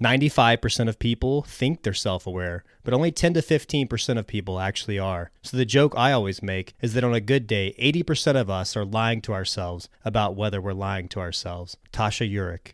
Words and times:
95% 0.00 0.88
of 0.88 0.98
people 0.98 1.42
think 1.42 1.82
they're 1.82 1.94
self 1.94 2.26
aware, 2.26 2.64
but 2.84 2.92
only 2.92 3.10
10 3.10 3.34
to 3.34 3.40
15% 3.40 4.18
of 4.18 4.26
people 4.26 4.60
actually 4.60 4.98
are. 4.98 5.30
So 5.42 5.56
the 5.56 5.64
joke 5.64 5.94
I 5.96 6.12
always 6.12 6.42
make 6.42 6.74
is 6.82 6.94
that 6.94 7.04
on 7.04 7.14
a 7.14 7.20
good 7.20 7.46
day, 7.46 7.74
80% 7.80 8.38
of 8.38 8.50
us 8.50 8.76
are 8.76 8.84
lying 8.84 9.22
to 9.22 9.32
ourselves 9.32 9.88
about 10.04 10.36
whether 10.36 10.60
we're 10.60 10.72
lying 10.72 11.08
to 11.08 11.20
ourselves. 11.20 11.76
Tasha 11.92 12.30
Eurich. 12.30 12.72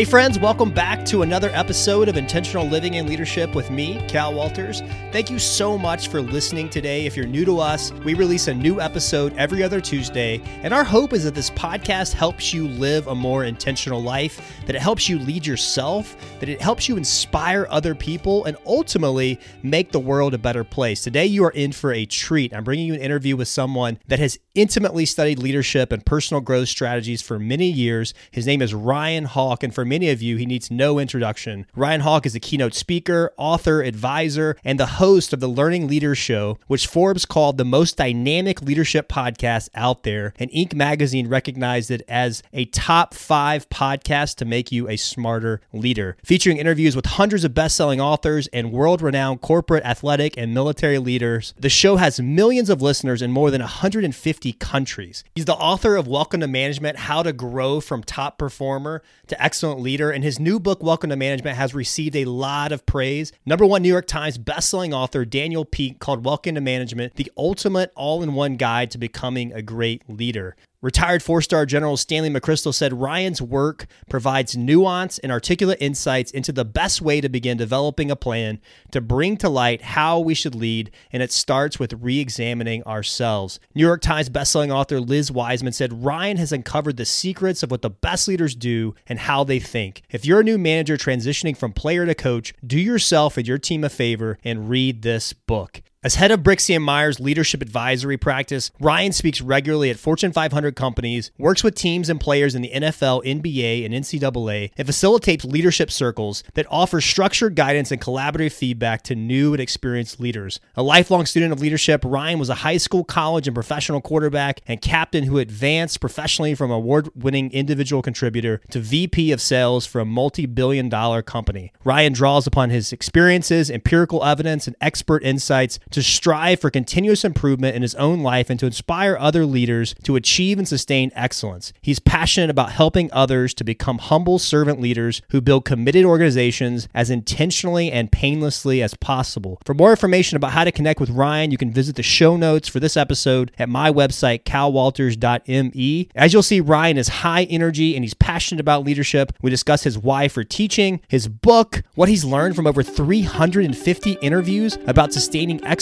Hey, 0.00 0.06
friends, 0.06 0.38
welcome 0.38 0.70
back 0.70 1.04
to 1.04 1.20
another 1.20 1.50
episode 1.52 2.08
of 2.08 2.16
Intentional 2.16 2.64
Living 2.64 2.96
and 2.96 3.06
Leadership 3.06 3.54
with 3.54 3.70
me, 3.70 4.02
Cal 4.08 4.32
Walters. 4.32 4.80
Thank 5.12 5.28
you 5.28 5.38
so 5.38 5.76
much 5.76 6.08
for 6.08 6.22
listening 6.22 6.70
today. 6.70 7.04
If 7.04 7.18
you're 7.18 7.26
new 7.26 7.44
to 7.44 7.58
us, 7.58 7.92
we 7.92 8.14
release 8.14 8.48
a 8.48 8.54
new 8.54 8.80
episode 8.80 9.36
every 9.36 9.62
other 9.62 9.78
Tuesday, 9.78 10.40
and 10.62 10.72
our 10.72 10.84
hope 10.84 11.12
is 11.12 11.24
that 11.24 11.34
this 11.34 11.50
podcast 11.50 12.14
helps 12.14 12.54
you 12.54 12.66
live 12.66 13.08
a 13.08 13.14
more 13.14 13.44
intentional 13.44 14.02
life, 14.02 14.58
that 14.64 14.74
it 14.74 14.80
helps 14.80 15.06
you 15.06 15.18
lead 15.18 15.46
yourself, 15.46 16.16
that 16.40 16.48
it 16.48 16.60
helps 16.60 16.88
you 16.88 16.96
inspire 16.96 17.66
other 17.70 17.94
people, 17.94 18.44
and 18.44 18.56
ultimately 18.66 19.38
make 19.62 19.92
the 19.92 20.00
world 20.00 20.34
a 20.34 20.38
better 20.38 20.64
place. 20.64 21.02
Today, 21.02 21.26
you 21.26 21.44
are 21.44 21.50
in 21.50 21.72
for 21.72 21.92
a 21.92 22.06
treat. 22.06 22.52
I'm 22.52 22.64
bringing 22.64 22.86
you 22.86 22.94
an 22.94 23.00
interview 23.00 23.36
with 23.36 23.48
someone 23.48 23.98
that 24.08 24.18
has 24.18 24.38
intimately 24.54 25.06
studied 25.06 25.38
leadership 25.38 25.92
and 25.92 26.04
personal 26.04 26.40
growth 26.40 26.68
strategies 26.68 27.22
for 27.22 27.38
many 27.38 27.70
years. 27.70 28.12
His 28.30 28.46
name 28.46 28.62
is 28.62 28.74
Ryan 28.74 29.24
Hawk, 29.24 29.62
and 29.62 29.74
for 29.74 29.84
many 29.84 30.10
of 30.10 30.20
you, 30.20 30.36
he 30.36 30.46
needs 30.46 30.70
no 30.70 30.98
introduction. 30.98 31.66
Ryan 31.76 32.00
Hawk 32.00 32.26
is 32.26 32.34
a 32.34 32.40
keynote 32.40 32.74
speaker, 32.74 33.32
author, 33.36 33.82
advisor, 33.82 34.56
and 34.64 34.80
the 34.80 34.86
host 34.86 35.32
of 35.32 35.40
the 35.40 35.48
Learning 35.48 35.86
Leaders 35.86 36.18
Show, 36.18 36.58
which 36.66 36.86
Forbes 36.86 37.24
called 37.24 37.58
the 37.58 37.64
most 37.64 37.96
dynamic 37.96 38.62
leadership 38.62 39.08
podcast 39.08 39.68
out 39.74 40.02
there. 40.02 40.32
And 40.38 40.50
Inc. 40.50 40.74
magazine 40.74 41.28
recognized 41.28 41.90
it 41.90 42.02
as 42.08 42.42
a 42.52 42.64
top 42.66 43.14
five 43.14 43.68
podcast 43.68 44.36
to 44.36 44.44
make 44.44 44.72
you 44.72 44.88
a 44.88 44.96
smarter 44.96 45.60
leader. 45.72 46.16
Featuring 46.30 46.58
interviews 46.58 46.94
with 46.94 47.06
hundreds 47.06 47.42
of 47.42 47.54
best 47.54 47.74
selling 47.74 48.00
authors 48.00 48.46
and 48.52 48.70
world 48.70 49.02
renowned 49.02 49.40
corporate, 49.40 49.82
athletic, 49.82 50.36
and 50.36 50.54
military 50.54 51.00
leaders, 51.00 51.54
the 51.58 51.68
show 51.68 51.96
has 51.96 52.20
millions 52.20 52.70
of 52.70 52.80
listeners 52.80 53.20
in 53.20 53.32
more 53.32 53.50
than 53.50 53.60
150 53.60 54.52
countries. 54.52 55.24
He's 55.34 55.46
the 55.46 55.54
author 55.54 55.96
of 55.96 56.06
Welcome 56.06 56.38
to 56.38 56.46
Management 56.46 56.98
How 56.98 57.24
to 57.24 57.32
Grow 57.32 57.80
from 57.80 58.04
Top 58.04 58.38
Performer 58.38 59.02
to 59.26 59.42
Excellent 59.42 59.80
Leader, 59.80 60.12
and 60.12 60.22
his 60.22 60.38
new 60.38 60.60
book, 60.60 60.84
Welcome 60.84 61.10
to 61.10 61.16
Management, 61.16 61.56
has 61.56 61.74
received 61.74 62.14
a 62.14 62.26
lot 62.26 62.70
of 62.70 62.86
praise. 62.86 63.32
Number 63.44 63.66
one 63.66 63.82
New 63.82 63.88
York 63.88 64.06
Times 64.06 64.38
bestselling 64.38 64.92
author 64.92 65.24
Daniel 65.24 65.64
Pink 65.64 65.98
called 65.98 66.24
Welcome 66.24 66.54
to 66.54 66.60
Management 66.60 67.16
the 67.16 67.32
ultimate 67.36 67.90
all 67.96 68.22
in 68.22 68.34
one 68.34 68.54
guide 68.54 68.92
to 68.92 68.98
becoming 68.98 69.52
a 69.52 69.62
great 69.62 70.08
leader. 70.08 70.54
Retired 70.82 71.22
four 71.22 71.42
star 71.42 71.66
General 71.66 71.98
Stanley 71.98 72.30
McChrystal 72.30 72.72
said 72.72 72.94
Ryan's 72.94 73.42
work 73.42 73.86
provides 74.08 74.56
nuance 74.56 75.18
and 75.18 75.30
articulate 75.30 75.76
insights 75.78 76.30
into 76.30 76.52
the 76.52 76.64
best 76.64 77.02
way 77.02 77.20
to 77.20 77.28
begin 77.28 77.58
developing 77.58 78.10
a 78.10 78.16
plan 78.16 78.62
to 78.90 79.02
bring 79.02 79.36
to 79.38 79.50
light 79.50 79.82
how 79.82 80.18
we 80.18 80.32
should 80.32 80.54
lead, 80.54 80.90
and 81.12 81.22
it 81.22 81.32
starts 81.32 81.78
with 81.78 81.92
re 81.92 82.18
examining 82.18 82.82
ourselves. 82.84 83.60
New 83.74 83.84
York 83.84 84.00
Times 84.00 84.30
bestselling 84.30 84.74
author 84.74 85.00
Liz 85.00 85.30
Wiseman 85.30 85.74
said 85.74 86.02
Ryan 86.02 86.38
has 86.38 86.50
uncovered 86.50 86.96
the 86.96 87.04
secrets 87.04 87.62
of 87.62 87.70
what 87.70 87.82
the 87.82 87.90
best 87.90 88.26
leaders 88.26 88.54
do 88.54 88.94
and 89.06 89.18
how 89.18 89.44
they 89.44 89.60
think. 89.60 90.00
If 90.08 90.24
you're 90.24 90.40
a 90.40 90.44
new 90.44 90.56
manager 90.56 90.96
transitioning 90.96 91.58
from 91.58 91.74
player 91.74 92.06
to 92.06 92.14
coach, 92.14 92.54
do 92.66 92.80
yourself 92.80 93.36
and 93.36 93.46
your 93.46 93.58
team 93.58 93.84
a 93.84 93.90
favor 93.90 94.38
and 94.42 94.70
read 94.70 95.02
this 95.02 95.34
book. 95.34 95.82
As 96.02 96.14
head 96.14 96.30
of 96.30 96.40
Brixey 96.40 96.74
and 96.74 96.82
Meyer's 96.82 97.20
leadership 97.20 97.60
advisory 97.60 98.16
practice, 98.16 98.70
Ryan 98.80 99.12
speaks 99.12 99.42
regularly 99.42 99.90
at 99.90 99.98
Fortune 99.98 100.32
500 100.32 100.74
companies, 100.74 101.30
works 101.36 101.62
with 101.62 101.74
teams 101.74 102.08
and 102.08 102.18
players 102.18 102.54
in 102.54 102.62
the 102.62 102.70
NFL, 102.70 103.22
NBA, 103.22 103.84
and 103.84 103.92
NCAA, 103.92 104.70
and 104.78 104.86
facilitates 104.86 105.44
leadership 105.44 105.90
circles 105.90 106.42
that 106.54 106.64
offer 106.70 107.02
structured 107.02 107.54
guidance 107.54 107.92
and 107.92 108.00
collaborative 108.00 108.52
feedback 108.52 109.02
to 109.02 109.14
new 109.14 109.52
and 109.52 109.60
experienced 109.60 110.18
leaders. 110.18 110.58
A 110.74 110.82
lifelong 110.82 111.26
student 111.26 111.52
of 111.52 111.60
leadership, 111.60 112.02
Ryan 112.02 112.38
was 112.38 112.48
a 112.48 112.54
high 112.54 112.78
school, 112.78 113.04
college, 113.04 113.46
and 113.46 113.54
professional 113.54 114.00
quarterback 114.00 114.62
and 114.66 114.80
captain 114.80 115.24
who 115.24 115.36
advanced 115.36 116.00
professionally 116.00 116.54
from 116.54 116.70
award-winning 116.70 117.52
individual 117.52 118.00
contributor 118.00 118.62
to 118.70 118.80
VP 118.80 119.32
of 119.32 119.40
sales 119.42 119.84
for 119.84 120.00
a 120.00 120.06
multi-billion 120.06 120.88
dollar 120.88 121.20
company. 121.20 121.74
Ryan 121.84 122.14
draws 122.14 122.46
upon 122.46 122.70
his 122.70 122.90
experiences, 122.90 123.70
empirical 123.70 124.24
evidence, 124.24 124.66
and 124.66 124.76
expert 124.80 125.22
insights 125.22 125.78
to 125.90 126.02
strive 126.02 126.60
for 126.60 126.70
continuous 126.70 127.24
improvement 127.24 127.76
in 127.76 127.82
his 127.82 127.94
own 127.96 128.20
life 128.20 128.50
and 128.50 128.58
to 128.60 128.66
inspire 128.66 129.16
other 129.18 129.46
leaders 129.46 129.94
to 130.02 130.16
achieve 130.16 130.58
and 130.58 130.68
sustain 130.68 131.10
excellence. 131.14 131.72
He's 131.80 131.98
passionate 131.98 132.50
about 132.50 132.72
helping 132.72 133.10
others 133.12 133.54
to 133.54 133.64
become 133.64 133.98
humble 133.98 134.38
servant 134.38 134.80
leaders 134.80 135.22
who 135.30 135.40
build 135.40 135.64
committed 135.64 136.04
organizations 136.04 136.88
as 136.94 137.10
intentionally 137.10 137.90
and 137.90 138.12
painlessly 138.12 138.82
as 138.82 138.94
possible. 138.94 139.60
For 139.64 139.74
more 139.74 139.90
information 139.90 140.36
about 140.36 140.52
how 140.52 140.64
to 140.64 140.72
connect 140.72 141.00
with 141.00 141.10
Ryan, 141.10 141.50
you 141.50 141.58
can 141.58 141.72
visit 141.72 141.96
the 141.96 142.02
show 142.02 142.36
notes 142.36 142.68
for 142.68 142.80
this 142.80 142.96
episode 142.96 143.52
at 143.58 143.68
my 143.68 143.90
website, 143.90 144.44
calwalters.me. 144.44 146.08
As 146.14 146.32
you'll 146.32 146.42
see, 146.42 146.60
Ryan 146.60 146.98
is 146.98 147.08
high 147.08 147.44
energy 147.44 147.94
and 147.94 148.04
he's 148.04 148.14
passionate 148.14 148.60
about 148.60 148.84
leadership. 148.84 149.32
We 149.42 149.50
discuss 149.50 149.84
his 149.84 149.98
why 149.98 150.28
for 150.28 150.44
teaching, 150.44 151.00
his 151.08 151.28
book, 151.28 151.82
what 151.94 152.08
he's 152.08 152.24
learned 152.24 152.56
from 152.56 152.66
over 152.66 152.82
350 152.82 154.12
interviews 154.22 154.78
about 154.86 155.12
sustaining 155.12 155.64
excellence, 155.64 155.79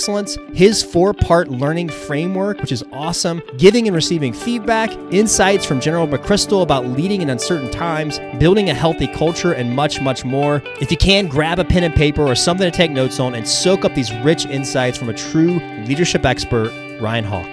his 0.55 0.83
four 0.83 1.13
part 1.13 1.49
learning 1.49 1.89
framework, 1.89 2.61
which 2.61 2.73
is 2.73 2.85
awesome, 2.93 3.43
giving 3.57 3.87
and 3.87 3.95
receiving 3.95 4.33
feedback, 4.33 4.91
insights 5.13 5.65
from 5.65 5.81
General 5.81 6.07
McChrystal 6.07 6.63
about 6.63 6.87
leading 6.87 7.21
in 7.21 7.31
uncertain 7.31 7.71
times, 7.71 8.19
building 8.39 8.71
a 8.71 8.75
healthy 8.75 9.07
culture, 9.07 9.53
and 9.53 9.75
much, 9.75 10.01
much 10.01 10.25
more. 10.25 10.63
If 10.81 10.91
you 10.91 10.97
can, 10.97 11.27
grab 11.27 11.59
a 11.59 11.65
pen 11.65 11.85
and 11.85 11.95
paper 11.95 12.23
or 12.23 12.35
something 12.35 12.71
to 12.71 12.77
take 12.77 12.91
notes 12.91 13.21
on 13.21 13.35
and 13.35 13.47
soak 13.47 13.85
up 13.85 13.95
these 13.95 14.13
rich 14.17 14.47
insights 14.47 14.97
from 14.97 15.09
a 15.09 15.15
true 15.15 15.59
leadership 15.87 16.25
expert, 16.25 16.71
Ryan 17.01 17.25
Hawk. 17.25 17.49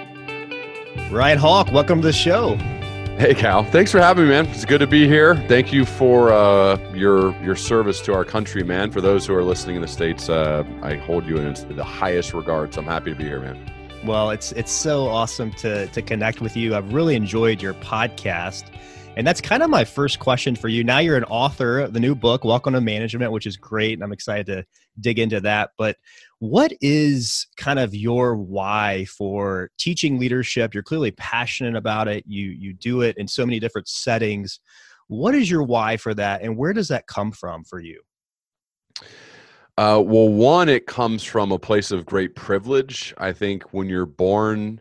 Ryan 1.10 1.38
Hawk, 1.38 1.72
welcome 1.72 2.00
to 2.00 2.06
the 2.06 2.12
show. 2.12 2.58
Hey 3.18 3.32
Cal, 3.32 3.64
thanks 3.64 3.90
for 3.90 3.98
having 3.98 4.24
me, 4.24 4.30
man. 4.30 4.44
It's 4.48 4.66
good 4.66 4.80
to 4.80 4.86
be 4.86 5.08
here. 5.08 5.36
Thank 5.48 5.72
you 5.72 5.86
for 5.86 6.34
uh, 6.34 6.76
your 6.92 7.34
your 7.42 7.56
service 7.56 8.02
to 8.02 8.12
our 8.12 8.26
country, 8.26 8.62
man. 8.62 8.90
For 8.90 9.00
those 9.00 9.26
who 9.26 9.34
are 9.34 9.42
listening 9.42 9.74
in 9.76 9.80
the 9.80 9.88
states, 9.88 10.28
uh, 10.28 10.64
I 10.82 10.96
hold 10.96 11.24
you 11.24 11.38
in 11.38 11.54
the 11.76 11.82
highest 11.82 12.34
regard. 12.34 12.74
So 12.74 12.82
I'm 12.82 12.86
happy 12.86 13.12
to 13.12 13.16
be 13.16 13.24
here, 13.24 13.40
man. 13.40 13.72
Well, 14.04 14.28
it's 14.28 14.52
it's 14.52 14.70
so 14.70 15.08
awesome 15.08 15.50
to 15.52 15.86
to 15.86 16.02
connect 16.02 16.42
with 16.42 16.58
you. 16.58 16.76
I've 16.76 16.92
really 16.92 17.14
enjoyed 17.14 17.62
your 17.62 17.72
podcast. 17.72 18.64
And 19.16 19.26
that's 19.26 19.40
kind 19.40 19.62
of 19.62 19.70
my 19.70 19.82
first 19.82 20.18
question 20.18 20.54
for 20.54 20.68
you. 20.68 20.84
Now 20.84 20.98
you're 20.98 21.16
an 21.16 21.24
author 21.24 21.80
of 21.80 21.94
the 21.94 22.00
new 22.00 22.14
book, 22.14 22.44
Welcome 22.44 22.74
to 22.74 22.82
Management, 22.82 23.32
which 23.32 23.46
is 23.46 23.56
great. 23.56 23.94
And 23.94 24.04
I'm 24.04 24.12
excited 24.12 24.44
to 24.44 24.66
dig 25.00 25.18
into 25.18 25.40
that. 25.40 25.70
But 25.78 25.96
what 26.38 26.72
is 26.80 27.46
kind 27.56 27.78
of 27.78 27.94
your 27.94 28.36
why 28.36 29.06
for 29.06 29.70
teaching 29.78 30.18
leadership? 30.18 30.74
You're 30.74 30.82
clearly 30.82 31.12
passionate 31.12 31.76
about 31.76 32.08
it. 32.08 32.24
You 32.26 32.50
you 32.50 32.74
do 32.74 33.02
it 33.02 33.16
in 33.18 33.26
so 33.26 33.46
many 33.46 33.58
different 33.58 33.88
settings. 33.88 34.60
What 35.08 35.34
is 35.34 35.50
your 35.50 35.62
why 35.62 35.96
for 35.96 36.14
that 36.14 36.42
and 36.42 36.56
where 36.56 36.72
does 36.72 36.88
that 36.88 37.06
come 37.06 37.32
from 37.32 37.64
for 37.64 37.80
you? 37.80 38.00
Uh, 39.78 40.02
well, 40.04 40.28
one, 40.28 40.70
it 40.70 40.86
comes 40.86 41.22
from 41.22 41.52
a 41.52 41.58
place 41.58 41.90
of 41.90 42.06
great 42.06 42.34
privilege. 42.34 43.14
I 43.18 43.32
think 43.32 43.74
when 43.74 43.88
you're 43.88 44.06
born 44.06 44.80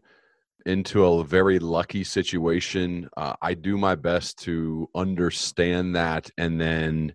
into 0.65 1.05
a 1.05 1.23
very 1.23 1.59
lucky 1.59 2.03
situation. 2.03 3.07
Uh, 3.15 3.33
I 3.41 3.53
do 3.53 3.77
my 3.77 3.95
best 3.95 4.39
to 4.39 4.89
understand 4.95 5.95
that 5.95 6.29
and 6.37 6.59
then 6.59 7.13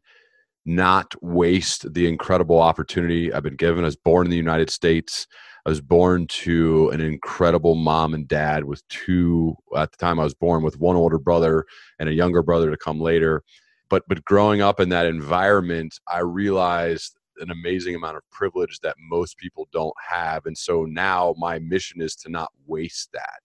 not 0.67 1.15
waste 1.23 1.93
the 1.95 2.07
incredible 2.07 2.61
opportunity 2.61 3.33
I've 3.33 3.43
been 3.43 3.57
given. 3.57 3.85
I 3.85 3.87
was 3.87 3.97
born 3.97 4.27
in 4.27 4.31
the 4.31 4.37
United 4.37 4.71
States. 4.71 5.27
I 5.67 5.69
was 5.69 5.81
born 5.81 6.27
to 6.29 6.91
an 6.91 7.01
incredible 7.01 7.75
mom 7.75 8.15
and 8.15 8.27
dad 8.27 8.65
with 8.65 8.87
two, 8.89 9.57
at 9.77 9.91
the 9.93 9.99
time 9.99 10.21
I 10.21 10.25
was 10.25 10.35
born, 10.35 10.63
with 10.63 10.79
one 10.79 10.97
older 10.97 11.19
brother 11.19 11.65
and 11.99 12.09
a 12.09 12.15
younger 12.15 12.43
brother 12.43 12.71
to 12.71 12.77
come 12.77 13.01
later. 13.01 13.43
But, 13.89 14.05
but 14.09 14.25
growing 14.25 14.63
up 14.63 14.81
in 14.81 14.89
that 14.91 15.07
environment, 15.07 15.99
I 16.07 16.21
realized 16.21 17.17
an 17.39 17.51
amazing 17.51 17.95
amount 17.95 18.17
of 18.17 18.23
privilege 18.31 18.79
that 18.83 18.97
most 18.99 19.39
people 19.39 19.67
don't 19.73 19.95
have. 20.09 20.47
And 20.47 20.57
so 20.57 20.85
now 20.85 21.35
my 21.39 21.59
mission 21.59 22.01
is 22.01 22.15
to 22.17 22.31
not 22.31 22.51
waste 22.67 23.11
that. 23.13 23.43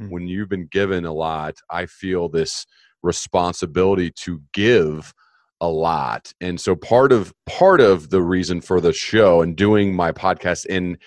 Mm-hmm. 0.00 0.12
When 0.12 0.28
you've 0.28 0.48
been 0.48 0.66
given 0.66 1.04
a 1.04 1.12
lot, 1.12 1.54
I 1.70 1.86
feel 1.86 2.28
this 2.28 2.66
responsibility 3.02 4.10
to 4.10 4.42
give 4.52 5.12
a 5.62 5.68
lot. 5.68 6.34
And 6.40 6.60
so 6.60 6.74
part 6.74 7.12
of 7.12 7.32
part 7.46 7.80
of 7.80 8.10
the 8.10 8.20
reason 8.20 8.60
for 8.60 8.80
the 8.80 8.92
show 8.92 9.40
and 9.40 9.56
doing 9.56 9.94
my 9.94 10.12
podcast 10.12 10.66
in 10.66 10.98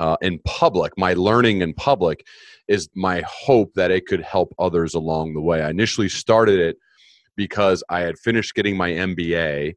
uh, 0.00 0.16
in 0.22 0.38
public, 0.44 0.92
my 0.96 1.14
learning 1.14 1.60
in 1.60 1.74
public, 1.74 2.24
is 2.68 2.88
my 2.94 3.22
hope 3.26 3.74
that 3.74 3.90
it 3.90 4.06
could 4.06 4.22
help 4.22 4.54
others 4.58 4.94
along 4.94 5.34
the 5.34 5.40
way. 5.40 5.62
I 5.62 5.70
initially 5.70 6.08
started 6.08 6.58
it 6.58 6.76
because 7.36 7.82
I 7.90 8.00
had 8.00 8.18
finished 8.18 8.54
getting 8.54 8.76
my 8.76 8.90
MBA 8.90 9.74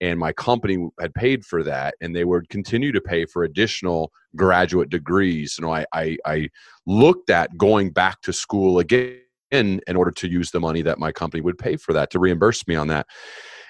and 0.00 0.18
my 0.18 0.32
company 0.32 0.88
had 1.00 1.14
paid 1.14 1.44
for 1.44 1.62
that 1.62 1.94
and 2.00 2.14
they 2.14 2.24
would 2.24 2.48
continue 2.48 2.92
to 2.92 3.00
pay 3.00 3.24
for 3.24 3.44
additional 3.44 4.12
graduate 4.34 4.90
degrees. 4.90 5.56
You 5.58 5.66
know, 5.66 5.72
I, 5.72 5.86
I, 5.92 6.16
I 6.26 6.48
looked 6.86 7.30
at 7.30 7.56
going 7.56 7.90
back 7.90 8.20
to 8.22 8.32
school 8.32 8.80
again 8.80 9.20
in 9.50 9.80
in 9.86 9.96
order 9.96 10.10
to 10.10 10.28
use 10.28 10.50
the 10.50 10.60
money 10.60 10.82
that 10.82 10.98
my 10.98 11.12
company 11.12 11.40
would 11.40 11.58
pay 11.58 11.76
for 11.76 11.92
that 11.92 12.10
to 12.10 12.18
reimburse 12.18 12.66
me 12.66 12.74
on 12.74 12.88
that. 12.88 13.06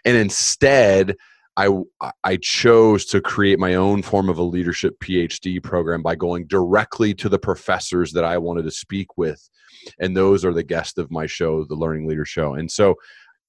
And 0.07 0.17
instead, 0.17 1.17
I, 1.57 1.69
I 2.23 2.37
chose 2.37 3.07
to 3.07 3.21
create 3.21 3.59
my 3.59 3.75
own 3.75 4.03
form 4.03 4.29
of 4.29 4.39
a 4.39 4.43
leadership 4.43 4.99
PhD 5.01 5.63
program 5.63 6.01
by 6.01 6.15
going 6.15 6.47
directly 6.47 7.13
to 7.15 7.29
the 7.29 7.39
professors 7.39 8.13
that 8.13 8.25
I 8.25 8.39
wanted 8.39 8.63
to 8.63 8.71
speak 8.71 9.19
with. 9.19 9.51
And 9.99 10.17
those 10.17 10.45
are 10.45 10.53
the 10.53 10.63
guests 10.63 10.97
of 10.97 11.11
my 11.11 11.27
show, 11.27 11.65
the 11.65 11.75
Learning 11.75 12.07
Leader 12.07 12.25
Show. 12.25 12.55
And 12.55 12.71
so 12.71 12.95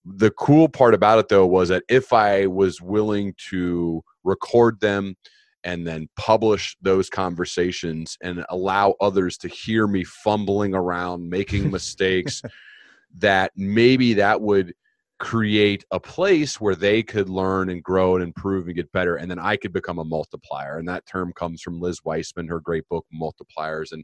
the 0.03 0.31
cool 0.31 0.67
part 0.67 0.93
about 0.93 1.19
it, 1.19 1.27
though, 1.27 1.45
was 1.45 1.69
that 1.69 1.83
if 1.89 2.11
I 2.11 2.47
was 2.47 2.81
willing 2.81 3.35
to 3.49 4.01
record 4.23 4.79
them 4.79 5.15
and 5.63 5.85
then 5.85 6.07
publish 6.15 6.75
those 6.81 7.09
conversations 7.09 8.17
and 8.23 8.45
allow 8.49 8.95
others 9.01 9.37
to 9.39 9.47
hear 9.47 9.85
me 9.85 10.03
fumbling 10.05 10.73
around, 10.73 11.29
making 11.29 11.69
mistakes, 11.69 12.41
that 13.15 13.51
maybe 13.55 14.15
that 14.15 14.41
would– 14.41 14.73
create 15.19 15.83
a 15.91 15.99
place 15.99 16.61
where 16.61 16.75
they 16.75 17.01
could 17.01 17.27
learn 17.27 17.69
and 17.69 17.83
grow 17.83 18.15
and 18.15 18.23
improve 18.23 18.67
and 18.67 18.75
get 18.75 18.91
better 18.91 19.15
and 19.15 19.31
then 19.31 19.39
i 19.39 19.55
could 19.55 19.73
become 19.73 19.97
a 19.97 20.03
multiplier 20.03 20.77
and 20.77 20.87
that 20.87 21.05
term 21.07 21.33
comes 21.35 21.61
from 21.61 21.79
liz 21.79 22.01
wiseman 22.03 22.47
her 22.47 22.59
great 22.59 22.87
book 22.87 23.05
multipliers 23.13 23.91
and 23.91 24.03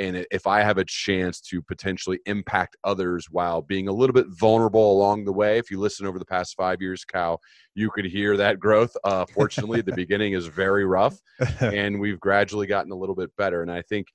and 0.00 0.26
if 0.32 0.48
i 0.48 0.60
have 0.60 0.78
a 0.78 0.84
chance 0.84 1.40
to 1.40 1.62
potentially 1.62 2.18
impact 2.26 2.76
others 2.82 3.28
while 3.30 3.62
being 3.62 3.86
a 3.86 3.92
little 3.92 4.12
bit 4.12 4.26
vulnerable 4.30 4.92
along 4.92 5.24
the 5.24 5.32
way 5.32 5.56
if 5.56 5.70
you 5.70 5.78
listen 5.78 6.04
over 6.04 6.18
the 6.18 6.24
past 6.24 6.56
five 6.56 6.82
years 6.82 7.04
cal 7.04 7.40
you 7.76 7.88
could 7.90 8.04
hear 8.04 8.36
that 8.36 8.58
growth. 8.58 8.96
Uh, 9.04 9.24
fortunately 9.26 9.80
the 9.80 9.92
beginning 9.96 10.32
is 10.32 10.46
very 10.46 10.84
rough 10.84 11.16
and 11.60 12.00
we've 12.00 12.18
gradually 12.18 12.66
gotten 12.66 12.90
a 12.90 12.96
little 12.96 13.14
bit 13.14 13.30
better 13.36 13.62
and 13.62 13.70
i 13.70 13.82
think 13.82 14.08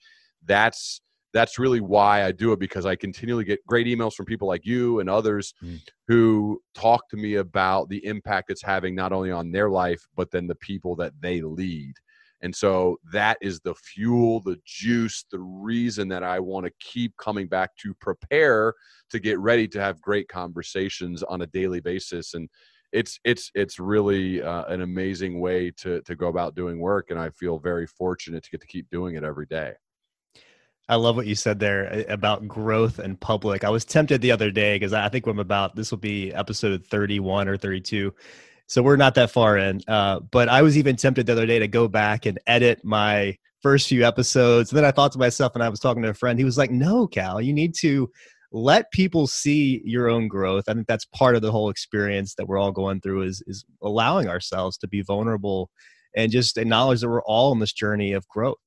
that's 0.43 0.99
that's 1.35 1.59
really 1.59 1.81
why 1.81 2.23
I 2.23 2.31
do 2.31 2.53
it 2.53 2.59
because 2.59 2.85
I 2.85 2.95
continually 2.95 3.43
get 3.43 3.59
great 3.67 3.87
emails 3.87 4.13
from 4.13 4.25
people 4.25 4.47
like 4.47 4.65
you 4.65 5.01
and 5.01 5.09
others 5.09 5.53
mm. 5.61 5.81
who 6.07 6.61
talk 6.73 7.09
to 7.09 7.17
me 7.17 7.35
about 7.35 7.89
the 7.89 8.03
impact 8.05 8.49
it's 8.51 8.63
having 8.63 8.95
not 8.95 9.11
only 9.11 9.31
on 9.31 9.51
their 9.51 9.69
life, 9.69 10.01
but 10.15 10.31
then 10.31 10.47
the 10.47 10.55
people 10.55 10.95
that 10.95 11.11
they 11.19 11.41
lead. 11.41 11.93
And 12.41 12.55
so 12.55 12.95
that 13.11 13.37
is 13.41 13.59
the 13.59 13.75
fuel, 13.75 14.39
the 14.39 14.57
juice, 14.65 15.25
the 15.29 15.41
reason 15.41 16.07
that 16.07 16.23
I 16.23 16.39
want 16.39 16.67
to 16.67 16.71
keep 16.79 17.17
coming 17.17 17.47
back 17.47 17.75
to 17.81 17.93
prepare 17.95 18.73
to 19.09 19.19
get 19.19 19.37
ready 19.37 19.67
to 19.67 19.81
have 19.81 19.99
great 19.99 20.29
conversations 20.29 21.21
on 21.21 21.41
a 21.41 21.47
daily 21.47 21.81
basis. 21.81 22.33
And 22.33 22.47
it's 22.93 23.19
it's 23.25 23.51
it's 23.55 23.77
really 23.77 24.41
uh, 24.41 24.63
an 24.65 24.83
amazing 24.83 25.41
way 25.41 25.69
to 25.79 25.99
to 26.03 26.15
go 26.15 26.27
about 26.27 26.55
doing 26.55 26.79
work, 26.79 27.07
and 27.09 27.19
I 27.19 27.29
feel 27.31 27.59
very 27.59 27.87
fortunate 27.87 28.43
to 28.43 28.51
get 28.51 28.61
to 28.61 28.67
keep 28.67 28.89
doing 28.89 29.15
it 29.15 29.23
every 29.25 29.47
day. 29.47 29.73
I 30.87 30.95
love 30.95 31.15
what 31.15 31.25
you 31.25 31.35
said 31.35 31.59
there 31.59 31.91
uh, 31.91 32.13
about 32.13 32.47
growth 32.47 32.99
and 32.99 33.19
public. 33.19 33.63
I 33.63 33.69
was 33.69 33.85
tempted 33.85 34.21
the 34.21 34.31
other 34.31 34.51
day 34.51 34.75
because 34.75 34.93
I 34.93 35.09
think 35.09 35.25
I'm 35.25 35.39
about 35.39 35.75
this 35.75 35.91
will 35.91 35.97
be 35.97 36.33
episode 36.33 36.85
31 36.85 37.47
or 37.47 37.57
32. 37.57 38.13
So 38.67 38.81
we're 38.81 38.95
not 38.95 39.15
that 39.15 39.31
far 39.31 39.57
in. 39.57 39.81
Uh, 39.87 40.19
but 40.19 40.49
I 40.49 40.61
was 40.61 40.77
even 40.77 40.95
tempted 40.95 41.25
the 41.25 41.33
other 41.33 41.45
day 41.45 41.59
to 41.59 41.67
go 41.67 41.87
back 41.87 42.25
and 42.25 42.39
edit 42.47 42.83
my 42.83 43.37
first 43.61 43.87
few 43.87 44.05
episodes. 44.05 44.71
And 44.71 44.77
then 44.77 44.85
I 44.85 44.91
thought 44.91 45.11
to 45.13 45.19
myself, 45.19 45.55
and 45.55 45.63
I 45.63 45.69
was 45.69 45.79
talking 45.79 46.03
to 46.03 46.09
a 46.09 46.13
friend, 46.13 46.37
he 46.37 46.45
was 46.45 46.57
like, 46.57 46.71
No, 46.71 47.07
Cal, 47.07 47.41
you 47.41 47.53
need 47.53 47.73
to 47.79 48.09
let 48.51 48.91
people 48.91 49.27
see 49.27 49.81
your 49.83 50.07
own 50.07 50.27
growth. 50.27 50.65
I 50.67 50.73
think 50.73 50.87
that's 50.87 51.05
part 51.05 51.35
of 51.35 51.41
the 51.41 51.51
whole 51.51 51.69
experience 51.69 52.35
that 52.35 52.47
we're 52.47 52.59
all 52.59 52.71
going 52.71 53.01
through 53.01 53.23
is 53.23 53.43
is 53.47 53.65
allowing 53.81 54.27
ourselves 54.27 54.77
to 54.77 54.87
be 54.87 55.01
vulnerable 55.01 55.69
and 56.15 56.31
just 56.31 56.57
acknowledge 56.57 57.01
that 57.01 57.09
we're 57.09 57.23
all 57.23 57.51
on 57.51 57.59
this 57.59 57.73
journey 57.73 58.13
of 58.13 58.27
growth. 58.27 58.57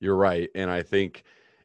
You're 0.00 0.16
right. 0.16 0.50
And 0.54 0.70
I 0.70 0.82
think 0.82 1.24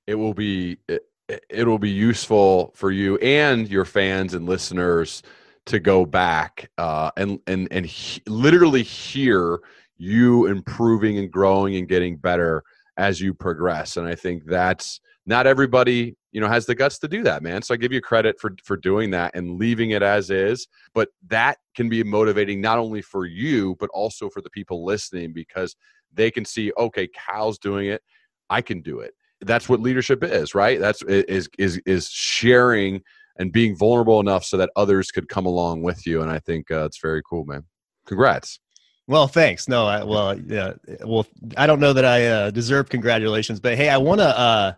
it 0.09 0.15
will 0.15 0.33
be 0.33 0.79
it, 0.87 1.05
it 1.49 1.67
will 1.67 1.77
be 1.77 1.91
useful 1.91 2.73
for 2.75 2.89
you 2.89 3.17
and 3.17 3.69
your 3.69 3.85
fans 3.85 4.33
and 4.33 4.47
listeners 4.47 5.21
to 5.67 5.79
go 5.79 6.03
back 6.03 6.71
uh, 6.79 7.11
and 7.15 7.39
and 7.45 7.67
and 7.69 7.85
he, 7.85 8.19
literally 8.25 8.81
hear 8.81 9.59
you 9.97 10.47
improving 10.47 11.19
and 11.19 11.31
growing 11.31 11.75
and 11.75 11.87
getting 11.87 12.17
better 12.17 12.63
as 12.97 13.21
you 13.21 13.35
progress. 13.35 13.97
And 13.97 14.07
I 14.07 14.15
think 14.15 14.45
that's 14.45 14.99
not 15.27 15.45
everybody 15.45 16.15
you 16.31 16.41
know 16.41 16.47
has 16.47 16.65
the 16.65 16.73
guts 16.73 16.97
to 16.99 17.07
do 17.07 17.21
that 17.23 17.43
man. 17.43 17.61
So 17.61 17.75
i 17.75 17.77
give 17.77 17.93
you 17.93 18.01
credit 18.01 18.39
for 18.39 18.55
for 18.63 18.77
doing 18.77 19.11
that 19.11 19.35
and 19.35 19.59
leaving 19.59 19.91
it 19.91 20.01
as 20.01 20.31
is. 20.31 20.67
But 20.95 21.09
that 21.27 21.59
can 21.75 21.87
be 21.87 22.03
motivating 22.03 22.61
not 22.61 22.79
only 22.79 23.03
for 23.03 23.27
you 23.27 23.75
but 23.79 23.91
also 23.93 24.27
for 24.27 24.41
the 24.41 24.49
people 24.49 24.83
listening 24.83 25.33
because 25.33 25.75
they 26.11 26.31
can 26.31 26.45
see 26.45 26.71
okay 26.79 27.07
cal's 27.07 27.59
doing 27.59 27.89
it. 27.89 28.01
I 28.49 28.63
can 28.63 28.81
do 28.81 29.01
it 29.01 29.13
that's 29.41 29.69
what 29.69 29.79
leadership 29.79 30.23
is, 30.23 30.53
right? 30.53 30.79
That's 30.79 31.01
is 31.03 31.49
is 31.57 31.81
is 31.85 32.09
sharing 32.09 33.01
and 33.37 33.51
being 33.51 33.75
vulnerable 33.75 34.19
enough 34.19 34.43
so 34.43 34.57
that 34.57 34.69
others 34.75 35.11
could 35.11 35.29
come 35.29 35.45
along 35.45 35.81
with 35.81 36.05
you. 36.05 36.21
And 36.21 36.29
I 36.29 36.39
think 36.39 36.69
uh, 36.69 36.85
it's 36.85 36.99
very 36.99 37.21
cool, 37.23 37.45
man. 37.45 37.63
Congrats. 38.05 38.59
Well, 39.07 39.27
thanks. 39.27 39.67
No, 39.67 39.87
I, 39.87 40.03
well, 40.03 40.37
yeah, 40.39 40.73
well, 41.03 41.25
I 41.57 41.65
don't 41.65 41.79
know 41.79 41.93
that 41.93 42.05
I 42.05 42.27
uh, 42.27 42.51
deserve 42.51 42.89
congratulations, 42.89 43.59
but 43.59 43.75
hey, 43.75 43.89
I 43.89 43.97
want 43.97 44.19
to, 44.19 44.37
uh, 44.37 44.73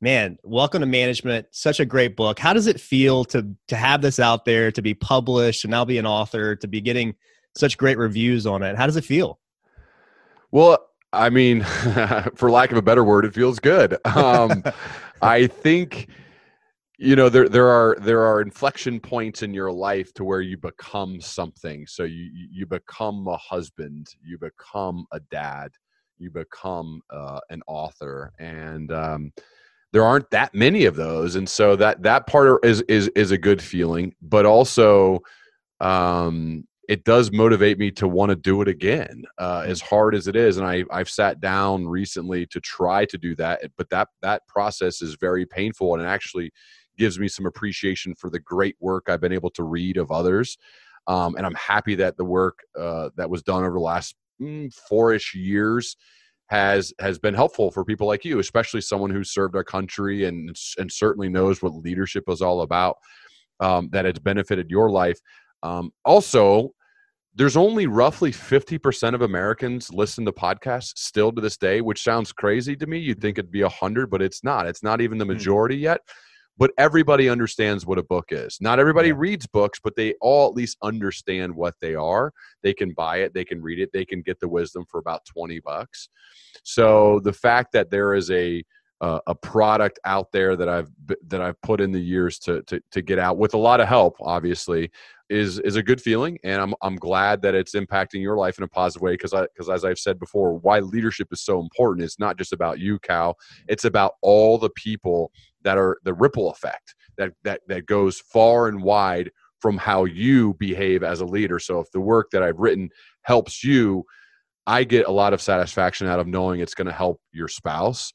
man, 0.00 0.38
welcome 0.44 0.80
to 0.80 0.86
management. 0.86 1.46
Such 1.50 1.78
a 1.78 1.84
great 1.84 2.16
book. 2.16 2.38
How 2.38 2.54
does 2.54 2.68
it 2.68 2.80
feel 2.80 3.24
to 3.26 3.54
to 3.68 3.76
have 3.76 4.00
this 4.00 4.18
out 4.18 4.46
there, 4.46 4.72
to 4.72 4.80
be 4.80 4.94
published, 4.94 5.64
and 5.64 5.72
now 5.72 5.84
be 5.84 5.98
an 5.98 6.06
author, 6.06 6.56
to 6.56 6.68
be 6.68 6.80
getting 6.80 7.14
such 7.54 7.76
great 7.76 7.98
reviews 7.98 8.46
on 8.46 8.62
it? 8.62 8.76
How 8.76 8.86
does 8.86 8.96
it 8.96 9.04
feel? 9.04 9.38
Well, 10.50 10.78
I 11.12 11.30
mean, 11.30 11.62
for 12.34 12.50
lack 12.50 12.70
of 12.70 12.78
a 12.78 12.82
better 12.82 13.04
word, 13.04 13.24
it 13.24 13.34
feels 13.34 13.58
good. 13.58 13.96
Um, 14.16 14.62
I 15.22 15.46
think 15.46 16.08
you 16.98 17.16
know 17.16 17.28
there 17.28 17.48
there 17.48 17.68
are 17.68 17.96
there 18.00 18.22
are 18.22 18.40
inflection 18.42 19.00
points 19.00 19.42
in 19.42 19.54
your 19.54 19.72
life 19.72 20.12
to 20.14 20.24
where 20.24 20.40
you 20.40 20.56
become 20.56 21.20
something. 21.20 21.86
So 21.86 22.04
you 22.04 22.30
you 22.50 22.66
become 22.66 23.26
a 23.28 23.36
husband, 23.36 24.08
you 24.22 24.38
become 24.38 25.06
a 25.12 25.20
dad, 25.20 25.72
you 26.18 26.30
become 26.30 27.00
uh, 27.10 27.40
an 27.50 27.62
author, 27.66 28.32
and 28.38 28.92
um, 28.92 29.32
there 29.92 30.04
aren't 30.04 30.30
that 30.30 30.54
many 30.54 30.84
of 30.84 30.96
those, 30.96 31.36
and 31.36 31.48
so 31.48 31.76
that 31.76 32.02
that 32.02 32.26
part 32.26 32.64
is 32.64 32.82
is 32.82 33.08
is 33.08 33.30
a 33.30 33.38
good 33.38 33.62
feeling, 33.62 34.14
but 34.20 34.44
also 34.44 35.20
um, 35.80 36.64
it 36.90 37.04
does 37.04 37.30
motivate 37.30 37.78
me 37.78 37.88
to 37.92 38.08
want 38.08 38.30
to 38.30 38.36
do 38.36 38.60
it 38.62 38.66
again 38.66 39.22
uh, 39.38 39.62
as 39.64 39.80
hard 39.80 40.12
as 40.12 40.26
it 40.26 40.34
is 40.34 40.56
and 40.56 40.66
I, 40.66 40.84
i've 40.90 41.08
sat 41.08 41.40
down 41.40 41.86
recently 41.86 42.46
to 42.46 42.60
try 42.60 43.04
to 43.06 43.16
do 43.16 43.36
that 43.36 43.62
but 43.76 43.88
that 43.90 44.08
that 44.22 44.46
process 44.48 45.00
is 45.00 45.14
very 45.14 45.46
painful 45.46 45.94
and 45.94 46.02
it 46.02 46.06
actually 46.06 46.52
gives 46.98 47.18
me 47.18 47.28
some 47.28 47.46
appreciation 47.46 48.14
for 48.16 48.28
the 48.28 48.40
great 48.40 48.74
work 48.80 49.06
i've 49.08 49.20
been 49.20 49.32
able 49.32 49.50
to 49.50 49.62
read 49.62 49.96
of 49.96 50.10
others 50.10 50.58
um, 51.06 51.36
and 51.36 51.46
i'm 51.46 51.54
happy 51.54 51.94
that 51.94 52.16
the 52.16 52.24
work 52.24 52.58
uh, 52.78 53.08
that 53.16 53.30
was 53.30 53.42
done 53.42 53.62
over 53.62 53.74
the 53.74 53.80
last 53.80 54.16
mm, 54.40 54.72
four-ish 54.88 55.34
years 55.34 55.96
has 56.48 56.92
has 56.98 57.20
been 57.20 57.34
helpful 57.34 57.70
for 57.70 57.84
people 57.84 58.08
like 58.08 58.24
you 58.24 58.40
especially 58.40 58.80
someone 58.80 59.10
who 59.10 59.22
served 59.22 59.54
our 59.54 59.62
country 59.62 60.24
and 60.24 60.56
and 60.78 60.90
certainly 60.90 61.28
knows 61.28 61.62
what 61.62 61.72
leadership 61.72 62.24
is 62.28 62.42
all 62.42 62.62
about 62.62 62.96
um, 63.60 63.90
that 63.92 64.06
it's 64.06 64.18
benefited 64.18 64.70
your 64.70 64.90
life. 64.90 65.20
Um, 65.62 65.92
also 66.04 66.72
there's 67.34 67.56
only 67.56 67.86
roughly 67.86 68.32
50% 68.32 69.14
of 69.14 69.22
Americans 69.22 69.92
listen 69.92 70.24
to 70.24 70.32
podcasts 70.32 70.92
still 70.96 71.32
to 71.32 71.40
this 71.40 71.56
day, 71.56 71.80
which 71.80 72.02
sounds 72.02 72.32
crazy 72.32 72.74
to 72.76 72.86
me. 72.86 72.98
You'd 72.98 73.20
think 73.20 73.38
it'd 73.38 73.52
be 73.52 73.62
100, 73.62 74.10
but 74.10 74.20
it's 74.20 74.42
not. 74.42 74.66
It's 74.66 74.82
not 74.82 75.00
even 75.00 75.18
the 75.18 75.24
hmm. 75.24 75.32
majority 75.32 75.76
yet. 75.76 76.00
But 76.58 76.72
everybody 76.76 77.30
understands 77.30 77.86
what 77.86 77.96
a 77.96 78.02
book 78.02 78.26
is. 78.30 78.58
Not 78.60 78.78
everybody 78.78 79.08
yeah. 79.08 79.14
reads 79.16 79.46
books, 79.46 79.80
but 79.82 79.96
they 79.96 80.14
all 80.20 80.48
at 80.48 80.54
least 80.54 80.76
understand 80.82 81.54
what 81.54 81.74
they 81.80 81.94
are. 81.94 82.32
They 82.62 82.74
can 82.74 82.92
buy 82.92 83.18
it, 83.18 83.32
they 83.32 83.44
can 83.44 83.62
read 83.62 83.78
it, 83.78 83.90
they 83.94 84.04
can 84.04 84.20
get 84.20 84.40
the 84.40 84.48
wisdom 84.48 84.84
for 84.90 84.98
about 85.00 85.24
20 85.24 85.60
bucks. 85.60 86.10
So 86.62 87.20
the 87.24 87.32
fact 87.32 87.72
that 87.72 87.90
there 87.90 88.14
is 88.14 88.30
a 88.30 88.62
uh, 89.00 89.20
a 89.26 89.34
product 89.34 89.98
out 90.04 90.30
there 90.32 90.56
that 90.56 90.68
I've 90.68 90.90
that 91.28 91.40
I've 91.40 91.60
put 91.62 91.80
in 91.80 91.90
the 91.90 92.00
years 92.00 92.38
to, 92.40 92.62
to 92.64 92.80
to 92.92 93.02
get 93.02 93.18
out 93.18 93.38
with 93.38 93.54
a 93.54 93.58
lot 93.58 93.80
of 93.80 93.88
help, 93.88 94.16
obviously, 94.20 94.90
is 95.30 95.58
is 95.60 95.76
a 95.76 95.82
good 95.82 96.02
feeling, 96.02 96.38
and 96.44 96.60
I'm 96.60 96.74
I'm 96.82 96.96
glad 96.96 97.40
that 97.42 97.54
it's 97.54 97.74
impacting 97.74 98.20
your 98.20 98.36
life 98.36 98.58
in 98.58 98.64
a 98.64 98.68
positive 98.68 99.02
way 99.02 99.14
because 99.14 99.32
I 99.32 99.42
because 99.42 99.70
as 99.70 99.84
I've 99.84 99.98
said 99.98 100.18
before, 100.18 100.58
why 100.58 100.80
leadership 100.80 101.28
is 101.32 101.40
so 101.40 101.60
important. 101.60 102.04
It's 102.04 102.18
not 102.18 102.36
just 102.36 102.52
about 102.52 102.78
you, 102.78 102.98
Cal. 102.98 103.36
It's 103.68 103.86
about 103.86 104.14
all 104.20 104.58
the 104.58 104.70
people 104.70 105.32
that 105.62 105.78
are 105.78 105.98
the 106.04 106.14
ripple 106.14 106.50
effect 106.50 106.94
that 107.16 107.32
that 107.44 107.62
that 107.68 107.86
goes 107.86 108.20
far 108.20 108.68
and 108.68 108.82
wide 108.82 109.30
from 109.60 109.78
how 109.78 110.04
you 110.04 110.54
behave 110.54 111.02
as 111.02 111.20
a 111.20 111.26
leader. 111.26 111.58
So 111.58 111.80
if 111.80 111.90
the 111.92 112.00
work 112.00 112.30
that 112.32 112.42
I've 112.42 112.58
written 112.58 112.90
helps 113.22 113.62
you, 113.62 114.04
I 114.66 114.84
get 114.84 115.06
a 115.06 115.10
lot 115.10 115.32
of 115.32 115.40
satisfaction 115.40 116.06
out 116.06 116.18
of 116.18 116.26
knowing 116.26 116.60
it's 116.60 116.74
going 116.74 116.86
to 116.86 116.92
help 116.92 117.20
your 117.32 117.48
spouse 117.48 118.12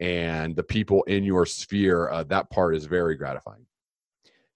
and 0.00 0.54
the 0.54 0.62
people 0.62 1.02
in 1.04 1.24
your 1.24 1.46
sphere, 1.46 2.08
uh, 2.10 2.24
that 2.24 2.50
part 2.50 2.76
is 2.76 2.84
very 2.84 3.16
gratifying. 3.16 3.66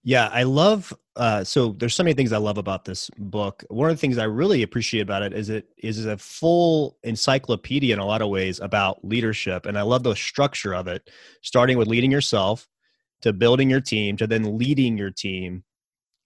Yeah, 0.04 0.28
I 0.32 0.42
love. 0.42 0.92
Uh, 1.14 1.44
so 1.44 1.72
there's 1.78 1.94
so 1.94 2.02
many 2.02 2.14
things 2.14 2.32
I 2.32 2.38
love 2.38 2.58
about 2.58 2.84
this 2.84 3.08
book. 3.18 3.64
One 3.68 3.88
of 3.88 3.96
the 3.96 4.00
things 4.00 4.18
I 4.18 4.24
really 4.24 4.62
appreciate 4.62 5.02
about 5.02 5.22
it 5.22 5.32
is 5.32 5.48
it 5.48 5.68
is 5.78 6.04
a 6.06 6.16
full 6.18 6.98
encyclopedia 7.04 7.94
in 7.94 8.00
a 8.00 8.06
lot 8.06 8.22
of 8.22 8.28
ways 8.28 8.58
about 8.60 9.04
leadership, 9.04 9.66
and 9.66 9.78
I 9.78 9.82
love 9.82 10.02
the 10.02 10.16
structure 10.16 10.74
of 10.74 10.88
it, 10.88 11.08
starting 11.42 11.78
with 11.78 11.86
leading 11.86 12.10
yourself, 12.10 12.66
to 13.20 13.32
building 13.32 13.70
your 13.70 13.80
team, 13.80 14.16
to 14.16 14.26
then 14.26 14.58
leading 14.58 14.98
your 14.98 15.10
team. 15.10 15.62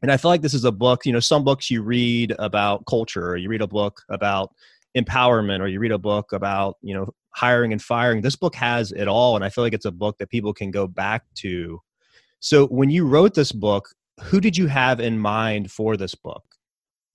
And 0.00 0.10
I 0.10 0.16
feel 0.16 0.30
like 0.30 0.42
this 0.42 0.54
is 0.54 0.64
a 0.64 0.72
book. 0.72 1.04
You 1.04 1.12
know, 1.12 1.20
some 1.20 1.44
books 1.44 1.70
you 1.70 1.82
read 1.82 2.34
about 2.38 2.86
culture, 2.86 3.30
or 3.30 3.36
you 3.36 3.50
read 3.50 3.62
a 3.62 3.66
book 3.66 4.02
about 4.08 4.54
empowerment, 4.96 5.60
or 5.60 5.66
you 5.66 5.80
read 5.80 5.92
a 5.92 5.98
book 5.98 6.32
about 6.32 6.76
you 6.80 6.94
know 6.94 7.12
hiring 7.36 7.72
and 7.72 7.82
firing. 7.82 8.22
This 8.22 8.36
book 8.36 8.54
has 8.56 8.90
it 8.92 9.06
all, 9.06 9.36
and 9.36 9.44
I 9.44 9.50
feel 9.50 9.62
like 9.62 9.74
it's 9.74 9.84
a 9.84 9.92
book 9.92 10.16
that 10.18 10.30
people 10.30 10.52
can 10.52 10.70
go 10.70 10.88
back 10.88 11.22
to 11.36 11.80
so 12.40 12.66
when 12.66 12.90
you 12.90 13.06
wrote 13.06 13.34
this 13.34 13.52
book, 13.52 13.88
who 14.22 14.40
did 14.40 14.56
you 14.56 14.66
have 14.66 15.00
in 15.00 15.18
mind 15.18 15.70
for 15.70 15.96
this 15.96 16.14
book? 16.14 16.44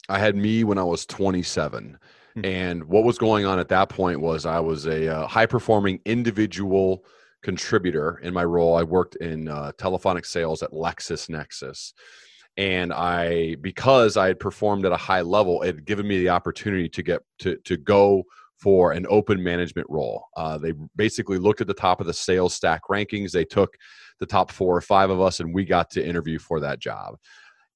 I 0.09 0.19
had 0.19 0.35
me 0.35 0.63
when 0.63 0.77
I 0.77 0.83
was 0.83 1.05
27. 1.05 1.97
Mm-hmm. 2.37 2.45
And 2.45 2.83
what 2.85 3.03
was 3.03 3.17
going 3.17 3.45
on 3.45 3.59
at 3.59 3.69
that 3.69 3.89
point 3.89 4.19
was 4.19 4.45
I 4.45 4.59
was 4.59 4.87
a 4.87 5.07
uh, 5.07 5.27
high 5.27 5.45
performing 5.45 5.99
individual 6.05 7.05
contributor 7.43 8.19
in 8.23 8.33
my 8.33 8.43
role. 8.43 8.75
I 8.75 8.83
worked 8.83 9.15
in 9.17 9.47
uh, 9.47 9.71
telephonic 9.77 10.25
sales 10.25 10.63
at 10.63 10.71
LexisNexis. 10.71 11.93
And 12.57 12.91
I, 12.91 13.55
because 13.61 14.17
I 14.17 14.27
had 14.27 14.39
performed 14.39 14.85
at 14.85 14.91
a 14.91 14.97
high 14.97 15.21
level, 15.21 15.61
it 15.61 15.67
had 15.67 15.85
given 15.85 16.07
me 16.07 16.19
the 16.19 16.29
opportunity 16.29 16.89
to 16.89 17.01
get 17.01 17.21
to, 17.39 17.55
to 17.63 17.77
go 17.77 18.23
for 18.61 18.91
an 18.91 19.07
open 19.09 19.43
management 19.43 19.87
role. 19.89 20.25
Uh, 20.37 20.57
they 20.57 20.73
basically 20.95 21.39
looked 21.39 21.61
at 21.61 21.67
the 21.67 21.73
top 21.73 21.99
of 21.99 22.07
the 22.07 22.13
sales 22.13 22.53
stack 22.53 22.81
rankings. 22.89 23.31
They 23.31 23.43
took 23.43 23.75
the 24.19 24.25
top 24.27 24.51
four 24.51 24.77
or 24.77 24.81
five 24.81 25.09
of 25.09 25.19
us, 25.19 25.39
and 25.39 25.53
we 25.53 25.65
got 25.65 25.89
to 25.91 26.07
interview 26.07 26.37
for 26.37 26.59
that 26.59 26.79
job. 26.79 27.15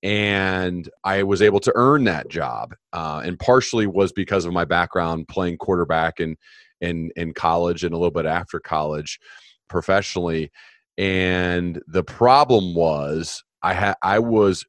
And 0.03 0.87
I 1.03 1.23
was 1.23 1.41
able 1.41 1.59
to 1.61 1.71
earn 1.73 2.03
that 2.03 2.29
job, 2.29 2.75
uh, 2.93 3.23
and 3.25 3.39
partially 3.39 3.87
was 3.87 4.11
because 4.11 4.45
of 4.45 4.53
my 4.53 4.63
background 4.63 5.27
playing 5.27 5.57
quarterback 5.57 6.19
in, 6.19 6.37
in 6.81 7.09
in 7.15 7.33
college 7.33 7.83
and 7.83 7.93
a 7.93 7.97
little 7.97 8.11
bit 8.11 8.27
after 8.27 8.59
college, 8.59 9.19
professionally. 9.67 10.51
And 10.99 11.81
the 11.87 12.03
problem 12.03 12.75
was 12.75 13.43
I 13.63 13.73
had 13.73 13.95
I 14.03 14.19
was 14.19 14.63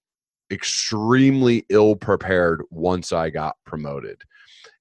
extremely 0.51 1.67
ill 1.69 1.97
prepared 1.97 2.63
once 2.71 3.13
I 3.13 3.29
got 3.29 3.57
promoted. 3.67 4.23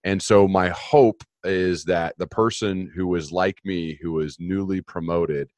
And 0.06 0.22
so 0.22 0.48
my 0.48 0.70
hope 0.70 1.24
is 1.44 1.84
that 1.86 2.16
the 2.18 2.28
person 2.28 2.92
who 2.96 3.14
is 3.16 3.32
like 3.32 3.60
me, 3.66 4.00
who 4.02 4.20
is 4.20 4.38
newly 4.40 4.80
promoted, 4.82 5.50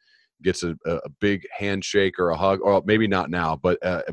gets 0.43 0.63
a, 0.63 0.75
a 0.85 1.09
big 1.19 1.45
handshake 1.57 2.19
or 2.19 2.29
a 2.29 2.37
hug, 2.37 2.59
or 2.61 2.81
maybe 2.85 3.07
not 3.07 3.29
now, 3.29 3.55
but 3.55 3.77
uh, 3.83 4.03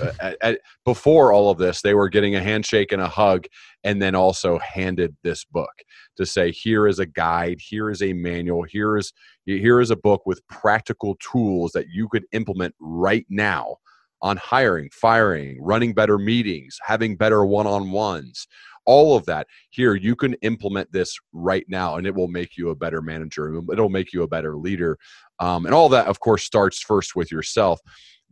uh 0.00 0.12
at, 0.20 0.36
at, 0.40 0.60
before 0.84 1.32
all 1.32 1.50
of 1.50 1.58
this, 1.58 1.82
they 1.82 1.92
were 1.92 2.08
getting 2.08 2.36
a 2.36 2.42
handshake 2.42 2.92
and 2.92 3.02
a 3.02 3.08
hug, 3.08 3.44
and 3.84 4.00
then 4.00 4.14
also 4.14 4.58
handed 4.60 5.14
this 5.22 5.44
book 5.44 5.72
to 6.16 6.24
say, 6.24 6.52
"Here 6.52 6.86
is 6.86 6.98
a 6.98 7.06
guide. 7.06 7.60
Here 7.60 7.90
is 7.90 8.00
a 8.00 8.12
manual. 8.12 8.62
Here 8.62 8.96
is 8.96 9.12
here 9.44 9.80
is 9.80 9.90
a 9.90 9.96
book 9.96 10.22
with 10.24 10.46
practical 10.48 11.16
tools 11.16 11.72
that 11.72 11.88
you 11.88 12.08
could 12.08 12.24
implement 12.32 12.74
right 12.80 13.26
now." 13.28 13.76
on 14.24 14.36
hiring, 14.36 14.88
firing, 14.92 15.60
running 15.60 15.92
better 15.92 16.16
meetings, 16.16 16.78
having 16.86 17.16
better 17.16 17.44
one 17.44 17.66
on 17.66 17.90
ones, 17.90 18.46
all 18.84 19.16
of 19.16 19.26
that. 19.26 19.46
Here 19.70 19.94
you 19.94 20.16
can 20.16 20.34
implement 20.34 20.90
this 20.92 21.18
right 21.32 21.64
now 21.68 21.96
and 21.96 22.06
it 22.06 22.14
will 22.14 22.28
make 22.28 22.56
you 22.56 22.70
a 22.70 22.74
better 22.74 23.02
manager 23.02 23.62
it'll 23.72 23.88
make 23.88 24.12
you 24.12 24.22
a 24.22 24.28
better 24.28 24.56
leader. 24.56 24.98
Um, 25.38 25.66
and 25.66 25.74
all 25.74 25.88
that 25.90 26.06
of 26.06 26.20
course 26.20 26.44
starts 26.44 26.80
first 26.80 27.16
with 27.16 27.30
yourself. 27.30 27.80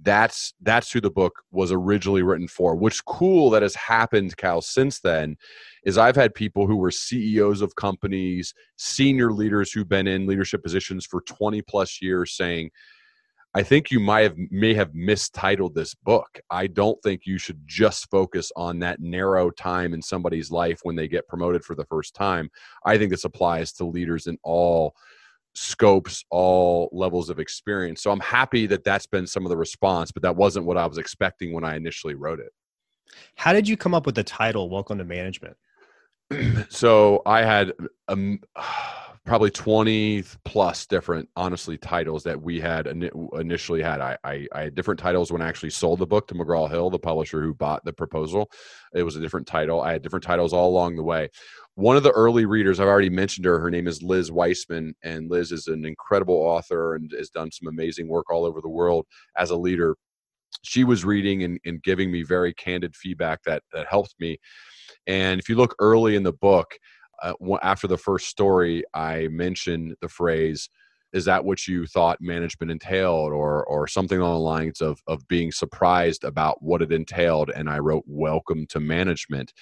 That's 0.03 0.55
that's 0.63 0.91
who 0.91 1.01
the 1.01 1.11
book 1.11 1.43
was 1.51 1.73
originally 1.73 2.23
written 2.23 2.49
for. 2.49 2.75
Which 2.75 3.05
cool 3.05 3.51
that 3.51 3.63
has 3.63 3.75
happened 3.75 4.37
cal 4.37 4.63
since 4.63 5.01
then 5.01 5.37
is 5.85 5.99
i've 5.99 6.17
had 6.17 6.35
people 6.35 6.67
who 6.67 6.77
were 6.77 6.91
ceos 6.91 7.61
of 7.61 7.75
companies 7.75 8.55
senior 8.77 9.33
leaders 9.33 9.73
who've 9.73 9.89
been 9.89 10.07
in 10.07 10.27
leadership 10.27 10.63
positions 10.63 11.07
for 11.07 11.21
20 11.23 11.63
plus 11.63 12.01
years 12.01 12.33
saying 12.33 12.71
I 13.53 13.65
think 13.65 13.91
you 13.91 13.99
might 13.99 14.23
have 14.23 14.37
may 14.51 14.75
have 14.75 14.95
mistitled 14.95 15.75
this 15.75 15.95
book. 15.95 16.41
I 16.51 16.69
don't 16.69 17.03
think 17.03 17.23
you 17.25 17.37
should 17.37 17.61
just 17.67 18.09
focus 18.09 18.53
on 18.55 18.79
that 18.81 19.01
narrow 19.01 19.51
time 19.51 19.93
in 19.93 20.01
somebody's 20.01 20.53
life 20.53 20.81
when 20.85 20.95
they 20.95 21.09
get 21.09 21.27
promoted 21.27 21.65
for 21.65 21.75
the 21.75 21.85
first 21.87 22.15
time. 22.15 22.51
I 22.85 22.97
think 22.97 23.11
this 23.11 23.25
applies 23.25 23.73
to 23.75 23.85
leaders 23.85 24.29
in 24.29 24.39
all 24.45 24.95
scopes, 25.55 26.25
all 26.31 26.89
levels 26.93 27.29
of 27.29 27.41
experience. 27.41 28.03
So 28.03 28.13
I'm 28.13 28.21
happy 28.21 28.67
that 28.67 28.85
that's 28.85 29.07
been 29.07 29.27
some 29.27 29.45
of 29.45 29.51
the 29.51 29.57
response, 29.57 30.13
but 30.13 30.23
that 30.23 30.37
wasn't 30.37 30.67
what 30.67 30.77
I 30.77 30.87
was 30.87 30.99
expecting 30.99 31.53
when 31.53 31.65
I 31.65 31.75
initially 31.75 32.15
wrote 32.15 32.39
it. 32.39 32.53
How 33.35 33.53
did 33.53 33.69
you 33.69 33.77
come 33.77 33.95
up 33.95 34.07
with 34.07 34.15
the 34.15 34.23
title 34.23 34.71
Welcome 34.71 34.99
to 34.99 35.05
Management? 35.05 35.57
so 36.69 37.23
I 37.27 37.43
had 37.43 37.73
um, 38.07 38.39
probably 39.27 39.51
20 39.51 40.25
plus 40.45 40.87
different 40.87 41.29
honestly 41.37 41.77
titles 41.77 42.23
that 42.25 42.41
we 42.41 42.59
had 42.59 42.87
initially 42.87 43.83
had. 43.83 44.01
I, 44.01 44.17
I, 44.25 44.47
I 44.53 44.63
had 44.63 44.75
different 44.75 44.99
titles 44.99 45.31
when 45.31 45.43
i 45.43 45.49
actually 45.49 45.71
sold 45.71 45.99
the 45.99 46.07
book 46.07 46.27
to 46.29 46.35
mcgraw-hill 46.35 46.91
the 46.91 46.99
publisher 46.99 47.43
who 47.43 47.55
bought 47.55 47.85
the 47.85 47.93
proposal. 47.93 48.51
It 48.95 49.03
was 49.03 49.17
a 49.17 49.21
different 49.21 49.47
title. 49.47 49.83
I 49.83 49.93
had 49.93 50.03
different 50.03 50.25
titles 50.25 50.53
all 50.53 50.71
along 50.71 50.97
the 50.97 51.03
way. 51.03 51.29
One 51.75 51.97
of 51.97 52.03
the 52.03 52.13
early 52.13 52.47
readers 52.47 52.81
i've 52.81 52.89
already 52.89 53.11
mentioned 53.11 53.45
her 53.45 53.61
her 53.61 53.71
name 53.71 53.87
is 53.87 54.03
liz 54.03 54.33
wiseman 54.33 54.95
and 55.03 55.31
liz 55.31 55.53
is 55.53 55.67
an 55.67 55.85
incredible 55.85 56.37
author 56.37 56.95
and 56.95 57.13
has 57.17 57.31
done 57.31 57.53
some 57.53 57.69
amazing 57.69 58.09
work 58.09 58.31
all 58.31 58.45
over 58.45 58.61
the 58.61 58.69
world 58.69 59.07
as 59.37 59.51
a 59.51 59.57
leader. 59.57 59.97
She 60.63 60.83
was 60.83 61.05
reading 61.05 61.45
and, 61.45 61.61
and 61.65 61.83
giving 61.83 62.11
me 62.11 62.23
very 62.23 62.55
candid 62.55 62.97
feedback 62.97 63.43
that 63.45 63.63
that 63.73 63.87
helped 63.87 64.15
me. 64.19 64.39
And 65.07 65.41
if 65.41 65.49
you 65.49 65.57
look 65.57 65.75
early 65.79 66.17
in 66.17 66.23
the 66.23 66.33
book 66.33 66.79
uh, 67.23 67.35
after 67.63 67.87
the 67.87 67.99
first 67.99 68.29
story, 68.29 68.85
I 68.95 69.29
mentioned 69.29 69.97
the 70.01 70.09
phrase, 70.09 70.69
"Is 71.13 71.25
that 71.27 71.45
what 71.45 71.69
you 71.69 71.87
thought 71.87 72.19
management 72.21 72.73
entailed?" 72.73 73.33
or 73.33 73.65
or 73.67 73.87
something 73.89 74.19
along 74.21 74.35
the 74.35 74.41
lines 74.41 74.81
of 74.81 75.03
of 75.07 75.27
being 75.29 75.53
surprised 75.53 76.25
about 76.25 76.63
what 76.63 76.83
it 76.83 76.93
entailed. 76.93 77.51
And 77.51 77.69
I 77.71 77.79
wrote, 77.81 78.05
"Welcome 78.07 78.67
to 78.69 78.81
management." 78.81 79.53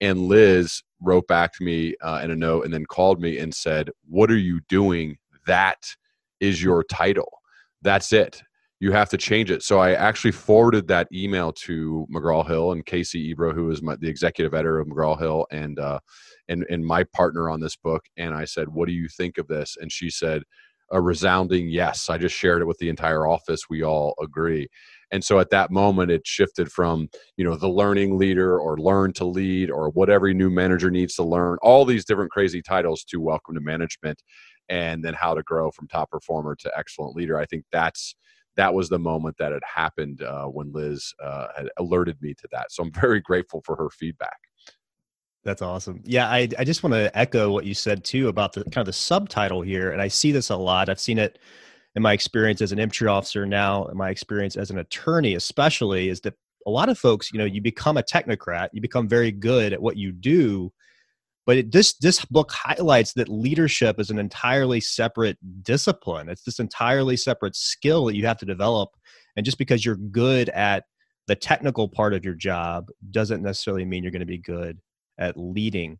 And 0.00 0.20
Liz 0.28 0.82
wrote 1.00 1.26
back 1.28 1.52
to 1.54 1.64
me 1.64 1.94
uh, 2.02 2.20
in 2.24 2.30
a 2.30 2.36
note 2.36 2.64
and 2.64 2.74
then 2.74 2.86
called 2.86 3.20
me 3.20 3.38
and 3.38 3.54
said, 3.54 3.90
"What 4.08 4.30
are 4.30 4.38
you 4.38 4.60
doing? 4.68 5.18
That 5.46 5.96
is 6.40 6.62
your 6.62 6.84
title. 6.84 7.40
That's 7.82 8.12
it." 8.12 8.42
You 8.80 8.92
have 8.92 9.08
to 9.10 9.16
change 9.16 9.50
it. 9.50 9.62
So 9.62 9.78
I 9.80 9.94
actually 9.94 10.32
forwarded 10.32 10.86
that 10.88 11.08
email 11.12 11.52
to 11.64 12.06
McGraw 12.14 12.46
Hill 12.46 12.72
and 12.72 12.86
Casey 12.86 13.20
Ebro, 13.30 13.52
who 13.52 13.70
is 13.70 13.82
my, 13.82 13.96
the 13.96 14.08
executive 14.08 14.54
editor 14.54 14.78
of 14.78 14.86
McGraw 14.86 15.18
Hill 15.18 15.46
and, 15.50 15.78
uh, 15.78 15.98
and, 16.48 16.64
and 16.70 16.84
my 16.84 17.04
partner 17.04 17.50
on 17.50 17.60
this 17.60 17.76
book. 17.76 18.04
And 18.16 18.34
I 18.34 18.44
said, 18.44 18.68
what 18.68 18.86
do 18.86 18.94
you 18.94 19.08
think 19.08 19.36
of 19.38 19.48
this? 19.48 19.76
And 19.80 19.90
she 19.90 20.10
said, 20.10 20.42
a 20.90 21.02
resounding 21.02 21.68
yes. 21.68 22.08
I 22.08 22.16
just 22.16 22.34
shared 22.34 22.62
it 22.62 22.66
with 22.66 22.78
the 22.78 22.88
entire 22.88 23.26
office. 23.26 23.68
We 23.68 23.82
all 23.82 24.14
agree. 24.22 24.68
And 25.10 25.22
so 25.22 25.38
at 25.38 25.50
that 25.50 25.70
moment, 25.70 26.10
it 26.10 26.26
shifted 26.26 26.72
from, 26.72 27.08
you 27.36 27.44
know, 27.44 27.56
the 27.56 27.68
learning 27.68 28.16
leader 28.16 28.58
or 28.58 28.78
learn 28.78 29.12
to 29.14 29.26
lead 29.26 29.70
or 29.70 29.90
what 29.90 30.08
every 30.08 30.32
new 30.32 30.48
manager 30.48 30.90
needs 30.90 31.14
to 31.16 31.24
learn, 31.24 31.58
all 31.60 31.84
these 31.84 32.06
different 32.06 32.30
crazy 32.30 32.62
titles 32.62 33.04
to 33.04 33.20
welcome 33.20 33.54
to 33.54 33.60
management 33.60 34.22
and 34.70 35.04
then 35.04 35.14
how 35.14 35.34
to 35.34 35.42
grow 35.42 35.70
from 35.70 35.88
top 35.88 36.10
performer 36.10 36.56
to 36.60 36.72
excellent 36.74 37.16
leader. 37.16 37.38
I 37.38 37.44
think 37.44 37.64
that's, 37.70 38.14
that 38.58 38.74
was 38.74 38.88
the 38.88 38.98
moment 38.98 39.36
that 39.38 39.52
had 39.52 39.62
happened 39.64 40.20
uh, 40.20 40.46
when 40.46 40.72
Liz 40.72 41.14
uh, 41.24 41.46
had 41.56 41.68
alerted 41.78 42.20
me 42.20 42.34
to 42.34 42.48
that. 42.50 42.72
So 42.72 42.82
I'm 42.82 42.92
very 42.92 43.20
grateful 43.20 43.62
for 43.64 43.76
her 43.76 43.88
feedback. 43.88 44.36
That's 45.44 45.62
awesome. 45.62 46.02
Yeah, 46.04 46.28
I, 46.28 46.48
I 46.58 46.64
just 46.64 46.82
want 46.82 46.92
to 46.94 47.16
echo 47.16 47.50
what 47.52 47.64
you 47.64 47.72
said 47.72 48.04
too 48.04 48.26
about 48.28 48.52
the 48.52 48.64
kind 48.64 48.78
of 48.78 48.86
the 48.86 48.92
subtitle 48.92 49.62
here. 49.62 49.92
And 49.92 50.02
I 50.02 50.08
see 50.08 50.32
this 50.32 50.50
a 50.50 50.56
lot. 50.56 50.88
I've 50.88 50.98
seen 51.00 51.18
it 51.18 51.38
in 51.94 52.02
my 52.02 52.12
experience 52.12 52.60
as 52.60 52.72
an 52.72 52.80
infantry 52.80 53.06
officer 53.06 53.46
now, 53.46 53.86
in 53.86 53.96
my 53.96 54.10
experience 54.10 54.56
as 54.56 54.70
an 54.70 54.78
attorney, 54.78 55.34
especially, 55.34 56.08
is 56.08 56.20
that 56.22 56.34
a 56.66 56.70
lot 56.70 56.88
of 56.88 56.98
folks, 56.98 57.32
you 57.32 57.38
know, 57.38 57.44
you 57.44 57.62
become 57.62 57.96
a 57.96 58.02
technocrat, 58.02 58.68
you 58.72 58.80
become 58.80 59.08
very 59.08 59.30
good 59.30 59.72
at 59.72 59.80
what 59.80 59.96
you 59.96 60.10
do, 60.10 60.72
but 61.48 61.56
it, 61.56 61.72
this 61.72 61.94
this 61.94 62.22
book 62.26 62.52
highlights 62.52 63.14
that 63.14 63.30
leadership 63.30 63.98
is 63.98 64.10
an 64.10 64.18
entirely 64.18 64.82
separate 64.82 65.38
discipline. 65.62 66.28
It's 66.28 66.42
this 66.42 66.60
entirely 66.60 67.16
separate 67.16 67.56
skill 67.56 68.04
that 68.04 68.16
you 68.16 68.26
have 68.26 68.36
to 68.40 68.44
develop. 68.44 68.90
And 69.34 69.46
just 69.46 69.56
because 69.56 69.82
you're 69.82 69.96
good 69.96 70.50
at 70.50 70.84
the 71.26 71.34
technical 71.34 71.88
part 71.88 72.12
of 72.12 72.22
your 72.22 72.34
job 72.34 72.90
doesn't 73.10 73.42
necessarily 73.42 73.86
mean 73.86 74.02
you're 74.02 74.12
going 74.12 74.20
to 74.20 74.26
be 74.26 74.36
good 74.36 74.78
at 75.16 75.38
leading. 75.38 75.98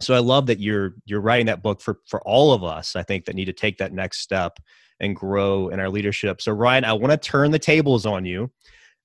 So 0.00 0.12
i 0.12 0.18
love 0.18 0.46
that 0.46 0.58
you're 0.58 0.94
you're 1.04 1.20
writing 1.20 1.46
that 1.46 1.62
book 1.62 1.80
for 1.80 2.00
for 2.08 2.20
all 2.22 2.52
of 2.52 2.64
us 2.64 2.96
i 2.96 3.04
think 3.04 3.26
that 3.26 3.36
need 3.36 3.44
to 3.44 3.52
take 3.52 3.78
that 3.78 3.92
next 3.92 4.18
step 4.18 4.58
and 4.98 5.14
grow 5.14 5.68
in 5.68 5.78
our 5.78 5.88
leadership. 5.88 6.42
So 6.42 6.50
ryan 6.50 6.84
i 6.84 6.92
want 6.92 7.12
to 7.12 7.16
turn 7.16 7.52
the 7.52 7.60
tables 7.60 8.06
on 8.06 8.24
you. 8.24 8.50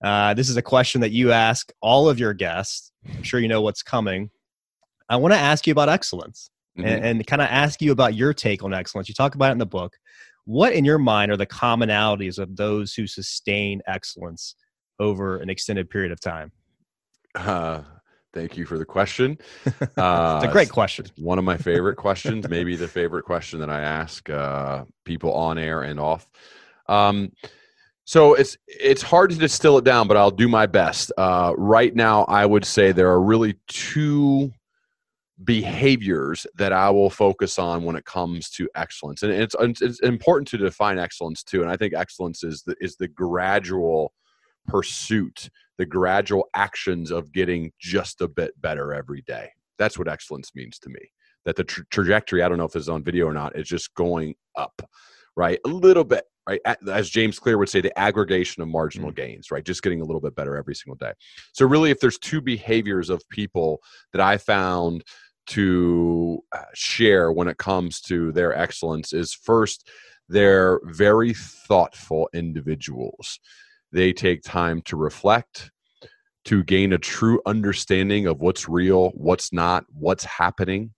Uh, 0.03 0.33
this 0.33 0.49
is 0.49 0.57
a 0.57 0.63
question 0.63 0.99
that 1.01 1.11
you 1.11 1.31
ask 1.31 1.71
all 1.79 2.09
of 2.09 2.17
your 2.17 2.33
guests. 2.33 2.91
I'm 3.07 3.21
sure 3.21 3.39
you 3.39 3.47
know 3.47 3.61
what's 3.61 3.83
coming 3.83 4.31
I 5.09 5.17
want 5.17 5.33
to 5.33 5.39
ask 5.39 5.67
you 5.67 5.71
about 5.71 5.89
excellence 5.89 6.49
mm-hmm. 6.77 6.87
and, 6.87 7.05
and 7.05 7.27
kind 7.27 7.41
of 7.41 7.47
ask 7.49 7.81
you 7.81 7.91
about 7.91 8.15
your 8.15 8.33
take 8.33 8.63
on 8.63 8.73
excellence. 8.73 9.07
You 9.07 9.15
talk 9.15 9.35
about 9.35 9.49
it 9.49 9.53
in 9.53 9.57
the 9.57 9.65
book. 9.65 9.95
what 10.45 10.73
in 10.73 10.85
your 10.85 10.99
mind 10.99 11.31
are 11.31 11.37
the 11.37 11.45
commonalities 11.45 12.37
of 12.37 12.55
those 12.55 12.93
who 12.93 13.07
sustain 13.07 13.81
excellence 13.87 14.55
over 14.99 15.37
an 15.37 15.49
extended 15.49 15.89
period 15.89 16.11
of 16.11 16.19
time? 16.19 16.51
Uh, 17.33 17.81
thank 18.33 18.55
you 18.57 18.65
for 18.65 18.77
the 18.77 18.85
question. 18.85 19.37
Uh, 19.97 20.39
it's 20.41 20.49
a 20.49 20.51
great 20.51 20.69
question. 20.69 21.05
One 21.17 21.39
of 21.39 21.45
my 21.45 21.57
favorite 21.57 21.95
questions, 21.95 22.47
maybe 22.49 22.75
the 22.75 22.87
favorite 22.87 23.23
question 23.23 23.59
that 23.59 23.69
I 23.69 23.81
ask 23.81 24.29
uh, 24.29 24.85
people 25.03 25.33
on 25.33 25.57
air 25.57 25.81
and 25.81 25.99
off. 25.99 26.27
Um, 26.87 27.31
so 28.07 28.35
it's 28.35 28.55
it's 28.67 29.01
hard 29.01 29.31
to 29.31 29.35
distill 29.35 29.79
it 29.79 29.83
down, 29.83 30.07
but 30.07 30.15
I'll 30.15 30.29
do 30.29 30.47
my 30.47 30.67
best. 30.67 31.11
Uh, 31.17 31.53
right 31.57 31.93
now, 31.95 32.23
I 32.25 32.45
would 32.45 32.63
say 32.63 32.91
there 32.91 33.09
are 33.09 33.19
really 33.19 33.55
two 33.67 34.51
behaviors 35.43 36.47
that 36.55 36.71
I 36.71 36.89
will 36.89 37.09
focus 37.09 37.59
on 37.59 37.83
when 37.83 37.95
it 37.95 38.05
comes 38.05 38.49
to 38.51 38.69
excellence, 38.75 39.23
and 39.23 39.31
it's 39.31 39.55
it's 39.81 39.99
important 39.99 40.47
to 40.49 40.57
define 40.57 40.97
excellence 40.97 41.43
too. 41.43 41.61
And 41.61 41.69
I 41.69 41.75
think 41.75 41.93
excellence 41.93 42.43
is 42.43 42.63
the 42.63 42.75
is 42.79 42.95
the 42.95 43.07
gradual 43.07 44.13
pursuit, 44.67 45.49
the 45.77 45.85
gradual 45.85 46.47
actions 46.55 47.11
of 47.11 47.31
getting 47.31 47.71
just 47.79 48.21
a 48.21 48.27
bit 48.27 48.59
better 48.61 48.93
every 48.93 49.21
day. 49.27 49.49
That's 49.77 49.97
what 49.99 50.07
excellence 50.07 50.51
means 50.55 50.79
to 50.79 50.89
me. 50.89 51.11
That 51.43 51.57
the 51.57 51.63
tra- 51.63 51.85
trajectory, 51.91 52.41
I 52.41 52.49
don't 52.49 52.57
know 52.57 52.65
if 52.65 52.75
it's 52.75 52.87
on 52.87 53.03
video 53.03 53.27
or 53.27 53.33
not, 53.33 53.57
is 53.57 53.67
just 53.67 53.93
going 53.93 54.35
up, 54.55 54.81
right? 55.35 55.59
A 55.65 55.69
little 55.69 56.05
bit, 56.05 56.23
right? 56.47 56.61
As 56.91 57.09
James 57.09 57.39
Clear 57.39 57.57
would 57.57 57.69
say, 57.69 57.81
the 57.81 57.97
aggregation 57.97 58.61
of 58.61 58.69
marginal 58.69 59.09
mm-hmm. 59.09 59.15
gains, 59.15 59.51
right? 59.51 59.63
Just 59.63 59.83
getting 59.83 60.01
a 60.01 60.05
little 60.05 60.21
bit 60.21 60.35
better 60.35 60.55
every 60.55 60.75
single 60.75 60.95
day. 60.95 61.13
So, 61.53 61.65
really, 61.65 61.91
if 61.91 61.99
there's 61.99 62.17
two 62.17 62.41
behaviors 62.41 63.09
of 63.09 63.27
people 63.29 63.81
that 64.11 64.21
I 64.21 64.37
found 64.37 65.03
to 65.47 66.39
uh, 66.51 66.63
share 66.73 67.31
when 67.31 67.47
it 67.47 67.57
comes 67.57 68.01
to 68.01 68.31
their 68.31 68.55
excellence, 68.57 69.13
is 69.13 69.33
first, 69.33 69.89
they're 70.27 70.79
very 70.85 71.33
thoughtful 71.33 72.29
individuals. 72.33 73.39
They 73.91 74.11
take 74.11 74.41
time 74.43 74.81
to 74.83 74.97
reflect, 74.97 75.71
to 76.45 76.63
gain 76.63 76.93
a 76.93 76.97
true 76.97 77.41
understanding 77.45 78.27
of 78.27 78.39
what's 78.39 78.67
real, 78.67 79.11
what's 79.11 79.53
not, 79.53 79.85
what's 79.93 80.25
happening, 80.25 80.93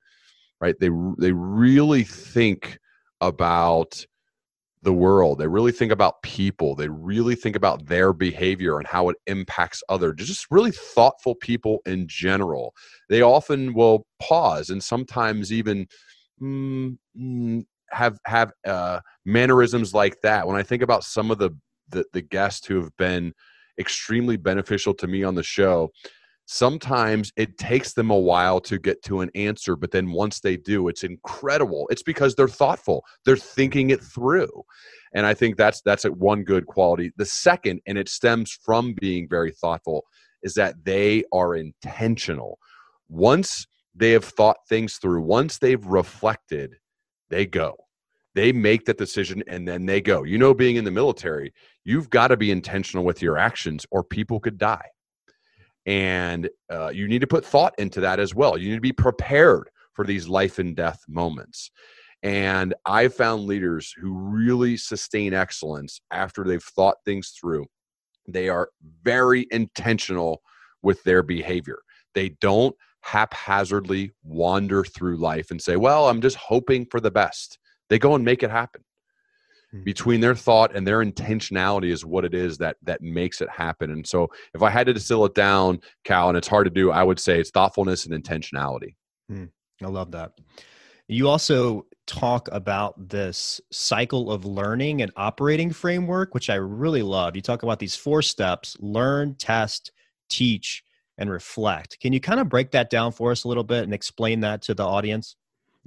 right? 0.62 0.76
They, 0.80 0.90
they 1.18 1.32
really 1.32 2.04
think 2.04 2.80
about 3.20 4.06
the 4.84 4.94
world. 4.94 5.40
They 5.40 5.48
really 5.48 5.72
think 5.72 5.92
about 5.92 6.22
people. 6.22 6.76
They 6.76 6.88
really 6.88 7.36
think 7.36 7.56
about 7.56 7.86
their 7.88 8.14
behavior 8.14 8.78
and 8.78 8.88
how 8.88 9.10
it 9.10 9.18
impacts 9.26 9.82
others. 9.90 10.16
Just 10.18 10.48
really 10.52 10.72
thoughtful 10.72 11.36
people 11.36 11.80
in 11.86 12.08
general. 12.08 12.74
They 13.10 13.22
often 13.22 13.74
will 13.74 14.06
pause 14.22 14.70
and 14.70 14.84
sometimes 14.84 15.52
even 15.52 15.88
mm, 16.42 16.98
mm, 17.20 17.66
have 17.92 18.20
have 18.26 18.52
uh, 18.66 19.00
mannerisms 19.26 19.94
like 19.94 20.22
that. 20.22 20.48
When 20.48 20.56
I 20.56 20.64
think 20.64 20.84
about 20.84 21.04
some 21.04 21.32
of 21.32 21.38
the, 21.40 21.52
the 21.90 22.06
the 22.14 22.22
guests 22.22 22.68
who 22.68 22.82
have 22.82 22.96
been 22.98 23.34
extremely 23.80 24.38
beneficial 24.38 24.94
to 24.96 25.08
me 25.08 25.24
on 25.24 25.36
the 25.36 25.44
show, 25.44 25.92
sometimes 26.48 27.30
it 27.36 27.58
takes 27.58 27.92
them 27.92 28.10
a 28.10 28.18
while 28.18 28.62
to 28.62 28.80
get 28.80 29.04
to 29.04 29.20
an 29.20 29.30
answer 29.36 29.76
but 29.76 29.92
then 29.92 30.10
once 30.12 30.40
they 30.40 30.56
do 30.56 30.88
it's 30.88 31.04
incredible. 31.04 31.88
It's 31.92 32.04
because 32.04 32.36
they're 32.36 32.48
thoughtful. 32.48 33.04
They're 33.26 33.36
thinking 33.36 33.90
it 33.90 34.02
through. 34.02 34.64
And 35.14 35.26
i 35.26 35.34
think 35.34 35.58
that's 35.58 35.82
that's 35.82 36.06
one 36.06 36.44
good 36.44 36.66
quality. 36.66 37.12
The 37.18 37.26
second 37.26 37.82
and 37.86 37.98
it 37.98 38.08
stems 38.08 38.58
from 38.64 38.96
being 39.00 39.28
very 39.30 39.52
thoughtful 39.52 40.06
is 40.42 40.54
that 40.54 40.76
they 40.86 41.24
are 41.34 41.56
intentional. 41.56 42.60
Once 43.10 43.68
they 43.94 44.12
have 44.12 44.26
thought 44.26 44.58
things 44.70 44.96
through 44.98 45.22
once 45.22 45.58
they've 45.58 45.86
reflected 45.86 46.76
they 47.30 47.46
go. 47.46 47.76
They 48.36 48.54
make 48.54 48.86
that 48.86 49.00
decision 49.00 49.44
and 49.48 49.68
then 49.68 49.86
they 49.86 50.00
go. 50.00 50.24
You 50.24 50.38
know 50.38 50.54
being 50.54 50.78
in 50.78 50.86
the 50.86 50.92
military 50.92 51.54
you've 51.84 52.10
got 52.10 52.30
to 52.30 52.38
be 52.38 52.52
intentional 52.52 53.04
with 53.04 53.22
your 53.22 53.38
actions 53.38 53.86
or 53.92 54.02
people 54.02 54.40
could 54.40 54.58
die 54.58 54.88
and 55.88 56.50
uh, 56.70 56.90
you 56.90 57.08
need 57.08 57.22
to 57.22 57.28
put 57.28 57.46
thought 57.46 57.74
into 57.80 58.02
that 58.02 58.20
as 58.20 58.36
well. 58.36 58.58
You 58.58 58.70
need 58.70 58.76
to 58.76 58.82
be 58.82 58.92
prepared 58.92 59.70
for 59.94 60.06
these 60.06 60.28
life 60.28 60.60
and 60.60 60.76
death 60.76 61.04
moments. 61.08 61.72
And 62.22 62.76
I've 62.86 63.14
found 63.14 63.46
leaders 63.46 63.94
who 64.00 64.14
really 64.14 64.76
sustain 64.76 65.34
excellence 65.34 66.02
after 66.12 66.44
they've 66.44 66.62
thought 66.62 66.98
things 67.06 67.30
through. 67.40 67.66
They 68.28 68.50
are 68.50 68.70
very 69.04 69.48
intentional 69.50 70.42
with 70.84 71.02
their 71.04 71.24
behavior. 71.24 71.80
They 72.14 72.30
don't 72.42 72.76
haphazardly 73.02 74.12
wander 74.24 74.84
through 74.84 75.18
life 75.18 75.52
and 75.52 75.62
say, 75.62 75.78
Well, 75.78 76.10
I'm 76.10 76.22
just 76.22 76.36
hoping 76.36 76.86
for 76.86 77.00
the 77.00 77.12
best. 77.12 77.58
They 77.90 77.98
go 77.98 78.16
and 78.16 78.26
make 78.26 78.44
it 78.44 78.52
happen. 78.52 78.82
Mm-hmm. 79.74 79.84
between 79.84 80.22
their 80.22 80.34
thought 80.34 80.74
and 80.74 80.88
their 80.88 81.00
intentionality 81.00 81.92
is 81.92 82.06
what 82.06 82.24
it 82.24 82.34
is 82.34 82.58
that 82.60 82.78
that 82.84 83.02
makes 83.02 83.42
it 83.42 83.50
happen. 83.50 83.92
And 83.92 84.08
so 84.08 84.32
if 84.54 84.62
i 84.62 84.70
had 84.70 84.88
to 84.88 84.94
distill 84.94 85.26
it 85.26 85.36
down 85.36 85.82
cal 86.06 86.30
and 86.30 86.38
it's 86.38 86.48
hard 86.48 86.68
to 86.68 86.72
do 86.72 86.90
i 86.92 87.04
would 87.04 87.20
say 87.20 87.38
it's 87.38 87.50
thoughtfulness 87.50 88.06
and 88.06 88.24
intentionality. 88.24 88.96
Mm, 89.30 89.50
i 89.84 89.88
love 89.88 90.12
that. 90.12 90.32
You 91.10 91.28
also 91.28 91.86
talk 92.06 92.48
about 92.54 93.10
this 93.10 93.60
cycle 93.70 94.32
of 94.32 94.46
learning 94.46 95.02
and 95.02 95.12
operating 95.18 95.74
framework 95.74 96.34
which 96.34 96.50
i 96.50 96.56
really 96.56 97.04
love. 97.04 97.36
You 97.36 97.42
talk 97.42 97.64
about 97.64 97.80
these 97.80 97.94
four 97.96 98.22
steps 98.22 98.78
learn 98.80 99.36
test 99.36 99.92
teach 100.30 100.82
and 101.18 101.30
reflect. 101.30 102.00
Can 102.00 102.14
you 102.14 102.22
kind 102.22 102.40
of 102.40 102.48
break 102.48 102.72
that 102.72 102.90
down 102.90 103.12
for 103.12 103.32
us 103.32 103.44
a 103.44 103.50
little 103.50 103.66
bit 103.66 103.84
and 103.84 103.94
explain 103.94 104.40
that 104.40 104.62
to 104.62 104.74
the 104.74 104.86
audience 104.86 105.36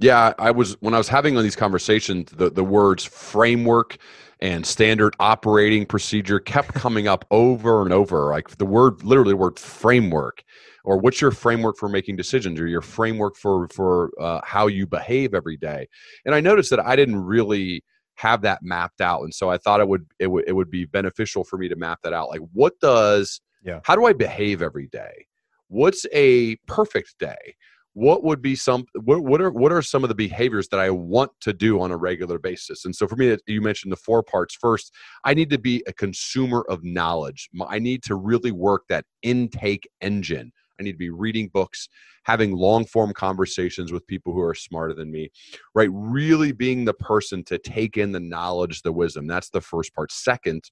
yeah, 0.01 0.33
I 0.39 0.51
was 0.51 0.73
when 0.81 0.93
I 0.93 0.97
was 0.97 1.07
having 1.07 1.37
on 1.37 1.43
these 1.43 1.55
conversations, 1.55 2.31
the, 2.31 2.49
the 2.49 2.63
words 2.63 3.05
framework 3.05 3.97
and 4.39 4.65
standard 4.65 5.15
operating 5.19 5.85
procedure 5.85 6.39
kept 6.39 6.73
coming 6.73 7.07
up 7.07 7.25
over 7.29 7.83
and 7.83 7.93
over. 7.93 8.31
Like 8.31 8.57
the 8.57 8.65
word, 8.65 9.03
literally, 9.03 9.33
the 9.33 9.37
word 9.37 9.59
framework, 9.59 10.43
or 10.83 10.97
what's 10.97 11.21
your 11.21 11.29
framework 11.29 11.77
for 11.77 11.87
making 11.87 12.15
decisions, 12.15 12.59
or 12.59 12.67
your 12.67 12.81
framework 12.81 13.35
for 13.35 13.67
for 13.67 14.11
uh, 14.19 14.41
how 14.43 14.67
you 14.67 14.87
behave 14.87 15.35
every 15.35 15.57
day. 15.57 15.87
And 16.25 16.33
I 16.33 16.41
noticed 16.41 16.71
that 16.71 16.79
I 16.79 16.95
didn't 16.95 17.23
really 17.23 17.83
have 18.15 18.41
that 18.41 18.63
mapped 18.63 19.01
out, 19.01 19.21
and 19.21 19.33
so 19.33 19.51
I 19.51 19.57
thought 19.57 19.79
it 19.79 19.87
would 19.87 20.07
it 20.19 20.27
would 20.27 20.45
it 20.47 20.53
would 20.53 20.71
be 20.71 20.85
beneficial 20.85 21.43
for 21.43 21.57
me 21.57 21.69
to 21.69 21.75
map 21.75 21.99
that 22.03 22.13
out. 22.13 22.29
Like, 22.29 22.41
what 22.53 22.79
does 22.79 23.39
yeah. 23.63 23.81
how 23.83 23.95
do 23.95 24.05
I 24.05 24.13
behave 24.13 24.63
every 24.63 24.87
day? 24.87 25.27
What's 25.67 26.07
a 26.11 26.55
perfect 26.67 27.19
day? 27.19 27.55
What 27.93 28.23
would 28.23 28.41
be 28.41 28.55
some 28.55 28.85
what, 29.03 29.23
what 29.23 29.41
are 29.41 29.51
what 29.51 29.71
are 29.71 29.81
some 29.81 30.03
of 30.03 30.07
the 30.07 30.15
behaviors 30.15 30.67
that 30.69 30.79
i 30.79 30.89
want 30.89 31.31
to 31.41 31.53
do 31.53 31.81
on 31.81 31.91
a 31.91 31.97
regular 31.97 32.39
basis? 32.39 32.85
And 32.85 32.95
so 32.95 33.07
for 33.07 33.15
me 33.15 33.35
you 33.47 33.61
mentioned 33.61 33.91
the 33.91 33.97
four 33.97 34.23
parts. 34.23 34.55
First 34.55 34.93
i 35.25 35.33
need 35.33 35.49
to 35.49 35.59
be 35.59 35.83
a 35.87 35.93
consumer 35.93 36.65
of 36.69 36.83
knowledge. 36.83 37.49
I 37.67 37.79
need 37.79 38.03
to 38.03 38.15
really 38.15 38.51
work 38.51 38.83
that 38.89 39.05
intake 39.23 39.89
engine. 40.01 40.51
I 40.79 40.83
need 40.83 40.93
to 40.93 40.97
be 40.97 41.09
reading 41.09 41.49
books 41.49 41.89
having 42.23 42.55
long 42.55 42.85
form 42.85 43.13
conversations 43.13 43.91
with 43.91 44.07
people 44.07 44.33
who 44.33 44.41
are 44.41 44.55
smarter 44.55 44.93
than 44.93 45.11
me 45.11 45.29
right? 45.75 45.89
Really 45.91 46.51
being 46.51 46.85
the 46.85 46.93
person 46.93 47.43
to 47.45 47.57
take 47.57 47.97
in 47.97 48.11
the 48.11 48.19
knowledge 48.19 48.81
the 48.81 48.91
wisdom. 48.91 49.27
That's 49.27 49.49
the 49.49 49.61
first 49.61 49.93
part. 49.93 50.11
Second 50.11 50.63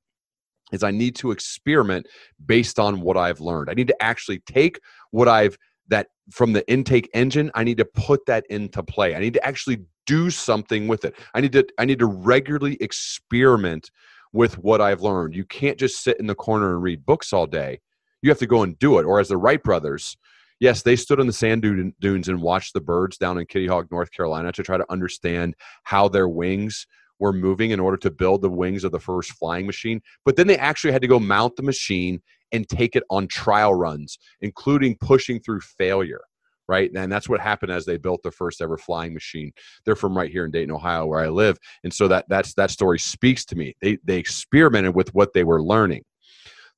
is 0.71 0.83
I 0.83 0.91
need 0.91 1.15
to 1.17 1.31
experiment 1.31 2.07
based 2.45 2.79
on 2.79 3.01
what 3.01 3.17
I've 3.17 3.41
learned. 3.41 3.69
I 3.69 3.73
need 3.73 3.87
to 3.87 4.03
actually 4.03 4.39
take 4.45 4.79
what 5.11 5.27
I've 5.27 5.57
that 5.89 6.07
from 6.31 6.53
the 6.53 6.67
intake 6.69 7.09
engine 7.13 7.51
i 7.55 7.63
need 7.63 7.77
to 7.77 7.85
put 7.85 8.25
that 8.25 8.45
into 8.49 8.83
play. 8.83 9.15
I 9.15 9.19
need 9.19 9.33
to 9.33 9.45
actually 9.45 9.79
do 10.05 10.29
something 10.29 10.87
with 10.87 11.05
it. 11.05 11.15
I 11.33 11.41
need 11.41 11.51
to 11.53 11.67
i 11.77 11.85
need 11.85 11.99
to 11.99 12.05
regularly 12.05 12.77
experiment 12.81 13.91
with 14.33 14.57
what 14.57 14.81
i've 14.81 15.01
learned. 15.01 15.35
You 15.35 15.45
can't 15.45 15.77
just 15.77 16.03
sit 16.03 16.19
in 16.19 16.27
the 16.27 16.35
corner 16.35 16.73
and 16.73 16.81
read 16.81 17.05
books 17.05 17.33
all 17.33 17.47
day. 17.47 17.79
You 18.21 18.29
have 18.29 18.39
to 18.39 18.47
go 18.47 18.63
and 18.63 18.77
do 18.79 18.99
it. 18.99 19.05
Or 19.05 19.19
as 19.19 19.29
the 19.29 19.37
wright 19.37 19.63
brothers 19.63 20.17
yes 20.59 20.81
they 20.81 20.95
stood 20.95 21.19
on 21.19 21.27
the 21.27 21.33
sand 21.33 21.61
dunes 21.99 22.27
and 22.27 22.41
watched 22.41 22.73
the 22.73 22.81
birds 22.81 23.17
down 23.17 23.37
in 23.37 23.45
kitty 23.45 23.67
hawk 23.67 23.89
north 23.91 24.11
carolina 24.11 24.51
to 24.51 24.63
try 24.63 24.77
to 24.77 24.91
understand 24.91 25.55
how 25.83 26.07
their 26.07 26.27
wings 26.27 26.85
were 27.19 27.33
moving 27.33 27.71
in 27.71 27.79
order 27.79 27.97
to 27.97 28.09
build 28.09 28.41
the 28.41 28.49
wings 28.49 28.83
of 28.83 28.91
the 28.91 28.99
first 28.99 29.31
flying 29.33 29.65
machine 29.65 30.01
but 30.25 30.35
then 30.35 30.47
they 30.47 30.57
actually 30.57 30.91
had 30.91 31.01
to 31.01 31.07
go 31.07 31.19
mount 31.19 31.55
the 31.55 31.63
machine 31.63 32.21
and 32.51 32.67
take 32.67 32.95
it 32.95 33.03
on 33.09 33.27
trial 33.27 33.73
runs, 33.73 34.17
including 34.41 34.97
pushing 34.99 35.39
through 35.39 35.61
failure. 35.61 36.21
Right. 36.67 36.91
And 36.93 37.11
that's 37.11 37.27
what 37.27 37.39
happened 37.39 37.71
as 37.71 37.85
they 37.85 37.97
built 37.97 38.21
the 38.21 38.29
first 38.29 38.61
ever 38.61 38.77
flying 38.77 39.11
machine. 39.11 39.51
They're 39.85 39.95
from 39.95 40.15
right 40.15 40.31
here 40.31 40.45
in 40.45 40.51
Dayton, 40.51 40.71
Ohio, 40.71 41.07
where 41.07 41.19
I 41.19 41.29
live. 41.29 41.57
And 41.83 41.91
so 41.91 42.07
that 42.09 42.25
that's 42.29 42.53
that 42.55 42.69
story 42.69 42.99
speaks 42.99 43.43
to 43.45 43.55
me. 43.55 43.75
They 43.81 43.97
they 44.03 44.17
experimented 44.17 44.93
with 44.93 45.11
what 45.15 45.33
they 45.33 45.43
were 45.43 45.63
learning. 45.63 46.03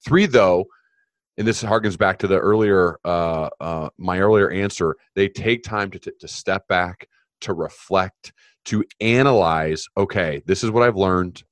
Three, 0.06 0.28
though, 0.28 0.64
and 1.38 1.46
this 1.46 1.62
harkens 1.62 1.98
back 1.98 2.20
to 2.20 2.28
the 2.28 2.40
earlier 2.40 3.00
uh, 3.04 3.50
uh, 3.60 3.90
my 3.98 4.20
earlier 4.20 4.50
answer 4.50 4.96
they 5.16 5.28
take 5.28 5.62
time 5.62 5.92
to, 5.92 6.00
t- 6.00 6.12
to 6.22 6.28
step 6.28 6.66
back 6.70 7.06
to 7.42 7.54
reflect 7.54 8.32
to 8.66 8.84
analyze 9.00 9.86
okay 9.98 10.42
this 10.46 10.64
is 10.64 10.72
what 10.72 10.84
i've 10.84 10.98
learned 10.98 11.44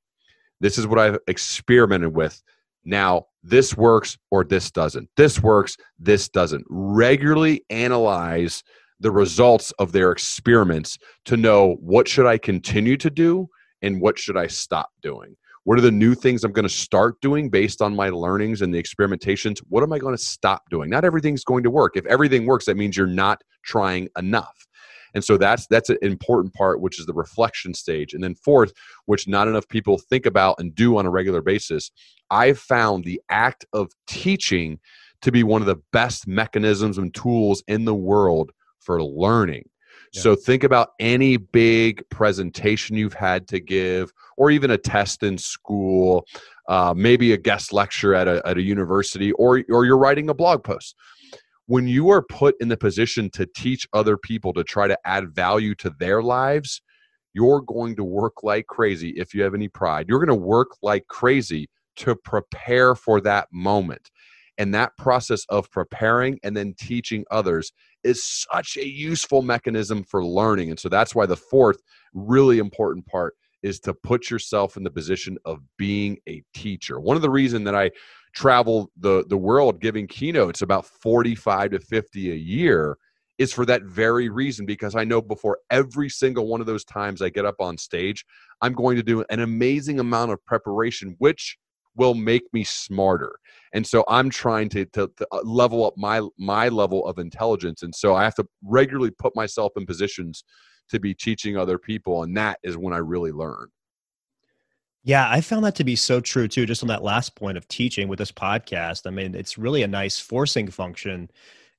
this 0.60 0.78
is 0.78 0.88
what 0.88 1.00
i've 1.00 1.18
experimented 1.28 2.16
with 2.16 2.42
now, 2.86 3.26
this 3.44 3.78
works 3.78 4.18
or 4.32 4.44
this 4.44 4.72
doesn't. 4.72 5.10
This 5.16 5.42
works, 5.42 5.78
this 5.98 6.30
doesn't. 6.30 6.66
Regularly 6.70 7.64
analyze 7.70 8.64
the 9.00 9.12
results 9.12 9.72
of 9.80 9.92
their 9.92 10.12
experiments 10.12 10.98
to 11.26 11.38
know 11.38 11.78
what 11.80 12.08
should 12.08 12.26
I 12.26 12.38
continue 12.38 12.98
to 12.98 13.10
do 13.10 13.48
and 13.82 14.02
what 14.02 14.20
should 14.20 14.38
I 14.38 14.48
stop 14.48 14.90
doing? 15.02 15.36
What 15.64 15.78
are 15.78 15.82
the 15.82 15.92
new 15.92 16.16
things 16.16 16.44
I'm 16.44 16.52
going 16.52 16.68
to 16.68 16.74
start 16.74 17.22
doing 17.22 17.50
based 17.50 17.82
on 17.82 17.96
my 17.96 18.10
learnings 18.10 18.62
and 18.62 18.74
the 18.74 18.82
experimentations? 18.82 19.60
What 19.70 19.84
am 19.84 19.94
I 19.94 20.00
going 20.00 20.16
to 20.16 20.22
stop 20.22 20.64
doing? 20.70 20.90
Not 20.90 21.06
everything's 21.06 21.44
going 21.44 21.64
to 21.64 21.70
work. 21.70 21.96
If 21.96 22.06
everything 22.08 22.46
works, 22.46 22.66
that 22.66 22.76
means 22.76 22.98
you're 22.98 23.08
not 23.08 23.42
trying 23.64 24.10
enough. 24.18 24.66
And 25.14 25.24
so 25.24 25.38
that's 25.38 25.68
that's 25.68 25.90
an 25.90 25.98
important 26.02 26.54
part, 26.54 26.82
which 26.82 27.00
is 27.00 27.06
the 27.06 27.14
reflection 27.14 27.74
stage. 27.74 28.14
And 28.14 28.24
then 28.24 28.36
fourth, 28.36 28.74
which 29.06 29.28
not 29.28 29.48
enough 29.48 29.68
people 29.68 29.98
think 29.98 30.26
about 30.26 30.56
and 30.60 30.74
do 30.74 30.98
on 30.98 31.06
a 31.06 31.10
regular 31.10 31.42
basis, 31.42 31.92
I've 32.30 32.60
found 32.60 33.04
the 33.04 33.22
act 33.30 33.66
of 33.74 33.92
teaching 34.08 34.80
to 35.22 35.32
be 35.32 35.44
one 35.44 35.62
of 35.62 35.68
the 35.68 35.82
best 35.92 36.28
mechanisms 36.28 36.98
and 36.98 37.14
tools 37.14 37.64
in 37.68 37.86
the 37.86 37.96
world 37.96 38.52
for 38.80 39.04
learning. 39.04 39.70
Yeah. 40.14 40.22
So 40.22 40.36
think 40.36 40.64
about 40.64 40.90
any 41.00 41.38
big 41.38 42.04
presentation 42.10 42.96
you've 42.96 43.14
had 43.14 43.48
to 43.50 43.60
give, 43.60 44.12
or 44.38 44.50
even 44.50 44.72
a 44.72 44.78
test 44.78 45.22
in 45.24 45.38
school, 45.38 46.26
uh, 46.68 46.94
maybe 46.96 47.34
a 47.34 47.38
guest 47.38 47.74
lecture 47.74 48.16
at 48.16 48.28
a, 48.28 48.42
at 48.48 48.58
a 48.58 48.62
university, 48.62 49.32
or, 49.34 49.64
or 49.70 49.86
you're 49.86 49.98
writing 49.98 50.30
a 50.30 50.34
blog 50.34 50.64
post. 50.64 50.96
When 51.70 51.88
you 51.88 52.10
are 52.10 52.24
put 52.24 52.56
in 52.60 52.70
the 52.70 52.78
position 52.78 53.30
to 53.34 53.46
teach 53.46 53.88
other 53.94 54.18
people 54.18 54.54
to 54.54 54.64
try 54.64 54.88
to 54.88 54.98
add 55.06 55.36
value 55.36 55.76
to 55.76 55.92
their 56.00 56.24
lives, 56.24 56.82
you're 57.36 57.62
going 57.62 57.96
to 57.98 58.04
work 58.04 58.42
like 58.42 58.66
crazy 58.66 59.12
if 59.12 59.36
you 59.36 59.44
have 59.44 59.54
any 59.54 59.68
pride. 59.68 60.08
You're 60.10 60.18
going 60.18 60.36
to 60.36 60.46
work 60.48 60.70
like 60.82 61.06
crazy 61.06 61.70
to 61.98 62.16
prepare 62.16 62.96
for 62.96 63.22
that 63.22 63.50
moment. 63.54 64.10
And 64.58 64.74
that 64.74 64.98
process 64.98 65.46
of 65.50 65.70
preparing 65.70 66.40
and 66.42 66.58
then 66.58 66.74
teaching 66.74 67.24
others 67.30 67.72
is 68.04 68.26
such 68.26 68.76
a 68.76 68.88
useful 68.88 69.44
mechanism 69.44 70.04
for 70.04 70.26
learning. 70.26 70.72
And 70.72 70.80
so 70.80 70.90
that's 70.90 71.14
why 71.14 71.28
the 71.28 71.38
fourth 71.38 71.84
really 72.16 72.58
important 72.58 73.06
part 73.06 73.36
is 73.64 73.80
to 73.82 73.94
put 73.94 74.30
yourself 74.30 74.78
in 74.78 74.84
the 74.84 74.92
position 74.92 75.38
of 75.46 75.60
being 75.78 76.18
a 76.28 76.44
teacher. 76.54 77.00
One 77.00 77.16
of 77.16 77.22
the 77.22 77.30
reasons 77.30 77.66
that 77.66 77.76
I 77.76 77.92
travel 78.34 78.92
the, 78.98 79.26
the 79.28 79.38
world 79.38 79.82
giving 79.82 80.08
keynotes 80.08 80.62
about 80.62 80.86
45 80.86 81.72
to 81.72 81.80
50 81.80 82.32
a 82.32 82.36
year 82.36 82.98
is 83.38 83.54
for 83.54 83.66
that 83.66 83.84
very 83.84 84.30
reason 84.30 84.66
because 84.66 84.96
I 84.96 85.06
know 85.06 85.22
before 85.22 85.60
every 85.72 86.10
single 86.10 86.48
one 86.48 86.60
of 86.60 86.68
those 86.68 86.84
times 86.84 87.22
I 87.22 87.30
get 87.30 87.46
up 87.46 87.56
on 87.60 87.78
stage, 87.78 88.26
I'm 88.62 88.74
going 88.74 88.98
to 88.98 89.04
do 89.04 89.24
an 89.30 89.40
amazing 89.40 90.00
amount 90.00 90.32
of 90.32 90.46
preparation, 90.46 91.16
which 91.20 91.58
will 91.96 92.14
make 92.14 92.44
me 92.54 92.64
smarter 92.64 93.36
and 93.74 93.86
so 93.86 94.04
i'm 94.08 94.30
trying 94.30 94.70
to, 94.70 94.86
to, 94.86 95.10
to, 95.18 95.28
uh, 95.32 95.42
level 95.44 95.86
up 95.86 95.94
my 95.98 96.22
my 96.38 96.70
level 96.70 97.06
of 97.06 97.18
intelligence 97.18 97.84
and 97.84 97.94
so 97.94 98.16
i 98.16 98.24
have 98.24 98.36
to 98.36 98.46
regularly 98.64 99.12
put 99.12 99.36
myself 99.36 99.72
in 99.76 99.86
positions 99.86 100.44
to 100.90 101.00
be 101.00 101.14
teaching 101.14 101.58
other 101.58 101.78
people 101.78 102.24
and 102.24 102.36
that 102.36 102.60
is 102.64 102.78
when 102.78 102.94
i 102.94 102.98
really 102.98 103.32
learn 103.32 103.68
yeah 105.04 105.30
i 105.30 105.42
found 105.42 105.64
that 105.64 105.76
to 105.76 105.84
be 105.84 105.96
so 105.96 106.20
true 106.20 106.48
too 106.48 106.66
just 106.66 106.84
on 106.84 106.90
that 106.90 107.04
last 107.04 107.36
point 107.36 107.58
of 107.58 107.68
teaching 107.68 108.08
with 108.08 108.20
this 108.20 108.32
podcast 108.32 109.02
i 109.06 109.10
mean 109.10 109.36
it's 109.36 109.58
really 109.58 109.84
a 109.84 109.88
nice 109.88 110.20
forcing 110.20 110.70
function 110.70 111.30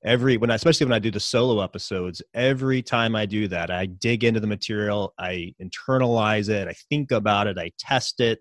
every 0.03 0.39
when 0.39 0.51
I, 0.51 0.55
especially 0.55 0.87
when 0.87 0.95
i 0.95 0.99
do 0.99 1.11
the 1.11 1.21
solo 1.21 1.63
episodes 1.63 2.23
every 2.35 2.83
time 2.83 3.15
i 3.15 3.27
do 3.27 3.49
that 3.49 3.71
i 3.71 3.87
dig 3.87 4.25
into 4.25 4.41
the 4.41 4.47
material 4.47 5.13
i 5.19 5.55
internalize 5.63 6.49
it 6.49 6.69
i 6.69 6.75
think 6.89 7.13
about 7.13 7.47
it 7.47 7.59
i 7.59 7.71
test 7.79 8.21
it 8.21 8.41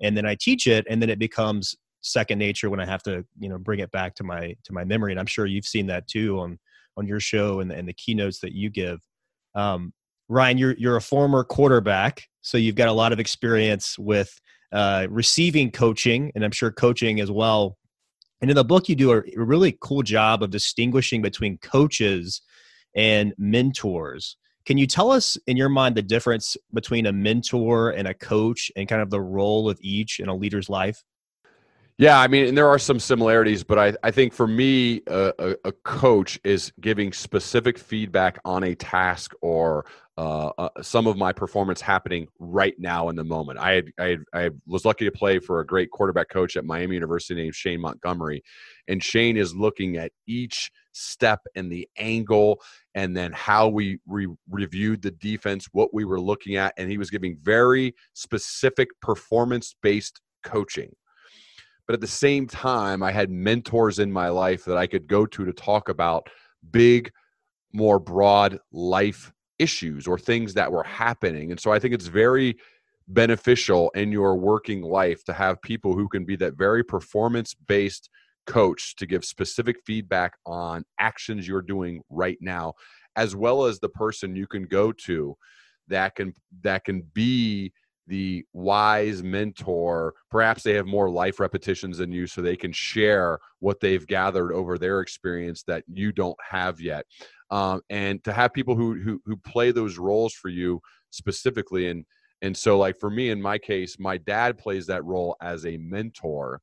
and 0.00 0.16
then 0.16 0.26
I 0.26 0.36
teach 0.38 0.66
it, 0.66 0.86
and 0.88 1.00
then 1.00 1.10
it 1.10 1.18
becomes 1.18 1.76
second 2.00 2.38
nature 2.38 2.70
when 2.70 2.80
I 2.80 2.86
have 2.86 3.02
to, 3.04 3.24
you 3.38 3.48
know, 3.48 3.58
bring 3.58 3.80
it 3.80 3.90
back 3.90 4.14
to 4.16 4.24
my 4.24 4.54
to 4.64 4.72
my 4.72 4.84
memory. 4.84 5.12
And 5.12 5.20
I'm 5.20 5.26
sure 5.26 5.46
you've 5.46 5.64
seen 5.66 5.86
that 5.86 6.06
too 6.06 6.38
on 6.38 6.58
on 6.96 7.06
your 7.06 7.20
show 7.20 7.60
and, 7.60 7.70
and 7.70 7.88
the 7.88 7.92
keynotes 7.92 8.40
that 8.40 8.52
you 8.52 8.70
give. 8.70 9.00
Um, 9.54 9.92
Ryan, 10.28 10.58
you're 10.58 10.74
you're 10.78 10.96
a 10.96 11.02
former 11.02 11.44
quarterback, 11.44 12.28
so 12.42 12.58
you've 12.58 12.74
got 12.74 12.88
a 12.88 12.92
lot 12.92 13.12
of 13.12 13.20
experience 13.20 13.98
with 13.98 14.38
uh, 14.72 15.06
receiving 15.10 15.70
coaching, 15.70 16.30
and 16.34 16.44
I'm 16.44 16.50
sure 16.50 16.70
coaching 16.70 17.20
as 17.20 17.30
well. 17.30 17.78
And 18.40 18.50
in 18.50 18.54
the 18.54 18.64
book, 18.64 18.88
you 18.88 18.94
do 18.94 19.12
a, 19.12 19.22
really 19.36 19.76
cool 19.80 20.02
job 20.02 20.42
of 20.42 20.50
distinguishing 20.50 21.22
between 21.22 21.58
coaches 21.58 22.40
and 22.94 23.34
mentors. 23.38 24.36
Can 24.64 24.78
you 24.78 24.86
tell 24.86 25.10
us, 25.10 25.36
in 25.46 25.56
your 25.56 25.70
mind, 25.70 25.96
the 25.96 26.02
difference 26.02 26.56
between 26.74 27.06
a 27.06 27.12
mentor 27.12 27.90
and 27.90 28.06
a 28.06 28.14
coach 28.14 28.70
and 28.76 28.86
kind 28.86 29.00
of 29.00 29.10
the 29.10 29.20
role 29.20 29.68
of 29.68 29.78
each 29.80 30.20
in 30.20 30.28
a 30.28 30.36
leader's 30.36 30.68
life? 30.68 31.02
Yeah, 32.00 32.20
I 32.20 32.28
mean, 32.28 32.46
and 32.46 32.56
there 32.56 32.68
are 32.68 32.78
some 32.78 33.00
similarities, 33.00 33.64
but 33.64 33.76
I, 33.76 33.92
I 34.04 34.12
think 34.12 34.32
for 34.32 34.46
me, 34.46 35.02
a, 35.08 35.56
a 35.64 35.72
coach 35.72 36.38
is 36.44 36.72
giving 36.80 37.12
specific 37.12 37.76
feedback 37.76 38.38
on 38.44 38.62
a 38.62 38.76
task 38.76 39.32
or 39.42 39.84
uh, 40.16 40.52
uh, 40.58 40.68
some 40.80 41.08
of 41.08 41.16
my 41.16 41.32
performance 41.32 41.80
happening 41.80 42.28
right 42.38 42.78
now 42.78 43.08
in 43.08 43.16
the 43.16 43.24
moment. 43.24 43.58
I, 43.58 43.72
had, 43.72 43.86
I, 43.98 44.04
had, 44.04 44.24
I 44.32 44.50
was 44.64 44.84
lucky 44.84 45.06
to 45.06 45.10
play 45.10 45.40
for 45.40 45.58
a 45.58 45.66
great 45.66 45.90
quarterback 45.90 46.28
coach 46.28 46.56
at 46.56 46.64
Miami 46.64 46.94
University 46.94 47.34
named 47.34 47.56
Shane 47.56 47.80
Montgomery, 47.80 48.44
and 48.86 49.02
Shane 49.02 49.36
is 49.36 49.56
looking 49.56 49.96
at 49.96 50.12
each 50.28 50.70
step 50.92 51.40
and 51.56 51.70
the 51.70 51.88
angle 51.96 52.60
and 52.94 53.16
then 53.16 53.32
how 53.32 53.66
we 53.66 53.98
re- 54.06 54.28
reviewed 54.48 55.02
the 55.02 55.10
defense, 55.10 55.66
what 55.72 55.92
we 55.92 56.04
were 56.04 56.20
looking 56.20 56.54
at. 56.54 56.74
And 56.76 56.88
he 56.88 56.96
was 56.96 57.10
giving 57.10 57.38
very 57.42 57.96
specific 58.14 58.88
performance 59.00 59.74
based 59.82 60.20
coaching. 60.44 60.92
But 61.88 61.94
at 61.94 62.00
the 62.00 62.06
same 62.06 62.46
time, 62.46 63.02
I 63.02 63.10
had 63.10 63.30
mentors 63.30 63.98
in 63.98 64.12
my 64.12 64.28
life 64.28 64.64
that 64.66 64.76
I 64.76 64.86
could 64.86 65.08
go 65.08 65.26
to 65.26 65.44
to 65.46 65.52
talk 65.54 65.88
about 65.88 66.28
big, 66.70 67.10
more 67.72 67.98
broad 67.98 68.60
life 68.70 69.32
issues 69.58 70.06
or 70.06 70.18
things 70.18 70.54
that 70.54 70.70
were 70.70 70.84
happening. 70.84 71.50
And 71.50 71.58
so 71.58 71.72
I 71.72 71.78
think 71.78 71.94
it's 71.94 72.06
very 72.06 72.58
beneficial 73.08 73.90
in 73.94 74.12
your 74.12 74.36
working 74.36 74.82
life 74.82 75.24
to 75.24 75.32
have 75.32 75.60
people 75.62 75.94
who 75.94 76.08
can 76.08 76.26
be 76.26 76.36
that 76.36 76.58
very 76.58 76.84
performance 76.84 77.54
based 77.54 78.10
coach 78.46 78.94
to 78.96 79.06
give 79.06 79.24
specific 79.24 79.76
feedback 79.84 80.34
on 80.44 80.84
actions 81.00 81.48
you're 81.48 81.62
doing 81.62 82.02
right 82.10 82.38
now 82.40 82.74
as 83.16 83.34
well 83.34 83.64
as 83.64 83.80
the 83.80 83.88
person 83.88 84.36
you 84.36 84.46
can 84.46 84.64
go 84.64 84.92
to 84.92 85.36
that 85.88 86.14
can 86.14 86.32
that 86.62 86.84
can 86.84 87.02
be 87.12 87.72
the 88.08 88.44
wise 88.52 89.22
mentor 89.22 90.14
perhaps 90.30 90.62
they 90.62 90.74
have 90.74 90.86
more 90.86 91.10
life 91.10 91.38
repetitions 91.38 91.98
than 91.98 92.10
you 92.10 92.26
so 92.26 92.40
they 92.40 92.56
can 92.56 92.72
share 92.72 93.38
what 93.60 93.80
they've 93.80 94.06
gathered 94.06 94.52
over 94.52 94.76
their 94.76 95.00
experience 95.00 95.62
that 95.62 95.84
you 95.86 96.10
don't 96.10 96.36
have 96.48 96.80
yet. 96.80 97.04
Um, 97.50 97.82
and 97.90 98.22
to 98.24 98.32
have 98.32 98.52
people 98.52 98.74
who, 98.74 98.94
who 99.00 99.22
who 99.24 99.36
play 99.36 99.70
those 99.70 99.98
roles 99.98 100.34
for 100.34 100.48
you 100.48 100.80
specifically 101.10 101.88
and 101.88 102.04
and 102.42 102.56
so 102.56 102.78
like 102.78 102.98
for 102.98 103.10
me 103.10 103.30
in 103.30 103.40
my 103.40 103.58
case 103.58 103.98
my 103.98 104.16
dad 104.18 104.58
plays 104.58 104.86
that 104.86 105.04
role 105.04 105.36
as 105.40 105.64
a 105.64 105.76
mentor 105.78 106.60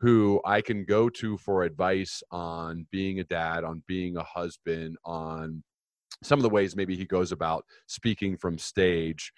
who 0.00 0.40
I 0.44 0.60
can 0.60 0.84
go 0.84 1.08
to 1.10 1.36
for 1.38 1.64
advice 1.64 2.22
on 2.30 2.86
being 2.90 3.18
a 3.18 3.24
dad, 3.24 3.64
on 3.64 3.82
being 3.86 4.16
a 4.16 4.22
husband, 4.22 4.96
on 5.04 5.62
some 6.22 6.38
of 6.38 6.42
the 6.42 6.48
ways 6.48 6.76
maybe 6.76 6.96
he 6.96 7.04
goes 7.04 7.32
about 7.32 7.64
speaking 7.86 8.36
from 8.36 8.58
stage 8.58 9.32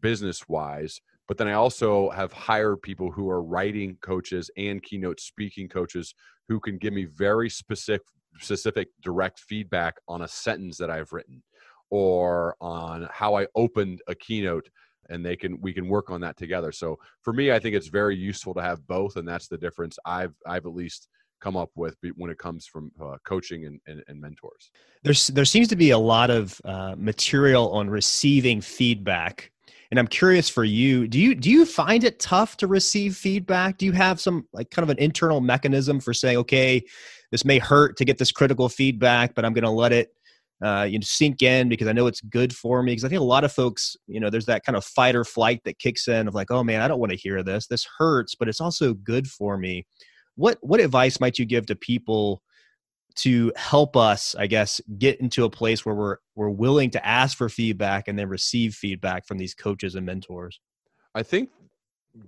business 0.00 0.48
wise. 0.48 1.00
But 1.28 1.38
then 1.38 1.48
I 1.48 1.54
also 1.54 2.10
have 2.10 2.32
hired 2.32 2.82
people 2.82 3.10
who 3.10 3.28
are 3.28 3.42
writing 3.42 3.98
coaches 4.00 4.50
and 4.56 4.82
keynote 4.82 5.20
speaking 5.20 5.68
coaches 5.68 6.14
who 6.48 6.60
can 6.60 6.78
give 6.78 6.92
me 6.92 7.04
very 7.06 7.50
specific, 7.50 8.06
specific 8.38 8.88
direct 9.02 9.40
feedback 9.40 9.96
on 10.06 10.22
a 10.22 10.28
sentence 10.28 10.76
that 10.78 10.90
I've 10.90 11.12
written 11.12 11.42
or 11.90 12.56
on 12.60 13.08
how 13.12 13.36
I 13.36 13.46
opened 13.54 14.00
a 14.06 14.14
keynote 14.14 14.68
and 15.08 15.24
they 15.24 15.36
can 15.36 15.60
we 15.60 15.72
can 15.72 15.88
work 15.88 16.10
on 16.10 16.20
that 16.20 16.36
together 16.36 16.72
so 16.72 16.98
for 17.22 17.32
me 17.32 17.52
i 17.52 17.58
think 17.58 17.74
it's 17.74 17.88
very 17.88 18.16
useful 18.16 18.54
to 18.54 18.60
have 18.60 18.86
both 18.86 19.16
and 19.16 19.26
that's 19.26 19.48
the 19.48 19.56
difference 19.56 19.98
i've 20.04 20.34
i've 20.46 20.66
at 20.66 20.74
least 20.74 21.08
come 21.40 21.56
up 21.56 21.70
with 21.74 21.96
when 22.16 22.30
it 22.30 22.38
comes 22.38 22.66
from 22.66 22.90
uh, 23.00 23.16
coaching 23.26 23.66
and, 23.66 23.78
and, 23.86 24.02
and, 24.08 24.20
mentors 24.20 24.70
there's 25.02 25.26
there 25.28 25.44
seems 25.44 25.68
to 25.68 25.76
be 25.76 25.90
a 25.90 25.98
lot 25.98 26.30
of 26.30 26.60
uh, 26.64 26.94
material 26.96 27.70
on 27.72 27.90
receiving 27.90 28.60
feedback 28.60 29.52
and 29.90 29.98
i'm 29.98 30.06
curious 30.06 30.48
for 30.48 30.64
you 30.64 31.06
do 31.06 31.18
you 31.18 31.34
do 31.34 31.50
you 31.50 31.64
find 31.64 32.04
it 32.04 32.18
tough 32.18 32.56
to 32.56 32.66
receive 32.66 33.16
feedback 33.16 33.78
do 33.78 33.86
you 33.86 33.92
have 33.92 34.20
some 34.20 34.46
like 34.52 34.70
kind 34.70 34.82
of 34.82 34.90
an 34.90 34.98
internal 34.98 35.40
mechanism 35.40 36.00
for 36.00 36.12
saying 36.12 36.36
okay 36.36 36.82
this 37.32 37.44
may 37.44 37.58
hurt 37.58 37.96
to 37.96 38.04
get 38.04 38.18
this 38.18 38.32
critical 38.32 38.68
feedback 38.68 39.34
but 39.34 39.44
i'm 39.44 39.52
going 39.52 39.64
to 39.64 39.70
let 39.70 39.92
it 39.92 40.10
uh, 40.64 40.86
you 40.88 40.98
know, 40.98 41.04
sink 41.04 41.42
in 41.42 41.68
because 41.68 41.86
I 41.86 41.92
know 41.92 42.06
it's 42.06 42.22
good 42.22 42.54
for 42.54 42.82
me. 42.82 42.92
Because 42.92 43.04
I 43.04 43.08
think 43.08 43.20
a 43.20 43.24
lot 43.24 43.44
of 43.44 43.52
folks, 43.52 43.96
you 44.06 44.20
know, 44.20 44.30
there's 44.30 44.46
that 44.46 44.64
kind 44.64 44.76
of 44.76 44.84
fight 44.84 45.14
or 45.14 45.24
flight 45.24 45.60
that 45.64 45.78
kicks 45.78 46.08
in 46.08 46.28
of 46.28 46.34
like, 46.34 46.50
oh 46.50 46.64
man, 46.64 46.80
I 46.80 46.88
don't 46.88 47.00
want 47.00 47.12
to 47.12 47.18
hear 47.18 47.42
this. 47.42 47.66
This 47.66 47.86
hurts, 47.98 48.34
but 48.34 48.48
it's 48.48 48.60
also 48.60 48.94
good 48.94 49.28
for 49.28 49.58
me. 49.58 49.86
What 50.36 50.58
what 50.62 50.80
advice 50.80 51.20
might 51.20 51.38
you 51.38 51.44
give 51.44 51.66
to 51.66 51.76
people 51.76 52.42
to 53.16 53.52
help 53.56 53.96
us, 53.96 54.34
I 54.38 54.46
guess, 54.46 54.80
get 54.98 55.20
into 55.20 55.44
a 55.44 55.50
place 55.50 55.84
where 55.84 55.94
we're 55.94 56.16
we're 56.34 56.50
willing 56.50 56.90
to 56.90 57.06
ask 57.06 57.36
for 57.36 57.48
feedback 57.48 58.08
and 58.08 58.18
then 58.18 58.28
receive 58.28 58.74
feedback 58.74 59.26
from 59.26 59.38
these 59.38 59.54
coaches 59.54 59.94
and 59.94 60.06
mentors? 60.06 60.60
I 61.14 61.22
think 61.22 61.50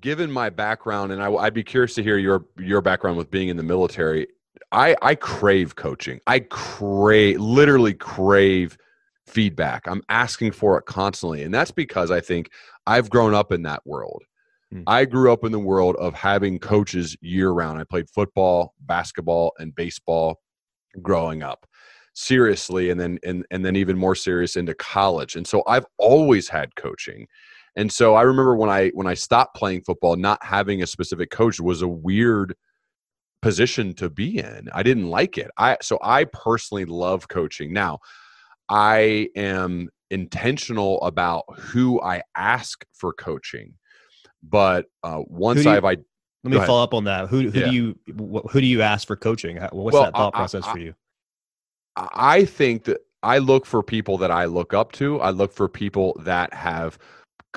given 0.00 0.30
my 0.30 0.50
background 0.50 1.12
and 1.12 1.22
I, 1.22 1.28
would 1.28 1.54
be 1.54 1.62
curious 1.62 1.94
to 1.94 2.02
hear 2.02 2.18
your 2.18 2.44
your 2.58 2.80
background 2.80 3.16
with 3.16 3.30
being 3.30 3.48
in 3.48 3.56
the 3.56 3.62
military 3.62 4.26
I 4.72 4.96
I 5.02 5.14
crave 5.14 5.76
coaching. 5.76 6.20
I 6.26 6.40
crave 6.40 7.40
literally 7.40 7.94
crave 7.94 8.76
feedback. 9.26 9.86
I'm 9.86 10.02
asking 10.08 10.52
for 10.52 10.78
it 10.78 10.86
constantly. 10.86 11.42
And 11.42 11.52
that's 11.52 11.70
because 11.70 12.10
I 12.10 12.20
think 12.20 12.50
I've 12.86 13.10
grown 13.10 13.34
up 13.34 13.52
in 13.52 13.62
that 13.62 13.86
world. 13.86 14.24
Hmm. 14.72 14.82
I 14.86 15.04
grew 15.04 15.32
up 15.32 15.44
in 15.44 15.52
the 15.52 15.58
world 15.58 15.96
of 15.96 16.14
having 16.14 16.58
coaches 16.58 17.16
year 17.20 17.50
round. 17.50 17.78
I 17.78 17.84
played 17.84 18.08
football, 18.10 18.74
basketball, 18.80 19.52
and 19.58 19.74
baseball 19.74 20.40
growing 21.02 21.42
up 21.42 21.66
seriously 22.14 22.90
and 22.90 23.00
then 23.00 23.18
and, 23.22 23.46
and 23.50 23.64
then 23.64 23.76
even 23.76 23.96
more 23.96 24.14
serious 24.14 24.56
into 24.56 24.74
college. 24.74 25.36
And 25.36 25.46
so 25.46 25.62
I've 25.66 25.86
always 25.98 26.48
had 26.48 26.74
coaching. 26.74 27.26
And 27.76 27.92
so 27.92 28.14
I 28.16 28.22
remember 28.22 28.56
when 28.56 28.70
I 28.70 28.88
when 28.88 29.06
I 29.06 29.14
stopped 29.14 29.56
playing 29.56 29.82
football, 29.82 30.16
not 30.16 30.42
having 30.44 30.82
a 30.82 30.86
specific 30.86 31.30
coach 31.30 31.60
was 31.60 31.82
a 31.82 31.88
weird 31.88 32.54
position 33.40 33.94
to 33.94 34.10
be 34.10 34.38
in. 34.38 34.68
I 34.72 34.82
didn't 34.82 35.08
like 35.08 35.38
it. 35.38 35.50
I 35.56 35.76
so 35.80 35.98
I 36.02 36.24
personally 36.24 36.86
love 36.86 37.28
coaching. 37.28 37.72
Now, 37.72 38.00
I 38.68 39.28
am 39.36 39.90
intentional 40.10 41.00
about 41.02 41.44
who 41.56 42.00
I 42.00 42.22
ask 42.36 42.84
for 42.92 43.12
coaching. 43.12 43.74
But 44.42 44.86
uh, 45.02 45.22
once 45.26 45.64
you, 45.64 45.70
I've 45.70 45.84
I 45.84 45.98
let 46.44 46.52
me 46.52 46.66
follow 46.66 46.82
up 46.82 46.94
on 46.94 47.04
that. 47.04 47.28
Who 47.28 47.50
who 47.50 47.58
yeah. 47.58 47.66
do 47.66 47.74
you 47.74 47.98
who 48.50 48.60
do 48.60 48.66
you 48.66 48.82
ask 48.82 49.06
for 49.06 49.16
coaching? 49.16 49.56
What's 49.56 49.94
well, 49.94 50.04
that 50.04 50.14
thought 50.14 50.34
I, 50.34 50.38
process 50.38 50.64
I, 50.64 50.72
for 50.72 50.78
you? 50.78 50.94
I 51.96 52.44
think 52.44 52.84
that 52.84 52.98
I 53.22 53.38
look 53.38 53.66
for 53.66 53.82
people 53.82 54.18
that 54.18 54.30
I 54.30 54.44
look 54.44 54.72
up 54.72 54.92
to. 54.92 55.20
I 55.20 55.30
look 55.30 55.52
for 55.52 55.68
people 55.68 56.16
that 56.24 56.54
have 56.54 56.98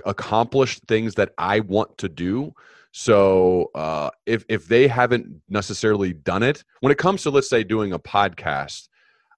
accomplished 0.05 0.81
things 0.87 1.15
that 1.15 1.33
I 1.37 1.59
want 1.59 1.97
to 1.99 2.09
do. 2.09 2.53
So 2.91 3.69
uh, 3.75 4.09
if 4.25 4.45
if 4.49 4.67
they 4.67 4.87
haven't 4.87 5.41
necessarily 5.47 6.13
done 6.13 6.43
it, 6.43 6.63
when 6.79 6.91
it 6.91 6.97
comes 6.97 7.21
to 7.23 7.29
let's 7.29 7.49
say 7.49 7.63
doing 7.63 7.93
a 7.93 7.99
podcast, 7.99 8.89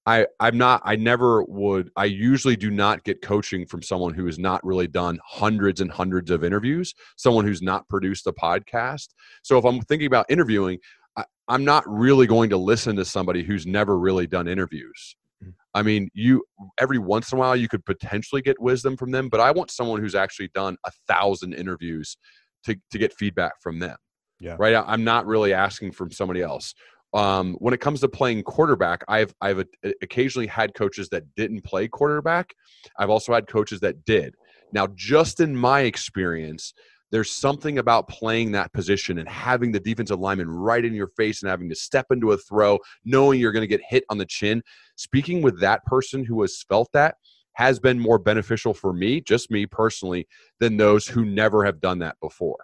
I 0.06 0.28
I'm 0.40 0.58
not 0.58 0.82
I 0.84 0.96
never 0.96 1.44
would 1.44 1.90
I 1.96 2.06
usually 2.06 2.56
do 2.56 2.70
not 2.70 3.04
get 3.04 3.22
coaching 3.22 3.66
from 3.66 3.82
someone 3.82 4.14
who 4.14 4.26
has 4.26 4.38
not 4.38 4.64
really 4.64 4.88
done 4.88 5.20
hundreds 5.26 5.80
and 5.82 5.90
hundreds 5.90 6.30
of 6.30 6.44
interviews, 6.44 6.94
someone 7.16 7.46
who's 7.46 7.62
not 7.62 7.88
produced 7.88 8.28
a 8.28 8.34
podcast. 8.34 9.10
So 9.44 9.58
if 9.58 9.66
I'm 9.66 9.82
thinking 9.82 10.08
about 10.08 10.26
interviewing, 10.30 10.80
I, 11.16 11.24
I'm 11.48 11.64
not 11.64 11.84
really 11.88 12.28
going 12.28 12.50
to 12.50 12.58
listen 12.58 12.96
to 12.98 13.06
somebody 13.06 13.44
who's 13.44 13.66
never 13.66 13.98
really 13.98 14.28
done 14.28 14.48
interviews. 14.48 15.16
Mm. 15.44 15.54
I 15.74 15.84
mean, 15.84 16.10
you 16.14 16.44
every 16.80 17.00
once 17.00 17.32
in 17.32 17.38
a 17.38 17.40
while 17.40 17.56
you 17.56 17.70
could 17.70 17.86
potentially 17.86 18.42
get 18.42 18.62
wisdom 18.62 18.98
from 18.98 19.12
them, 19.12 19.30
but 19.30 19.40
I 19.40 19.52
want 19.52 19.72
someone 19.72 20.02
who's 20.02 20.16
actually 20.16 20.50
done 20.54 20.76
a 20.86 20.92
thousand 21.08 21.54
interviews 21.54 22.18
to 22.66 22.76
to 22.92 22.98
get 22.98 23.14
feedback 23.14 23.54
from 23.62 23.80
them. 23.80 23.96
Yeah. 24.40 24.58
Right. 24.60 24.76
I'm 24.76 25.06
not 25.06 25.26
really 25.26 25.54
asking 25.54 25.94
from 25.94 26.12
somebody 26.12 26.42
else. 26.42 26.74
Um, 27.14 27.56
when 27.60 27.74
it 27.74 27.80
comes 27.80 28.02
to 28.02 28.08
playing 28.08 28.44
quarterback, 28.44 29.04
I've 29.08 29.34
I've 29.40 29.60
a, 29.60 29.66
occasionally 30.02 30.48
had 30.48 30.74
coaches 30.74 31.10
that 31.10 31.24
didn't 31.36 31.64
play 31.64 31.88
quarterback. 31.88 32.54
I've 32.98 33.10
also 33.10 33.34
had 33.34 33.48
coaches 33.48 33.80
that 33.82 34.04
did. 34.06 34.36
Now, 34.72 34.88
just 34.96 35.40
in 35.40 35.56
my 35.56 35.82
experience, 35.82 36.74
there's 37.12 37.30
something 37.30 37.78
about 37.78 38.08
playing 38.08 38.54
that 38.54 38.74
position 38.74 39.20
and 39.20 39.30
having 39.30 39.72
the 39.72 39.80
defensive 39.80 40.20
lineman 40.20 40.50
right 40.50 40.84
in 40.84 40.96
your 40.96 41.10
face 41.10 41.44
and 41.44 41.50
having 41.52 41.70
to 41.70 41.76
step 41.76 42.08
into 42.10 42.32
a 42.32 42.38
throw, 42.38 42.80
knowing 43.06 43.40
you're 43.40 43.52
going 43.52 43.62
to 43.62 43.68
get 43.68 43.82
hit 43.88 44.04
on 44.10 44.18
the 44.18 44.26
chin. 44.26 44.64
Speaking 44.96 45.44
with 45.44 45.60
that 45.60 45.86
person 45.86 46.26
who 46.26 46.42
has 46.42 46.64
felt 46.68 46.90
that 46.94 47.18
has 47.54 47.80
been 47.80 48.00
more 48.00 48.18
beneficial 48.18 48.74
for 48.74 48.94
me, 48.94 49.22
just 49.22 49.52
me 49.52 49.68
personally, 49.68 50.28
than 50.60 50.78
those 50.78 51.08
who 51.08 51.24
never 51.24 51.64
have 51.64 51.80
done 51.80 52.00
that 52.00 52.16
before. 52.20 52.58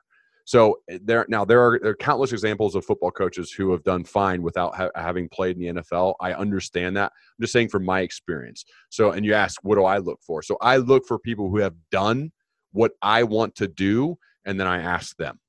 So 0.50 0.80
eh, 0.90 0.98
there 1.04 1.28
now 1.30 1.46
there 1.46 1.62
are, 1.62 1.80
there 1.80 1.92
are, 1.92 1.96
countless 1.96 2.32
examples 2.32 2.74
of 2.74 2.84
football 2.84 3.12
coaches 3.12 3.52
who 3.52 3.72
have 3.72 3.84
done 3.84 4.04
fine 4.04 4.42
without 4.42 4.76
ha- 4.76 4.90
having 4.96 5.30
played 5.30 5.58
in 5.58 5.76
the 5.76 5.82
NFL. 5.82 6.16
I 6.20 6.34
understand 6.34 6.98
that. 6.98 7.12
I'm 7.14 7.42
just 7.42 7.54
saying 7.54 7.70
from 7.70 7.86
my 7.86 8.00
experience. 8.00 8.66
So 8.90 9.12
and 9.12 9.24
you 9.24 9.36
ask, 9.36 9.60
what 9.62 9.76
do 9.76 9.86
I 9.86 10.00
look 10.00 10.20
for? 10.26 10.42
So 10.42 10.58
I 10.60 10.78
look 10.78 11.06
for 11.06 11.20
people 11.20 11.52
who 11.52 11.60
have 11.60 11.76
done 11.92 12.32
what 12.72 12.94
I 13.04 13.22
want 13.26 13.54
to 13.58 13.68
do, 13.68 14.18
and 14.44 14.60
then 14.60 14.66
I 14.66 14.82
ask 14.82 15.16
them, 15.18 15.40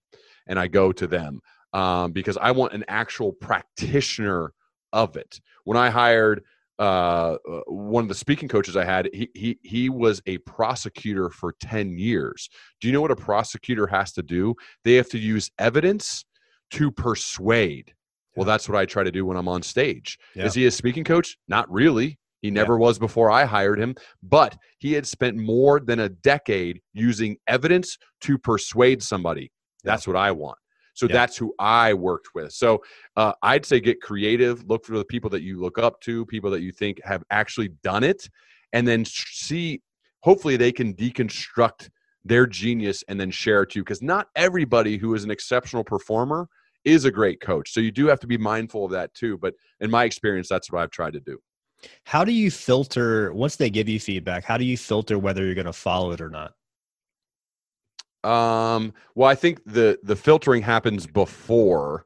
and 0.47 0.59
I 0.59 0.69
go 0.69 0.93
to 0.93 1.07
them 1.07 1.41
um, 1.73 2.13
because 2.13 2.37
I 2.37 2.51
want 2.51 2.75
an 2.75 2.85
actual 2.87 3.33
practitioner 3.33 4.53
of 4.93 5.17
it. 5.17 5.41
When 5.65 5.79
I 5.79 5.89
hired 5.89 6.43
uh, 6.81 7.37
one 7.67 8.03
of 8.03 8.09
the 8.09 8.15
speaking 8.15 8.49
coaches 8.49 8.75
I 8.75 8.85
had, 8.85 9.11
he, 9.13 9.29
he, 9.35 9.59
he 9.63 9.89
was 9.91 10.23
a 10.27 10.39
prosecutor 10.39 11.29
for 11.29 11.55
10 11.61 11.99
years. 11.99 12.49
Do 12.81 12.89
you 12.89 12.95
know 12.95 13.03
what 13.03 13.11
a 13.11 13.17
prosecutor 13.17 13.87
has 13.87 14.13
to 14.15 14.23
do? 14.23 14.55
They 14.85 14.95
have 14.95 15.11
to 15.11 15.19
use 15.19 15.51
evidence 15.59 16.25
to 16.73 16.91
persuade. 16.91 17.93
Well, 18.35 18.47
that's 18.47 18.67
what 18.67 18.79
I 18.79 18.87
try 18.87 19.05
to 19.05 19.13
do 19.13 19.27
when 19.27 19.37
I'm 19.37 19.49
on 19.49 19.63
stage. 19.63 20.19
Yeah. 20.35 20.47
Is 20.47 20.55
he 20.55 20.65
a 20.65 20.71
speaking 20.71 21.05
coach? 21.05 21.37
Not 21.49 21.71
really. 21.71 22.19
He 22.41 22.51
never 22.51 22.75
yeah. 22.75 22.81
was 22.81 22.99
before 22.99 23.31
I 23.31 23.45
hired 23.45 23.79
him, 23.79 23.95
but 24.23 24.57
he 24.79 24.95
had 24.95 25.07
spent 25.07 25.37
more 25.37 25.81
than 25.81 26.01
a 26.01 26.09
decade 26.09 26.81
using 26.95 27.37
evidence 27.47 27.99
to 28.23 28.39
persuade 28.39 29.03
somebody. 29.03 29.53
That's 29.85 30.07
what 30.07 30.17
I 30.17 30.31
want. 30.31 30.57
So 30.95 31.07
yeah. 31.07 31.15
that's 31.15 31.37
who 31.37 31.55
I 31.59 31.95
worked 31.95 32.29
with. 32.35 32.53
So 32.53 32.83
uh, 33.17 33.33
I'd 33.43 33.65
say 33.65 33.81
get 33.81 34.01
creative, 34.01 34.65
look 34.69 34.85
for 34.85 34.97
the 34.97 35.05
people 35.05 35.31
that 35.31 35.43
you 35.43 35.61
look 35.61 35.79
up 35.79 36.01
to, 36.03 36.27
people 36.27 36.51
that 36.51 36.63
you 36.63 36.73
think 36.73 37.01
have 37.05 37.23
actually 37.31 37.69
done 37.83 38.05
it, 38.05 38.29
and 38.73 38.87
then 38.87 39.05
see, 39.05 39.81
hopefully, 40.23 40.57
they 40.57 40.73
can 40.73 40.95
deconstruct 40.95 41.89
their 42.25 42.47
genius 42.47 43.03
and 43.09 43.19
then 43.19 43.31
share 43.31 43.63
it 43.63 43.71
to 43.71 43.79
you. 43.79 43.85
Because 43.85 44.03
not 44.03 44.29
everybody 44.37 44.97
who 44.97 45.15
is 45.15 45.25
an 45.25 45.31
exceptional 45.31 45.85
performer 45.85 46.49
is 46.85 47.05
a 47.05 47.11
great 47.11 47.41
coach. 47.41 47.73
So 47.73 47.81
you 47.81 47.91
do 47.91 48.07
have 48.07 48.21
to 48.21 48.27
be 48.27 48.39
mindful 48.39 48.85
of 48.85 48.91
that 48.93 49.13
too. 49.15 49.39
But 49.39 49.55
in 49.81 49.91
my 49.91 50.05
experience, 50.05 50.49
that's 50.49 50.71
what 50.71 50.83
I've 50.83 50.91
tried 50.91 51.13
to 51.15 51.21
do. 51.21 51.39
How 52.05 52.25
do 52.25 52.33
you 52.33 52.51
filter 52.51 53.33
once 53.33 53.57
they 53.57 53.71
give 53.71 53.89
you 53.89 53.99
feedback? 53.99 54.45
How 54.45 54.59
do 54.59 54.65
you 54.65 54.77
filter 54.77 55.19
whether 55.19 55.45
you're 55.45 55.55
going 55.55 55.67
to 55.67 55.73
follow 55.73 56.13
it 56.13 56.21
or 56.21 56.31
not? 56.31 56.53
Um, 58.25 58.93
well, 59.15 59.29
I 59.29 59.35
think 59.35 59.63
the 59.65 59.99
the 60.03 60.17
filtering 60.17 60.63
happens 60.63 61.07
before 61.07 62.05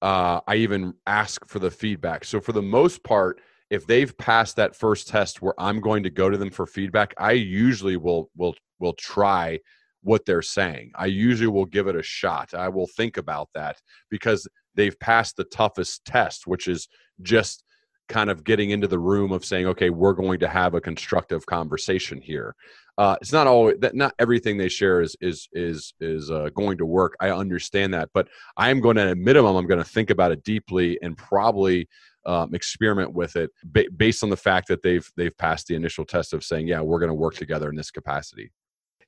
uh, 0.00 0.40
I 0.48 0.56
even 0.56 0.94
ask 1.06 1.46
for 1.46 1.60
the 1.60 1.70
feedback. 1.70 2.24
So 2.24 2.40
for 2.40 2.52
the 2.52 2.62
most 2.62 3.04
part, 3.04 3.40
if 3.70 3.86
they've 3.86 4.16
passed 4.18 4.56
that 4.56 4.74
first 4.74 5.08
test 5.08 5.40
where 5.40 5.54
I'm 5.58 5.80
going 5.80 6.02
to 6.02 6.10
go 6.10 6.28
to 6.28 6.36
them 6.36 6.50
for 6.50 6.66
feedback, 6.66 7.14
I 7.18 7.32
usually 7.32 7.96
will 7.96 8.30
will 8.36 8.54
will 8.80 8.94
try 8.94 9.60
what 10.02 10.24
they're 10.26 10.42
saying. 10.42 10.90
I 10.96 11.06
usually 11.06 11.46
will 11.48 11.64
give 11.64 11.86
it 11.86 11.94
a 11.94 12.02
shot. 12.02 12.54
I 12.54 12.68
will 12.68 12.88
think 12.88 13.16
about 13.16 13.48
that 13.54 13.80
because 14.10 14.48
they've 14.74 14.98
passed 14.98 15.36
the 15.36 15.44
toughest 15.44 16.04
test, 16.04 16.46
which 16.46 16.66
is 16.66 16.88
just 17.22 17.62
kind 18.08 18.28
of 18.28 18.42
getting 18.42 18.70
into 18.70 18.88
the 18.88 18.98
room 18.98 19.30
of 19.30 19.44
saying, 19.44 19.66
okay, 19.66 19.90
we're 19.90 20.12
going 20.12 20.40
to 20.40 20.48
have 20.48 20.74
a 20.74 20.80
constructive 20.80 21.46
conversation 21.46 22.20
here 22.20 22.56
uh, 22.98 23.16
it's 23.20 23.32
not 23.32 23.46
always 23.46 23.76
that 23.80 23.94
not 23.94 24.14
everything 24.18 24.58
they 24.58 24.68
share 24.68 25.00
is 25.00 25.16
is 25.20 25.48
is 25.52 25.94
is 26.00 26.30
uh, 26.30 26.50
going 26.54 26.78
to 26.78 26.86
work. 26.86 27.16
I 27.20 27.30
understand 27.30 27.94
that, 27.94 28.10
but 28.12 28.28
I 28.56 28.70
am 28.70 28.80
going 28.80 28.96
to 28.96 29.10
at 29.10 29.18
minimum 29.18 29.56
I'm 29.56 29.66
going 29.66 29.82
to 29.82 29.88
think 29.88 30.10
about 30.10 30.32
it 30.32 30.44
deeply 30.44 30.98
and 31.02 31.16
probably 31.16 31.88
um, 32.26 32.54
experiment 32.54 33.14
with 33.14 33.36
it 33.36 33.50
ba- 33.64 33.90
based 33.96 34.22
on 34.22 34.30
the 34.30 34.36
fact 34.36 34.68
that 34.68 34.82
they've 34.82 35.10
they've 35.16 35.36
passed 35.36 35.66
the 35.66 35.74
initial 35.74 36.04
test 36.04 36.32
of 36.32 36.44
saying, 36.44 36.68
yeah, 36.68 36.80
we're 36.80 37.00
going 37.00 37.08
to 37.08 37.14
work 37.14 37.34
together 37.34 37.70
in 37.70 37.76
this 37.76 37.90
capacity. 37.90 38.52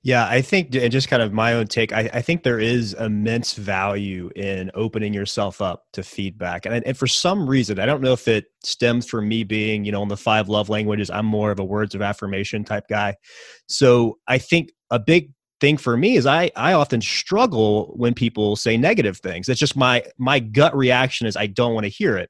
Yeah, 0.04 0.26
I 0.26 0.42
think, 0.42 0.74
and 0.74 0.92
just 0.92 1.08
kind 1.08 1.22
of 1.22 1.32
my 1.32 1.54
own 1.54 1.66
take, 1.66 1.90
I, 1.90 2.10
I, 2.12 2.20
think 2.20 2.42
there 2.42 2.60
is 2.60 2.92
immense 2.92 3.54
value 3.54 4.28
in 4.36 4.70
opening 4.74 5.14
yourself 5.14 5.62
up 5.62 5.84
to 5.94 6.02
feedback. 6.02 6.66
And, 6.66 6.86
and 6.86 6.94
for 6.94 7.06
some 7.06 7.48
reason, 7.48 7.80
I 7.80 7.86
don't 7.86 8.02
know 8.02 8.12
if 8.12 8.28
it 8.28 8.44
stems 8.62 9.06
from 9.08 9.26
me 9.26 9.44
being, 9.44 9.86
you 9.86 9.92
know, 9.92 10.02
in 10.02 10.10
the 10.10 10.16
five 10.18 10.50
love 10.50 10.68
languages, 10.68 11.08
I'm 11.08 11.24
more 11.24 11.50
of 11.50 11.58
a 11.58 11.64
words 11.64 11.94
of 11.94 12.02
affirmation 12.02 12.64
type 12.64 12.84
guy. 12.86 13.16
So 13.66 14.18
I 14.28 14.36
think 14.36 14.72
a 14.90 14.98
big 14.98 15.32
thing 15.58 15.78
for 15.78 15.96
me 15.96 16.16
is 16.16 16.26
I, 16.26 16.50
I 16.54 16.74
often 16.74 17.00
struggle 17.00 17.94
when 17.96 18.12
people 18.12 18.56
say 18.56 18.76
negative 18.76 19.16
things. 19.20 19.48
It's 19.48 19.58
just 19.58 19.74
my, 19.74 20.04
my 20.18 20.38
gut 20.38 20.76
reaction 20.76 21.26
is 21.26 21.34
I 21.34 21.46
don't 21.46 21.72
want 21.72 21.84
to 21.84 21.90
hear 21.90 22.18
it. 22.18 22.28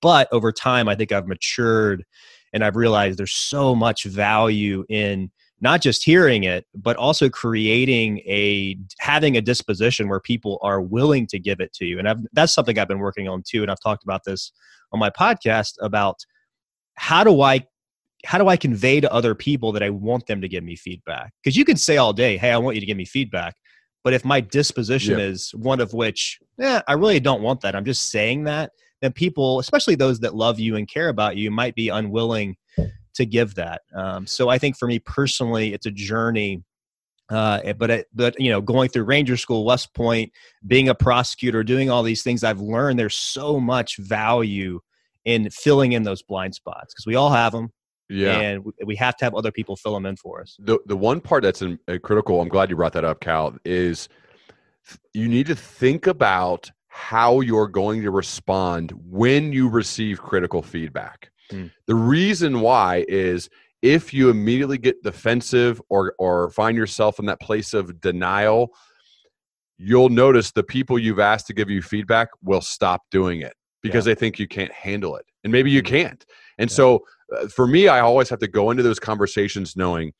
But 0.00 0.28
over 0.32 0.50
time, 0.50 0.88
I 0.88 0.94
think 0.94 1.12
I've 1.12 1.28
matured 1.28 2.06
and 2.54 2.64
I've 2.64 2.76
realized 2.76 3.18
there's 3.18 3.34
so 3.34 3.74
much 3.74 4.04
value 4.04 4.86
in 4.88 5.30
not 5.60 5.80
just 5.80 6.04
hearing 6.04 6.44
it 6.44 6.66
but 6.74 6.96
also 6.96 7.28
creating 7.28 8.18
a 8.20 8.76
having 8.98 9.36
a 9.36 9.40
disposition 9.40 10.08
where 10.08 10.20
people 10.20 10.58
are 10.62 10.80
willing 10.80 11.26
to 11.26 11.38
give 11.38 11.60
it 11.60 11.72
to 11.72 11.84
you 11.84 11.98
and 11.98 12.08
I've, 12.08 12.18
that's 12.32 12.52
something 12.52 12.78
i've 12.78 12.88
been 12.88 12.98
working 12.98 13.28
on 13.28 13.42
too 13.46 13.62
and 13.62 13.70
i've 13.70 13.80
talked 13.80 14.04
about 14.04 14.24
this 14.24 14.52
on 14.92 15.00
my 15.00 15.10
podcast 15.10 15.74
about 15.80 16.16
how 16.94 17.24
do 17.24 17.40
i 17.42 17.64
how 18.24 18.38
do 18.38 18.48
i 18.48 18.56
convey 18.56 19.00
to 19.00 19.12
other 19.12 19.34
people 19.34 19.72
that 19.72 19.82
i 19.82 19.90
want 19.90 20.26
them 20.26 20.40
to 20.40 20.48
give 20.48 20.64
me 20.64 20.76
feedback 20.76 21.32
because 21.42 21.56
you 21.56 21.64
can 21.64 21.76
say 21.76 21.96
all 21.96 22.12
day 22.12 22.36
hey 22.36 22.50
i 22.50 22.58
want 22.58 22.76
you 22.76 22.80
to 22.80 22.86
give 22.86 22.96
me 22.96 23.04
feedback 23.04 23.54
but 24.02 24.14
if 24.14 24.24
my 24.24 24.40
disposition 24.40 25.18
yep. 25.18 25.30
is 25.30 25.52
one 25.54 25.80
of 25.80 25.92
which 25.92 26.38
yeah 26.58 26.82
i 26.88 26.92
really 26.92 27.20
don't 27.20 27.42
want 27.42 27.60
that 27.60 27.76
i'm 27.76 27.84
just 27.84 28.10
saying 28.10 28.44
that 28.44 28.70
then 29.00 29.12
people 29.12 29.58
especially 29.58 29.94
those 29.94 30.20
that 30.20 30.34
love 30.34 30.60
you 30.60 30.76
and 30.76 30.88
care 30.88 31.08
about 31.08 31.36
you 31.36 31.50
might 31.50 31.74
be 31.74 31.88
unwilling 31.88 32.56
to 33.20 33.26
give 33.26 33.54
that. 33.54 33.82
Um, 33.94 34.26
so 34.26 34.48
I 34.48 34.58
think 34.58 34.76
for 34.76 34.88
me 34.88 34.98
personally, 34.98 35.72
it's 35.72 35.86
a 35.86 35.90
journey. 35.90 36.62
Uh, 37.30 37.60
eh, 37.62 37.72
but 37.72 37.90
it, 37.90 38.06
but 38.12 38.38
you 38.40 38.50
know, 38.50 38.60
going 38.60 38.88
through 38.88 39.04
Ranger 39.04 39.36
School, 39.36 39.64
West 39.64 39.94
Point, 39.94 40.32
being 40.66 40.88
a 40.88 40.94
prosecutor, 40.94 41.62
doing 41.62 41.88
all 41.88 42.02
these 42.02 42.22
things, 42.22 42.42
I've 42.42 42.60
learned 42.60 42.98
there's 42.98 43.16
so 43.16 43.60
much 43.60 43.98
value 43.98 44.80
in 45.24 45.48
filling 45.50 45.92
in 45.92 46.02
those 46.02 46.22
blind 46.22 46.54
spots 46.54 46.92
because 46.92 47.06
we 47.06 47.14
all 47.14 47.30
have 47.30 47.52
them. 47.52 47.70
Yeah. 48.08 48.40
And 48.40 48.64
we 48.84 48.96
have 48.96 49.16
to 49.18 49.24
have 49.24 49.34
other 49.34 49.52
people 49.52 49.76
fill 49.76 49.94
them 49.94 50.04
in 50.04 50.16
for 50.16 50.40
us. 50.40 50.56
The 50.58 50.80
the 50.86 50.96
one 50.96 51.20
part 51.20 51.44
that's 51.44 51.62
in, 51.62 51.78
uh, 51.86 51.98
critical, 52.02 52.40
I'm 52.40 52.48
glad 52.48 52.68
you 52.68 52.74
brought 52.74 52.94
that 52.94 53.04
up, 53.04 53.20
Cal, 53.20 53.56
is 53.64 54.08
you 55.14 55.28
need 55.28 55.46
to 55.46 55.54
think 55.54 56.08
about 56.08 56.70
how 56.88 57.40
you're 57.40 57.68
going 57.68 58.02
to 58.02 58.10
respond 58.10 58.92
when 59.08 59.52
you 59.52 59.68
receive 59.68 60.20
critical 60.20 60.60
feedback. 60.60 61.30
Mm. 61.50 61.70
The 61.86 61.94
reason 61.94 62.60
why 62.60 63.04
is 63.08 63.48
if 63.82 64.12
you 64.12 64.28
immediately 64.30 64.78
get 64.78 65.02
defensive 65.02 65.80
or 65.88 66.14
or 66.18 66.50
find 66.50 66.76
yourself 66.76 67.18
in 67.18 67.26
that 67.26 67.40
place 67.40 67.74
of 67.74 68.00
denial, 68.00 68.74
you'll 69.78 70.10
notice 70.10 70.52
the 70.52 70.62
people 70.62 70.98
you've 70.98 71.20
asked 71.20 71.46
to 71.48 71.54
give 71.54 71.70
you 71.70 71.82
feedback 71.82 72.28
will 72.42 72.60
stop 72.60 73.02
doing 73.10 73.40
it 73.40 73.54
because 73.82 74.06
yeah. 74.06 74.14
they 74.14 74.18
think 74.18 74.38
you 74.38 74.46
can't 74.46 74.72
handle 74.72 75.16
it. 75.16 75.24
And 75.44 75.52
maybe 75.52 75.70
you 75.70 75.80
hmm. 75.80 75.86
can't. 75.86 76.26
And 76.58 76.70
yeah. 76.70 76.74
so 76.74 77.04
uh, 77.34 77.48
for 77.48 77.66
me, 77.66 77.88
I 77.88 78.00
always 78.00 78.28
have 78.28 78.40
to 78.40 78.48
go 78.48 78.70
into 78.70 78.82
those 78.82 78.98
conversations 78.98 79.76
knowing 79.76 80.12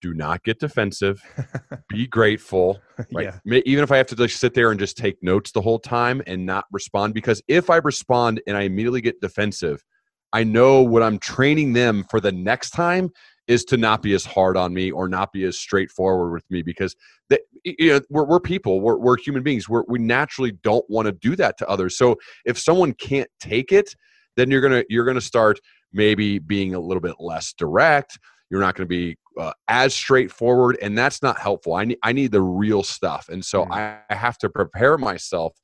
do 0.00 0.14
not 0.14 0.42
get 0.44 0.60
defensive 0.60 1.20
be 1.88 2.06
grateful 2.06 2.78
right 3.12 3.32
yeah. 3.44 3.60
even 3.66 3.82
if 3.82 3.90
i 3.90 3.96
have 3.96 4.06
to 4.06 4.14
just 4.14 4.38
sit 4.38 4.54
there 4.54 4.70
and 4.70 4.78
just 4.78 4.96
take 4.96 5.16
notes 5.22 5.50
the 5.52 5.60
whole 5.60 5.78
time 5.78 6.22
and 6.26 6.44
not 6.44 6.64
respond 6.72 7.14
because 7.14 7.42
if 7.48 7.70
i 7.70 7.76
respond 7.76 8.40
and 8.46 8.56
i 8.56 8.62
immediately 8.62 9.00
get 9.00 9.20
defensive 9.20 9.84
i 10.32 10.42
know 10.44 10.82
what 10.82 11.02
i'm 11.02 11.18
training 11.18 11.72
them 11.72 12.04
for 12.10 12.20
the 12.20 12.32
next 12.32 12.70
time 12.70 13.10
is 13.46 13.64
to 13.64 13.78
not 13.78 14.02
be 14.02 14.12
as 14.12 14.26
hard 14.26 14.58
on 14.58 14.74
me 14.74 14.90
or 14.90 15.08
not 15.08 15.32
be 15.32 15.44
as 15.44 15.58
straightforward 15.58 16.32
with 16.32 16.44
me 16.50 16.60
because 16.62 16.94
they, 17.30 17.38
you 17.64 17.94
know, 17.94 18.00
we're, 18.10 18.24
we're 18.24 18.40
people 18.40 18.80
we're, 18.80 18.98
we're 18.98 19.16
human 19.16 19.42
beings 19.42 19.68
we're, 19.68 19.84
we 19.88 19.98
naturally 19.98 20.52
don't 20.62 20.84
want 20.90 21.06
to 21.06 21.12
do 21.12 21.34
that 21.34 21.56
to 21.58 21.66
others. 21.66 21.96
So 21.96 22.16
if 22.44 22.58
someone 22.58 22.92
can't 22.92 23.30
take 23.40 23.72
it 23.72 23.94
then 24.36 24.50
you're 24.50 24.60
gonna 24.60 24.84
you're 24.88 25.06
gonna 25.06 25.20
start 25.20 25.58
maybe 25.92 26.38
being 26.38 26.74
a 26.74 26.80
little 26.80 27.00
bit 27.00 27.16
less 27.18 27.52
direct. 27.52 28.18
You're 28.50 28.60
not 28.60 28.74
going 28.74 28.86
to 28.86 28.88
be 28.88 29.16
uh, 29.38 29.52
as 29.68 29.94
straightforward 29.94 30.78
and 30.82 30.96
that's 30.96 31.22
not 31.22 31.38
helpful. 31.38 31.74
I 31.74 31.84
need 31.84 31.98
i 32.02 32.12
need 32.12 32.32
the 32.32 32.42
real 32.42 32.82
stuff. 32.82 33.28
And 33.28 33.44
so 33.44 33.64
mm. 33.64 33.72
I, 33.72 33.98
I 34.10 34.14
have 34.14 34.38
to 34.38 34.50
prepare 34.50 34.98
myself 34.98 35.54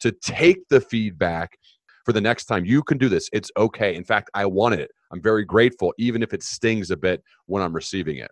to 0.00 0.12
take 0.12 0.68
the 0.68 0.80
feedback 0.80 1.56
for 2.06 2.12
the 2.12 2.20
next 2.20 2.46
time 2.46 2.64
you 2.64 2.82
can 2.82 2.96
do 2.96 3.08
this. 3.08 3.28
It's 3.32 3.50
okay. 3.58 3.94
In 3.94 4.04
fact 4.04 4.30
i 4.32 4.46
want 4.46 4.76
it. 4.76 4.90
I'm 5.12 5.20
very 5.20 5.44
grateful 5.44 5.92
even 5.98 6.22
if 6.22 6.32
it 6.32 6.42
stings 6.42 6.90
a 6.90 6.96
bit 6.96 7.22
when 7.46 7.62
i'm 7.62 7.74
receiving 7.74 8.18
it. 8.18 8.30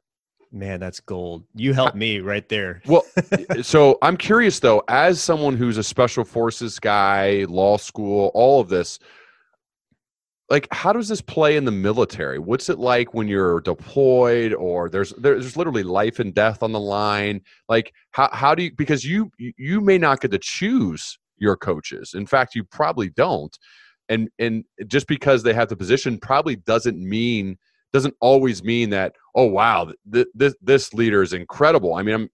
Man 0.53 0.79
that's 0.81 1.01
gold. 1.01 1.45
You 1.55 1.75
helped 1.75 1.97
me 1.97 2.21
right 2.21 2.49
there. 2.49 2.81
Well 2.87 3.05
so 3.63 3.99
i'm 4.01 4.17
curious 4.17 4.61
though 4.61 4.83
as 4.89 5.21
someone 5.21 5.57
who's 5.57 5.77
a 5.77 5.83
special 5.83 6.25
forces 6.25 6.79
guy 6.79 7.45
law 7.49 7.77
school 7.77 8.31
all 8.33 8.61
of 8.61 8.69
this 8.69 9.01
like 10.51 10.69
how 10.71 10.93
does 10.93 11.09
this 11.09 11.23
play 11.23 11.57
in 11.57 11.65
the 11.65 11.73
military? 11.73 12.39
What's 12.39 12.69
it 12.69 12.79
like 12.79 13.15
when 13.15 13.29
you're 13.29 13.61
deployed 13.63 14.53
or 14.53 14.91
there's 14.91 15.13
there's 15.19 15.57
literally 15.57 15.83
life 15.83 16.21
and 16.21 16.35
death 16.35 16.63
on 16.63 16.71
the 16.71 16.81
line? 16.81 17.41
Like 17.69 17.93
how, 18.11 18.29
how 18.33 18.55
do 18.55 18.65
you 18.65 18.73
because 18.77 19.05
you 19.05 19.31
you 19.39 19.81
may 19.81 19.99
not 19.99 20.21
get 20.21 20.31
to 20.33 20.39
choose 20.39 21.19
your 21.39 21.57
coaches. 21.57 22.15
In 22.15 22.27
fact 22.27 22.55
you 22.55 22.65
probably 22.65 23.11
don't. 23.11 23.57
And 24.09 24.29
and 24.39 24.65
just 24.87 25.07
because 25.07 25.43
they 25.43 25.55
have 25.55 25.69
the 25.69 25.77
position 25.77 26.19
probably 26.19 26.57
doesn't 26.57 26.99
mean 26.99 27.57
doesn't 27.93 28.15
always 28.21 28.65
mean 28.65 28.91
that 28.91 29.15
oh 29.35 29.47
wow 29.47 29.91
th- 30.13 30.27
this 30.35 30.55
this 30.61 30.93
leader 30.93 31.23
is 31.23 31.33
incredible. 31.33 31.95
I 31.95 32.03
mean 32.03 32.15
I'm, 32.15 32.29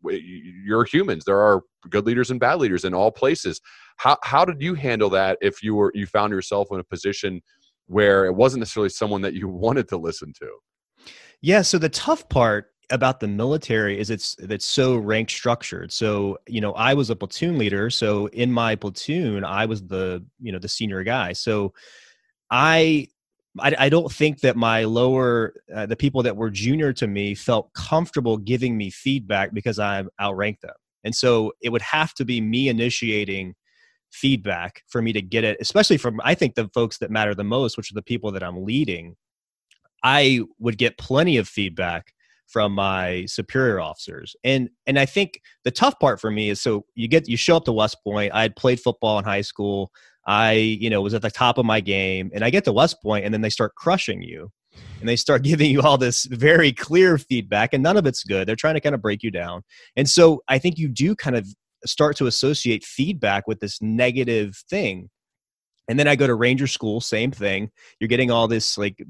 you're 0.64 0.84
humans. 0.84 1.24
There 1.24 1.40
are 1.40 1.62
good 1.88 2.06
leaders 2.06 2.30
and 2.30 2.40
bad 2.40 2.58
leaders 2.58 2.84
in 2.84 2.94
all 2.94 3.10
places. 3.12 3.60
How 3.98 4.16
how 4.22 4.44
did 4.44 4.60
you 4.60 4.74
handle 4.74 5.10
that 5.10 5.38
if 5.40 5.62
you 5.62 5.74
were 5.74 5.92
you 5.94 6.06
found 6.06 6.32
yourself 6.32 6.68
in 6.72 6.80
a 6.80 6.84
position 6.84 7.42
where 7.90 8.24
it 8.24 8.34
wasn't 8.34 8.60
necessarily 8.60 8.88
someone 8.88 9.20
that 9.20 9.34
you 9.34 9.48
wanted 9.66 9.88
to 9.88 9.96
listen 9.96 10.32
to. 10.40 10.48
Yeah, 11.42 11.62
so 11.62 11.78
the 11.78 11.88
tough 11.88 12.28
part 12.28 12.69
about 12.90 13.20
the 13.20 13.28
military 13.28 13.98
is 13.98 14.10
it's 14.10 14.36
it's 14.38 14.64
so 14.64 14.96
rank 14.96 15.30
structured. 15.30 15.92
So, 15.92 16.38
you 16.46 16.60
know, 16.60 16.72
I 16.72 16.94
was 16.94 17.10
a 17.10 17.16
platoon 17.16 17.58
leader, 17.58 17.90
so 17.90 18.26
in 18.28 18.52
my 18.52 18.74
platoon, 18.76 19.44
I 19.44 19.66
was 19.66 19.82
the, 19.86 20.24
you 20.40 20.52
know, 20.52 20.58
the 20.58 20.68
senior 20.68 21.02
guy. 21.02 21.32
So 21.32 21.72
I 22.50 23.08
I, 23.58 23.74
I 23.78 23.88
don't 23.88 24.12
think 24.12 24.40
that 24.40 24.56
my 24.56 24.84
lower, 24.84 25.54
uh, 25.74 25.86
the 25.86 25.96
people 25.96 26.22
that 26.22 26.36
were 26.36 26.50
junior 26.50 26.92
to 26.94 27.06
me 27.06 27.34
felt 27.34 27.72
comfortable 27.72 28.36
giving 28.36 28.76
me 28.76 28.90
feedback 28.90 29.52
because 29.52 29.78
I 29.78 30.04
outranked 30.20 30.62
them. 30.62 30.74
And 31.02 31.14
so 31.14 31.52
it 31.62 31.70
would 31.70 31.82
have 31.82 32.14
to 32.14 32.24
be 32.24 32.40
me 32.40 32.68
initiating 32.68 33.54
feedback 34.12 34.82
for 34.88 35.02
me 35.02 35.12
to 35.12 35.22
get 35.22 35.44
it, 35.44 35.56
especially 35.60 35.96
from 35.96 36.20
I 36.24 36.34
think 36.34 36.54
the 36.54 36.68
folks 36.74 36.98
that 36.98 37.10
matter 37.10 37.34
the 37.34 37.44
most, 37.44 37.76
which 37.76 37.90
are 37.90 37.94
the 37.94 38.02
people 38.02 38.32
that 38.32 38.42
I'm 38.42 38.64
leading. 38.64 39.16
I 40.02 40.40
would 40.58 40.78
get 40.78 40.98
plenty 40.98 41.36
of 41.36 41.48
feedback 41.48 42.12
from 42.50 42.72
my 42.72 43.24
superior 43.26 43.80
officers. 43.80 44.34
And 44.44 44.70
and 44.86 44.98
I 44.98 45.06
think 45.06 45.40
the 45.64 45.70
tough 45.70 45.98
part 46.00 46.20
for 46.20 46.30
me 46.30 46.50
is 46.50 46.60
so 46.60 46.84
you 46.94 47.08
get 47.08 47.28
you 47.28 47.36
show 47.36 47.56
up 47.56 47.64
to 47.64 47.72
West 47.72 47.98
Point. 48.04 48.32
I 48.34 48.42
had 48.42 48.56
played 48.56 48.80
football 48.80 49.18
in 49.18 49.24
high 49.24 49.40
school. 49.42 49.90
I, 50.26 50.52
you 50.52 50.90
know, 50.90 51.00
was 51.00 51.14
at 51.14 51.22
the 51.22 51.30
top 51.30 51.58
of 51.58 51.64
my 51.64 51.80
game 51.80 52.30
and 52.34 52.44
I 52.44 52.50
get 52.50 52.64
to 52.64 52.72
West 52.72 53.02
Point 53.02 53.24
and 53.24 53.32
then 53.32 53.40
they 53.40 53.50
start 53.50 53.74
crushing 53.74 54.22
you. 54.22 54.50
And 55.00 55.08
they 55.08 55.16
start 55.16 55.42
giving 55.44 55.70
you 55.70 55.82
all 55.82 55.98
this 55.98 56.24
very 56.26 56.72
clear 56.72 57.18
feedback 57.18 57.72
and 57.72 57.82
none 57.82 57.96
of 57.96 58.06
it's 58.06 58.24
good. 58.24 58.46
They're 58.46 58.56
trying 58.56 58.74
to 58.74 58.80
kind 58.80 58.94
of 58.94 59.02
break 59.02 59.22
you 59.22 59.30
down. 59.30 59.62
And 59.96 60.08
so 60.08 60.42
I 60.48 60.58
think 60.58 60.78
you 60.78 60.88
do 60.88 61.14
kind 61.14 61.36
of 61.36 61.46
start 61.86 62.16
to 62.18 62.26
associate 62.26 62.84
feedback 62.84 63.46
with 63.46 63.60
this 63.60 63.80
negative 63.80 64.62
thing. 64.68 65.08
And 65.88 65.98
then 65.98 66.06
I 66.06 66.14
go 66.14 66.26
to 66.26 66.34
Ranger 66.34 66.66
School, 66.66 67.00
same 67.00 67.32
thing. 67.32 67.70
You're 67.98 68.08
getting 68.08 68.30
all 68.30 68.46
this 68.46 68.76
like 68.78 69.02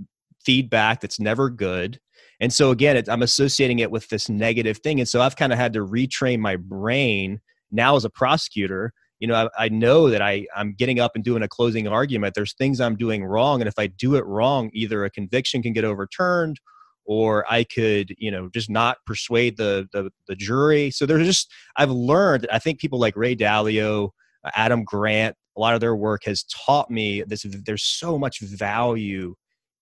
feedback 0.45 1.01
that's 1.01 1.21
never 1.21 1.51
good. 1.51 1.99
And 2.41 2.53
so 2.53 2.71
again, 2.71 2.97
it, 2.97 3.09
I'm 3.09 3.23
associating 3.23 3.81
it 3.81 3.91
with 3.91 4.09
this 4.09 4.29
negative 4.29 4.79
thing. 4.79 4.99
And 4.99 5.09
so 5.09 5.21
I've 5.21 5.37
kind 5.37 5.53
of 5.53 5.59
had 5.59 5.73
to 5.75 5.87
retrain 5.87 6.39
my 6.39 6.57
brain 6.57 7.41
now 7.71 7.97
as 7.97 8.05
a 8.05 8.11
prosecutor. 8.11 8.93
You 9.19 9.29
know, 9.29 9.35
I, 9.35 9.65
I 9.65 9.69
know 9.69 10.09
that 10.09 10.23
I, 10.23 10.47
I'm 10.57 10.73
getting 10.73 10.99
up 10.99 11.13
and 11.15 11.23
doing 11.23 11.43
a 11.43 11.49
closing 11.49 11.87
argument. 11.87 12.35
There's 12.35 12.55
things 12.55 12.81
I'm 12.81 12.97
doing 12.97 13.25
wrong. 13.25 13.61
And 13.61 13.69
if 13.69 13.79
I 13.79 13.87
do 13.89 14.15
it 14.15 14.25
wrong, 14.25 14.71
either 14.73 15.05
a 15.05 15.11
conviction 15.11 15.63
can 15.63 15.75
get 15.75 15.85
overturned 15.85 16.59
or 17.05 17.45
I 17.53 17.65
could, 17.65 18.15
you 18.19 18.31
know, 18.31 18.49
just 18.55 18.71
not 18.71 18.99
persuade 19.05 19.57
the, 19.57 19.89
the, 19.93 20.11
the 20.27 20.37
jury. 20.37 20.91
So 20.91 21.05
there's 21.05 21.27
just 21.27 21.53
I've 21.77 21.91
learned. 21.91 22.47
I 22.51 22.59
think 22.59 22.79
people 22.79 22.99
like 22.99 23.17
Ray 23.17 23.37
Dalio, 23.37 24.11
Adam 24.55 24.85
Grant, 24.85 25.37
a 25.57 25.61
lot 25.61 25.75
of 25.75 25.81
their 25.81 25.97
work 25.97 26.23
has 26.25 26.45
taught 26.45 26.91
me 26.91 27.23
this. 27.27 27.45
There's 27.67 27.83
so 27.83 28.19
much 28.19 28.41
value 28.41 29.35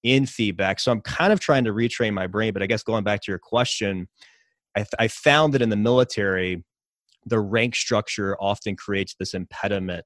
in 0.09 0.27
feedback. 0.27 0.81
So 0.81 0.91
I'm 0.91 1.03
kind 1.03 1.33
of 1.33 1.41
trying 1.41 1.65
to 1.65 1.73
retrain 1.73 2.15
my 2.15 2.27
brain. 2.27 2.53
But 2.53 2.63
I 2.63 2.67
guess 2.67 2.83
going 2.83 3.05
back 3.05 3.21
to 3.23 3.31
your 3.31 3.39
question, 3.39 4.09
I, 4.77 4.87
I 4.99 5.09
found 5.09 5.55
that 5.55 5.63
in 5.63 5.69
the 5.69 5.77
military, 5.77 6.65
the 7.27 7.39
rank 7.39 7.77
structure 7.77 8.37
often 8.41 8.75
creates 8.75 9.15
this 9.19 9.35
impediment 9.35 10.05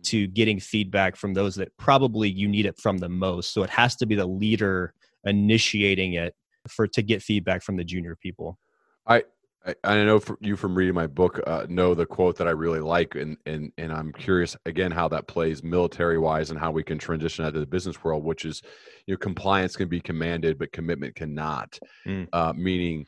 mm. 0.00 0.04
to 0.04 0.26
getting 0.26 0.58
feedback 0.58 1.14
from 1.16 1.34
those 1.34 1.54
that 1.54 1.76
probably 1.78 2.28
you 2.28 2.48
need 2.48 2.66
it 2.66 2.80
from 2.80 2.98
the 2.98 3.08
most. 3.08 3.54
So 3.54 3.62
it 3.62 3.70
has 3.70 3.94
to 3.96 4.06
be 4.06 4.16
the 4.16 4.26
leader 4.26 4.92
initiating 5.24 6.14
it 6.14 6.34
for 6.68 6.86
to 6.88 7.02
get 7.02 7.22
feedback 7.22 7.62
from 7.62 7.76
the 7.76 7.84
junior 7.84 8.16
people. 8.16 8.58
I 9.06 9.24
I, 9.66 9.74
I 9.84 10.04
know 10.04 10.20
you 10.40 10.56
from 10.56 10.74
reading 10.74 10.94
my 10.94 11.06
book 11.06 11.40
uh, 11.46 11.66
know 11.68 11.94
the 11.94 12.06
quote 12.06 12.36
that 12.38 12.48
I 12.48 12.50
really 12.50 12.80
like, 12.80 13.14
and 13.14 13.36
and 13.46 13.72
and 13.78 13.92
I'm 13.92 14.12
curious 14.12 14.56
again 14.66 14.90
how 14.90 15.08
that 15.08 15.26
plays 15.26 15.62
military 15.62 16.18
wise 16.18 16.50
and 16.50 16.58
how 16.58 16.70
we 16.70 16.82
can 16.82 16.98
transition 16.98 17.44
out 17.44 17.54
to 17.54 17.60
the 17.60 17.66
business 17.66 18.02
world, 18.04 18.24
which 18.24 18.44
is 18.44 18.62
you 19.06 19.14
know 19.14 19.18
compliance 19.18 19.76
can 19.76 19.88
be 19.88 20.00
commanded, 20.00 20.58
but 20.58 20.72
commitment 20.72 21.14
cannot. 21.14 21.78
Mm. 22.06 22.28
Uh, 22.32 22.52
meaning 22.54 23.06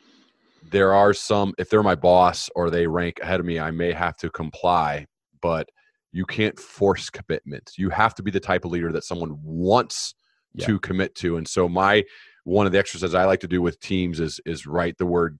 there 0.70 0.92
are 0.92 1.12
some 1.12 1.54
if 1.58 1.68
they're 1.68 1.82
my 1.82 1.94
boss 1.94 2.48
or 2.54 2.70
they 2.70 2.86
rank 2.86 3.20
ahead 3.22 3.40
of 3.40 3.46
me, 3.46 3.60
I 3.60 3.70
may 3.70 3.92
have 3.92 4.16
to 4.18 4.30
comply, 4.30 5.06
but 5.42 5.68
you 6.12 6.24
can't 6.24 6.58
force 6.58 7.10
commitment. 7.10 7.72
You 7.76 7.90
have 7.90 8.14
to 8.14 8.22
be 8.22 8.30
the 8.30 8.40
type 8.40 8.64
of 8.64 8.70
leader 8.70 8.92
that 8.92 9.04
someone 9.04 9.38
wants 9.42 10.14
yeah. 10.54 10.66
to 10.66 10.80
commit 10.80 11.14
to, 11.16 11.36
and 11.36 11.46
so 11.46 11.68
my 11.68 12.04
one 12.44 12.64
of 12.64 12.72
the 12.72 12.78
exercises 12.78 13.14
I 13.14 13.24
like 13.24 13.40
to 13.40 13.48
do 13.48 13.60
with 13.60 13.78
teams 13.80 14.20
is 14.20 14.40
is 14.46 14.66
write 14.66 14.96
the 14.96 15.04
word 15.04 15.38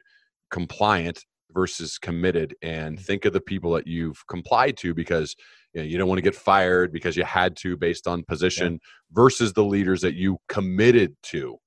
compliant 0.57 1.22
versus 1.52 1.98
committed 1.98 2.54
and 2.62 2.96
mm. 2.96 3.00
think 3.02 3.26
of 3.26 3.34
the 3.34 3.40
people 3.42 3.72
that 3.72 3.86
you've 3.86 4.26
complied 4.26 4.74
to 4.78 4.94
because 4.94 5.36
you, 5.74 5.82
know, 5.82 5.86
you 5.86 5.98
don't 5.98 6.09
want 6.09 6.16
to 6.16 6.22
get 6.22 6.34
fired 6.34 6.90
because 6.92 7.14
you 7.14 7.24
had 7.24 7.54
to 7.57 7.76
based 7.76 8.07
on 8.07 8.24
position 8.24 8.72
yeah. 8.72 8.78
versus 9.12 9.52
the 9.52 9.62
leaders 9.64 10.00
that 10.00 10.14
you 10.14 10.38
committed 10.48 11.14
to. 11.24 11.59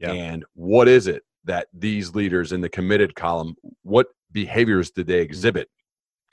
Yeah. 0.00 0.10
And 0.10 0.44
what 0.54 0.88
is 0.88 1.06
it 1.06 1.22
that 1.44 1.68
these 1.72 2.16
leaders 2.16 2.50
in 2.50 2.60
the 2.60 2.68
committed 2.68 3.14
column 3.14 3.54
what 3.82 4.08
behaviors 4.32 4.90
did 4.90 5.06
they 5.06 5.20
exhibit? 5.20 5.68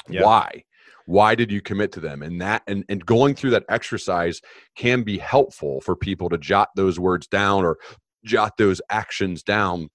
Yeah. 0.10 0.24
Why? 0.24 0.64
why 1.05 1.34
did 1.34 1.51
you 1.51 1.60
commit 1.60 1.91
to 1.91 1.99
them 1.99 2.22
and 2.22 2.39
that 2.39 2.62
and, 2.68 2.86
and 2.88 3.03
going 3.03 3.34
through 3.34 3.49
that 3.49 3.66
exercise 3.68 4.41
can 4.76 5.01
be 5.01 5.18
helpful 5.18 5.82
for 5.82 5.95
people 5.95 6.30
to 6.30 6.38
jot 6.38 6.70
those 6.76 6.99
words 6.99 7.26
down 7.26 7.66
or 7.66 7.80
jot 8.24 8.53
those 8.57 8.80
actions 8.91 9.41
down 9.41 9.89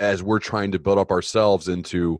as 0.00 0.22
we're 0.22 0.38
trying 0.38 0.72
to 0.72 0.78
build 0.78 0.98
up 0.98 1.10
ourselves 1.10 1.68
into 1.68 2.18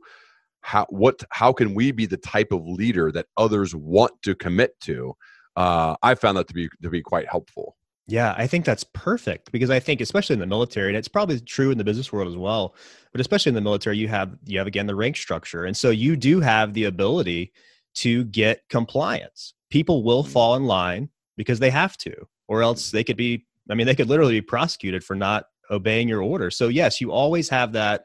how 0.61 0.87
what 0.91 1.23
how 1.31 1.53
can 1.53 1.75
we 1.75 1.93
be 1.93 2.07
the 2.07 2.17
type 2.17 2.53
of 2.53 2.67
leader 2.67 3.13
that 3.13 3.27
others 3.37 3.75
want 3.75 4.13
to 4.23 4.35
commit 4.35 4.79
to 4.81 5.15
uh, 5.57 5.95
i 6.03 6.15
found 6.15 6.37
that 6.37 6.49
to 6.49 6.55
be 6.55 6.69
to 6.83 6.91
be 6.91 7.01
quite 7.01 7.29
helpful 7.29 7.77
Yeah, 8.09 8.35
I 8.39 8.47
think 8.47 8.65
that's 8.65 8.85
perfect 8.85 9.53
because 9.53 9.69
I 9.69 9.81
think 9.81 10.01
especially 10.01 10.33
in 10.33 10.41
the 10.41 10.47
military 10.47 10.89
and 10.89 10.97
it's 10.97 11.09
probably 11.09 11.39
true 11.41 11.71
in 11.71 11.77
the 11.77 11.85
business 11.85 12.11
world 12.11 12.27
as 12.27 12.39
well, 12.39 12.75
but 13.13 13.21
especially 13.21 13.51
in 13.51 13.55
the 13.55 13.61
military 13.61 13.99
you 13.99 14.09
have 14.09 14.35
you 14.47 14.57
have 14.59 14.67
again 14.67 14.87
the 14.87 14.95
rank 14.95 15.17
structure. 15.17 15.67
And 15.67 15.77
so 15.77 15.91
you 15.91 16.17
do 16.17 16.41
have 16.41 16.73
the 16.73 16.85
ability 16.85 17.53
to 17.97 18.25
get 18.25 18.63
compliance. 18.71 19.53
People 19.69 20.03
will 20.03 20.23
mm-hmm. 20.23 20.33
fall 20.33 20.57
in 20.57 20.65
line 20.65 21.11
because 21.37 21.59
they 21.59 21.69
have 21.69 21.99
to 21.99 22.15
or 22.49 22.63
else 22.63 22.91
they 22.91 23.05
could 23.05 23.19
be 23.19 23.47
I 23.71 23.75
mean 23.75 23.87
they 23.87 23.95
could 23.95 24.09
literally 24.09 24.41
be 24.41 24.43
prosecuted 24.43 25.05
for 25.05 25.15
not 25.15 25.45
obeying 25.71 26.09
your 26.09 26.23
order. 26.23 26.51
So 26.51 26.69
yes, 26.69 27.01
you 27.01 27.13
always 27.13 27.49
have 27.49 27.73
that 27.73 28.05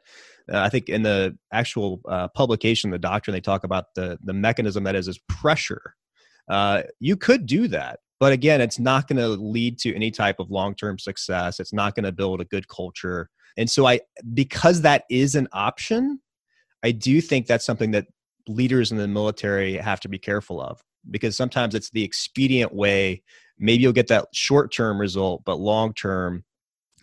uh, 0.51 0.59
I 0.59 0.67
think 0.67 0.89
in 0.89 1.03
the 1.03 1.37
actual 1.53 2.01
uh, 2.05 2.27
publication, 2.27 2.91
the 2.91 2.99
doctrine, 2.99 3.33
they 3.33 3.41
talk 3.41 3.63
about 3.63 3.95
the 3.95 4.17
the 4.23 4.33
mechanism 4.33 4.83
that 4.83 4.95
is 4.95 5.07
is 5.07 5.19
pressure. 5.29 5.95
Uh, 6.49 6.83
you 6.99 7.15
could 7.15 7.45
do 7.45 7.69
that 7.69 7.99
but 8.23 8.31
again, 8.31 8.61
it's 8.61 8.79
not 8.79 9.09
going 9.09 9.17
to 9.17 9.27
lead 9.27 9.77
to 9.79 9.93
any 9.93 10.09
type 10.09 10.39
of 10.39 10.49
long 10.49 10.75
term 10.75 10.97
success. 10.97 11.59
It's 11.59 11.73
not 11.73 11.93
going 11.93 12.05
to 12.05 12.11
build 12.13 12.39
a 12.39 12.45
good 12.45 12.69
culture. 12.69 13.29
And 13.57 13.69
so, 13.69 13.85
I, 13.85 13.99
because 14.33 14.79
that 14.83 15.03
is 15.09 15.35
an 15.35 15.49
option, 15.51 16.21
I 16.83 16.91
do 16.91 17.19
think 17.19 17.47
that's 17.47 17.65
something 17.65 17.91
that 17.91 18.07
leaders 18.47 18.93
in 18.93 18.97
the 18.97 19.09
military 19.09 19.75
have 19.75 19.99
to 19.99 20.07
be 20.07 20.17
careful 20.17 20.61
of 20.61 20.81
because 21.11 21.35
sometimes 21.35 21.75
it's 21.75 21.89
the 21.89 22.05
expedient 22.05 22.73
way. 22.73 23.23
Maybe 23.59 23.83
you'll 23.83 23.91
get 23.91 24.07
that 24.07 24.29
short 24.33 24.73
term 24.73 25.01
result, 25.01 25.43
but 25.43 25.59
long 25.59 25.93
term, 25.93 26.45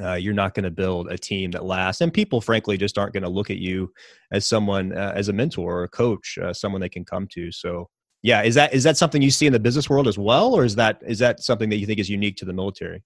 uh, 0.03 0.15
you're 0.15 0.35
not 0.35 0.55
going 0.55 0.65
to 0.65 0.71
build 0.71 1.11
a 1.11 1.19
team 1.19 1.51
that 1.51 1.65
lasts. 1.65 2.01
And 2.01 2.13
people, 2.13 2.41
frankly, 2.41 2.77
just 2.77 2.99
aren't 2.99 3.13
going 3.13 3.23
to 3.23 3.29
look 3.29 3.51
at 3.51 3.59
you 3.59 3.93
as 4.33 4.47
someone, 4.47 4.97
uh, 4.97 5.13
as 5.15 5.29
a 5.29 5.33
mentor 5.33 5.79
or 5.79 5.83
a 5.85 5.89
coach, 5.89 6.39
uh, 6.43 6.53
someone 6.53 6.81
they 6.81 6.89
can 6.89 7.05
come 7.05 7.27
to. 7.33 7.53
So 7.53 7.89
yeah 8.23 8.43
is 8.43 8.55
that 8.55 8.73
is 8.75 8.85
that 8.85 8.97
something 8.97 9.23
you 9.23 9.31
see 9.31 9.47
in 9.47 9.53
the 9.53 9.61
business 9.61 9.89
world 9.89 10.07
as 10.07 10.19
well 10.19 10.55
or 10.55 10.65
is 10.65 10.75
that 10.75 11.01
is 11.07 11.19
that 11.19 11.41
something 11.41 11.71
that 11.71 11.77
you 11.77 11.87
think 11.87 11.99
is 11.99 12.09
unique 12.09 12.37
to 12.37 12.45
the 12.45 12.53
military 12.53 13.03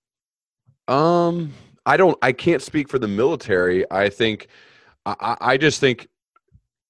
um 0.89 1.53
i 1.87 1.97
don't 1.97 2.19
i 2.23 2.33
can't 2.33 2.63
speak 2.63 2.89
for 2.89 2.99
the 2.99 3.09
military 3.09 3.85
i 3.91 4.09
think 4.09 4.49
i 5.07 5.37
i 5.41 5.57
just 5.57 5.81
think 5.81 6.09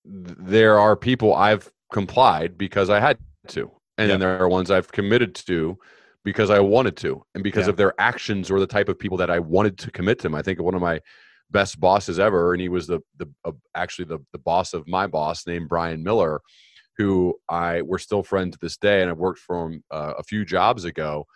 there 0.04 0.78
are 0.78 0.96
people 0.96 1.34
i've 1.34 1.70
complied 1.92 2.56
because 2.56 2.90
i 2.90 2.98
had 2.98 3.18
to 3.46 3.70
and 3.98 4.10
then 4.10 4.20
there 4.20 4.38
are 4.38 4.48
ones 4.48 4.70
i've 4.70 4.90
committed 4.90 5.34
to 5.34 5.78
because 6.24 6.50
i 6.50 6.58
wanted 6.58 6.96
to 6.96 7.22
and 7.34 7.44
because 7.44 7.66
yeah. 7.66 7.70
of 7.70 7.76
their 7.76 7.94
actions 7.98 8.50
or 8.50 8.60
the 8.60 8.66
type 8.66 8.88
of 8.88 8.98
people 8.98 9.16
that 9.16 9.30
i 9.30 9.38
wanted 9.38 9.78
to 9.78 9.90
commit 9.90 10.18
to 10.18 10.24
them 10.24 10.34
i 10.34 10.42
think 10.42 10.60
one 10.60 10.74
of 10.74 10.80
my 10.80 11.00
best 11.50 11.78
bosses 11.78 12.18
ever 12.18 12.52
and 12.52 12.60
he 12.60 12.68
was 12.68 12.86
the 12.86 13.00
the 13.18 13.26
uh, 13.44 13.52
actually 13.74 14.04
the, 14.04 14.18
the 14.32 14.38
boss 14.38 14.72
of 14.72 14.86
my 14.88 15.06
boss 15.06 15.46
named 15.46 15.68
brian 15.68 16.02
miller 16.02 16.40
who 16.96 17.34
I 17.48 17.82
we're 17.82 17.98
still 17.98 18.22
friends 18.22 18.54
to 18.54 18.58
this 18.60 18.76
day, 18.76 19.02
and 19.02 19.10
I've 19.10 19.18
worked 19.18 19.40
for 19.40 19.66
him 19.66 19.84
uh, 19.90 20.14
a 20.18 20.22
few 20.22 20.44
jobs 20.44 20.84
ago. 20.84 21.26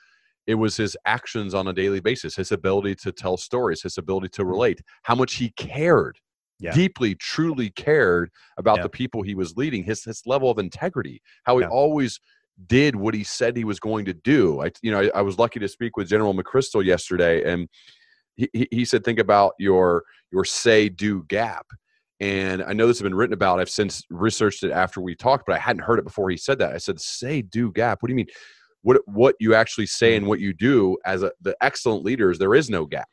It 0.47 0.55
was 0.55 0.77
his 0.77 0.97
actions 1.05 1.53
on 1.53 1.69
a 1.69 1.73
daily 1.73 2.01
basis, 2.01 2.37
his 2.37 2.53
ability 2.53 2.95
to 2.97 3.13
tell 3.13 3.37
stories, 3.37 3.83
his 3.83 3.99
ability 3.99 4.29
to 4.31 4.43
mm-hmm. 4.43 4.51
relate, 4.51 4.81
how 5.03 5.15
much 5.15 5.35
he 5.35 5.51
cared, 5.51 6.19
yeah. 6.59 6.73
deeply, 6.73 7.15
truly 7.17 7.71
cared 7.71 8.31
about 8.57 8.79
yeah. 8.79 8.85
the 8.85 8.89
people 8.89 9.23
he 9.23 9.35
was 9.35 9.57
leading, 9.57 9.85
his 9.85 10.05
his 10.05 10.23
level 10.27 10.51
of 10.51 10.59
integrity, 10.59 11.21
how 11.45 11.59
he 11.59 11.65
always 11.65 12.21
did 12.67 12.97
what 12.97 13.15
he 13.15 13.25
said 13.25 13.57
he 13.57 13.65
was 13.65 13.81
going 13.81 14.05
to 14.07 14.15
do. 14.15 14.63
I, 14.63 14.71
you 14.83 14.91
know, 14.91 15.01
I, 15.01 15.19
I 15.19 15.23
was 15.23 15.39
lucky 15.39 15.61
to 15.61 15.69
speak 15.69 15.97
with 15.97 16.09
General 16.09 16.35
McChrystal 16.35 16.85
yesterday, 16.85 17.51
and 17.51 17.69
he, 18.37 18.69
he 18.71 18.85
said, 18.85 19.05
think 19.05 19.19
about 19.19 19.55
your 19.59 20.05
your 20.31 20.45
say 20.45 20.89
do 20.89 21.25
gap 21.25 21.67
and 22.21 22.63
I 22.63 22.73
know 22.73 22.87
this 22.87 22.99
has 22.99 23.05
been 23.05 23.15
written 23.15 23.35
about. 23.35 23.61
I've 23.61 23.71
since 23.71 24.05
researched 24.11 24.65
it 24.65 24.73
after 24.73 25.01
we 25.01 25.15
talked, 25.15 25.47
but 25.47 25.55
I 25.55 25.59
hadn't 25.59 25.83
heard 25.83 25.99
it 25.99 26.05
before 26.05 26.31
he 26.31 26.37
said 26.37 26.59
that. 26.59 26.75
I 26.75 26.79
said, 26.79 27.01
"Say 27.01 27.43
do 27.43 27.71
gap." 27.73 28.03
What 28.03 28.09
do 28.09 28.13
you 28.13 28.17
mean? 28.17 28.27
What 28.83 29.01
what 29.07 29.37
you 29.39 29.55
actually 29.55 29.87
say 29.87 30.17
and 30.17 30.27
what 30.27 30.41
you 30.41 30.53
do 30.53 30.99
as 31.05 31.23
a, 31.23 31.31
the 31.41 31.57
excellent 31.61 32.05
leaders? 32.05 32.39
There 32.39 32.55
is 32.55 32.71
no 32.71 32.87
gap, 32.87 33.09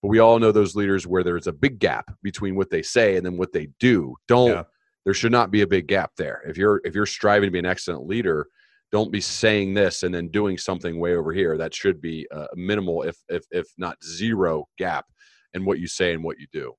but 0.00 0.08
we 0.08 0.20
all 0.20 0.38
know 0.38 0.52
those 0.52 0.74
leaders 0.74 1.06
where 1.06 1.22
there's 1.22 1.48
a 1.48 1.52
big 1.52 1.78
gap 1.78 2.10
between 2.22 2.54
what 2.56 2.70
they 2.70 2.82
say 2.82 3.16
and 3.16 3.26
then 3.26 3.36
what 3.36 3.52
they 3.52 3.68
do. 3.78 4.14
Don't 4.26 4.50
yeah. 4.50 4.62
there 5.04 5.14
should 5.14 5.32
not 5.32 5.50
be 5.50 5.60
a 5.60 5.66
big 5.66 5.86
gap 5.86 6.12
there. 6.16 6.42
If 6.46 6.56
you're 6.56 6.80
if 6.84 6.94
you're 6.94 7.06
striving 7.06 7.48
to 7.48 7.52
be 7.52 7.58
an 7.58 7.66
excellent 7.66 8.06
leader, 8.06 8.46
don't 8.92 9.12
be 9.12 9.20
saying 9.20 9.74
this 9.74 10.02
and 10.02 10.14
then 10.14 10.28
doing 10.28 10.58
something 10.58 10.98
way 10.98 11.14
over 11.14 11.32
here. 11.32 11.56
That 11.56 11.74
should 11.74 12.00
be 12.00 12.26
a 12.30 12.46
minimal, 12.54 13.02
if 13.02 13.16
if 13.28 13.44
if 13.50 13.66
not 13.78 14.02
zero, 14.04 14.68
gap 14.78 15.06
in 15.54 15.64
what 15.64 15.78
you 15.78 15.86
say 15.86 16.12
and 16.12 16.24
what 16.24 16.38
you 16.38 16.46
do. 16.52 16.74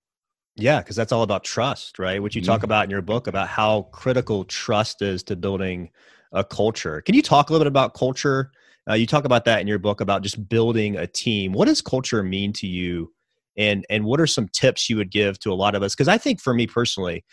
Yeah, 0.55 0.79
because 0.79 0.95
that's 0.95 1.11
all 1.11 1.23
about 1.23 1.43
trust, 1.43 1.97
right? 1.97 2.21
Which 2.21 2.35
you 2.35 2.41
talk 2.41 2.59
mm-hmm. 2.59 2.65
about 2.65 2.83
in 2.85 2.89
your 2.89 3.01
book 3.01 3.27
about 3.27 3.47
how 3.47 3.83
critical 3.93 4.43
trust 4.43 5.01
is 5.01 5.23
to 5.23 5.35
building 5.35 5.89
a 6.33 6.43
culture. 6.43 7.01
Can 7.01 7.15
you 7.15 7.21
talk 7.21 7.49
a 7.49 7.53
little 7.53 7.63
bit 7.63 7.69
about 7.69 7.93
culture? 7.93 8.51
Uh, 8.89 8.95
you 8.95 9.05
talk 9.05 9.25
about 9.25 9.45
that 9.45 9.61
in 9.61 9.67
your 9.67 9.79
book 9.79 10.01
about 10.01 10.23
just 10.23 10.49
building 10.49 10.97
a 10.97 11.07
team. 11.07 11.53
What 11.53 11.67
does 11.67 11.81
culture 11.81 12.23
mean 12.23 12.51
to 12.53 12.67
you? 12.67 13.13
And 13.57 13.85
and 13.89 14.05
what 14.05 14.19
are 14.19 14.27
some 14.27 14.47
tips 14.49 14.89
you 14.89 14.97
would 14.97 15.11
give 15.11 15.39
to 15.39 15.51
a 15.51 15.55
lot 15.55 15.75
of 15.75 15.83
us? 15.83 15.93
Because 15.93 16.07
I 16.07 16.17
think 16.17 16.41
for 16.41 16.53
me 16.53 16.67
personally, 16.67 17.23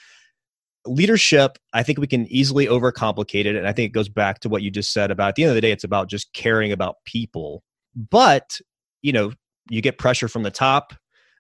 leadership, 0.89 1.59
I 1.73 1.83
think 1.83 1.99
we 1.99 2.07
can 2.07 2.27
easily 2.27 2.67
overcomplicate 2.67 3.45
it. 3.45 3.57
And 3.57 3.67
I 3.67 3.73
think 3.73 3.91
it 3.91 3.95
goes 3.95 4.09
back 4.09 4.41
to 4.41 4.49
what 4.49 4.63
you 4.63 4.71
just 4.71 4.93
said 4.93 5.11
about 5.11 5.31
at 5.31 5.35
the 5.35 5.45
end 5.45 5.51
of 5.51 5.55
the 5.55 5.61
day, 5.61 5.73
it's 5.73 5.85
about 5.85 6.09
just 6.09 6.33
caring 6.33 6.73
about 6.73 6.97
people. 7.05 7.63
But, 7.95 8.59
you 9.03 9.13
know, 9.13 9.33
you 9.71 9.83
get 9.83 9.99
pressure 9.99 10.29
from 10.29 10.43
the 10.43 10.51
top 10.51 10.95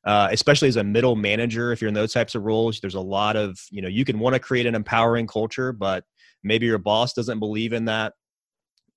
uh, 0.04 0.28
especially 0.30 0.68
as 0.68 0.76
a 0.76 0.84
middle 0.84 1.16
manager 1.16 1.72
if 1.72 1.80
you're 1.80 1.88
in 1.88 1.94
those 1.94 2.12
types 2.12 2.34
of 2.34 2.42
roles 2.42 2.80
there's 2.80 2.94
a 2.94 3.00
lot 3.00 3.36
of 3.36 3.58
you 3.70 3.82
know 3.82 3.88
you 3.88 4.04
can 4.04 4.18
want 4.18 4.34
to 4.34 4.40
create 4.40 4.66
an 4.66 4.74
empowering 4.74 5.26
culture 5.26 5.72
but 5.72 6.04
maybe 6.42 6.66
your 6.66 6.78
boss 6.78 7.12
doesn't 7.12 7.38
believe 7.38 7.72
in 7.72 7.84
that 7.84 8.14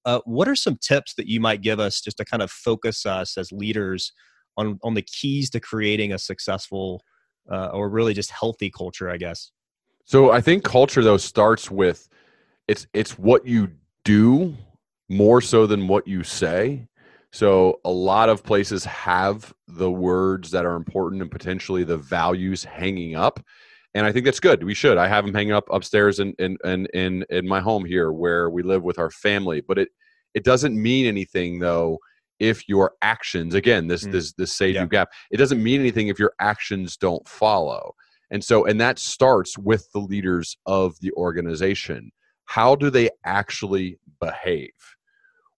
uh, 0.05 0.19
what 0.25 0.47
are 0.47 0.55
some 0.55 0.77
tips 0.77 1.13
that 1.15 1.27
you 1.27 1.39
might 1.39 1.61
give 1.61 1.79
us 1.79 2.01
just 2.01 2.17
to 2.17 2.25
kind 2.25 2.41
of 2.41 2.49
focus 2.49 3.05
us 3.05 3.37
as 3.37 3.51
leaders 3.51 4.13
on 4.57 4.79
on 4.83 4.93
the 4.93 5.01
keys 5.01 5.49
to 5.49 5.59
creating 5.59 6.13
a 6.13 6.19
successful 6.19 7.03
uh, 7.51 7.67
or 7.73 7.89
really 7.89 8.13
just 8.13 8.31
healthy 8.31 8.69
culture 8.69 9.09
i 9.09 9.17
guess 9.17 9.51
so 10.11 10.31
i 10.31 10.41
think 10.41 10.63
culture 10.63 11.03
though 11.03 11.17
starts 11.17 11.71
with 11.71 12.07
it's 12.67 12.87
it's 12.93 13.17
what 13.17 13.45
you 13.45 13.69
do 14.03 14.55
more 15.09 15.41
so 15.41 15.65
than 15.65 15.87
what 15.87 16.07
you 16.07 16.23
say 16.23 16.87
so 17.31 17.79
a 17.85 17.91
lot 17.91 18.29
of 18.29 18.43
places 18.43 18.83
have 18.85 19.53
the 19.67 19.89
words 19.89 20.51
that 20.51 20.65
are 20.65 20.75
important 20.75 21.21
and 21.21 21.31
potentially 21.31 21.83
the 21.83 21.97
values 21.97 22.63
hanging 22.63 23.15
up. 23.15 23.39
And 23.93 24.05
I 24.05 24.11
think 24.11 24.25
that's 24.25 24.39
good. 24.39 24.63
We 24.63 24.73
should. 24.73 24.97
I 24.97 25.07
have 25.07 25.25
them 25.25 25.33
hanging 25.33 25.53
up 25.53 25.65
upstairs 25.71 26.19
in 26.19 26.33
in 26.39 26.57
in 26.63 26.87
in, 26.93 27.25
in 27.29 27.47
my 27.47 27.59
home 27.59 27.85
here 27.85 28.11
where 28.11 28.49
we 28.49 28.63
live 28.63 28.83
with 28.83 28.99
our 28.99 29.09
family. 29.09 29.61
But 29.61 29.77
it 29.79 29.89
it 30.33 30.43
doesn't 30.43 30.81
mean 30.81 31.05
anything 31.05 31.59
though 31.59 31.99
if 32.39 32.67
your 32.67 32.93
actions 33.03 33.53
again 33.53 33.87
this 33.87 34.03
mm. 34.03 34.11
this 34.11 34.33
this 34.33 34.55
say 34.55 34.71
yeah. 34.71 34.85
gap 34.87 35.09
it 35.29 35.37
doesn't 35.37 35.61
mean 35.61 35.79
anything 35.79 36.07
if 36.07 36.17
your 36.17 36.33
actions 36.39 36.97
don't 36.97 37.27
follow 37.27 37.93
and 38.31 38.43
so 38.43 38.65
and 38.65 38.79
that 38.81 38.99
starts 38.99 39.57
with 39.57 39.91
the 39.91 39.99
leaders 39.99 40.57
of 40.65 40.95
the 41.01 41.11
organization. 41.13 42.11
How 42.45 42.75
do 42.75 42.89
they 42.89 43.09
actually 43.23 43.97
behave? 44.19 44.71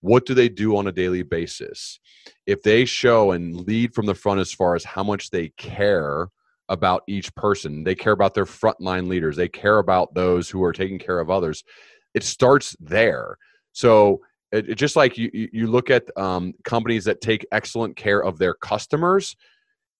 What 0.02 0.26
do 0.26 0.34
they 0.34 0.50
do 0.50 0.76
on 0.76 0.88
a 0.88 0.92
daily 0.92 1.24
basis? 1.24 2.00
If 2.46 2.62
they 2.62 2.84
show 2.86 3.32
and 3.32 3.56
lead 3.56 3.94
from 3.94 4.06
the 4.06 4.16
front 4.16 4.42
as 4.42 4.52
far 4.52 4.76
as 4.76 4.84
how 4.84 5.04
much 5.04 5.30
they 5.30 5.50
care 5.58 6.28
about 6.70 7.04
each 7.08 7.34
person 7.36 7.84
they 7.84 7.94
care 7.94 8.14
about 8.14 8.34
their 8.34 8.46
frontline 8.46 9.10
leaders 9.10 9.36
they 9.36 9.50
care 9.50 9.80
about 9.80 10.14
those 10.14 10.50
who 10.50 10.64
are 10.64 10.72
taking 10.72 10.98
care 10.98 11.20
of 11.20 11.30
others 11.30 11.62
it 12.14 12.24
starts 12.24 12.76
there. 12.80 13.38
So 13.72 14.22
it, 14.52 14.70
it 14.70 14.76
just 14.76 14.96
like 14.96 15.18
you, 15.18 15.30
you 15.34 15.68
look 15.68 15.90
at 15.90 16.06
um, 16.18 16.54
companies 16.64 17.06
that 17.06 17.22
take 17.22 17.46
excellent 17.52 17.96
care 17.96 18.24
of 18.24 18.38
their 18.38 18.54
customers 18.54 19.36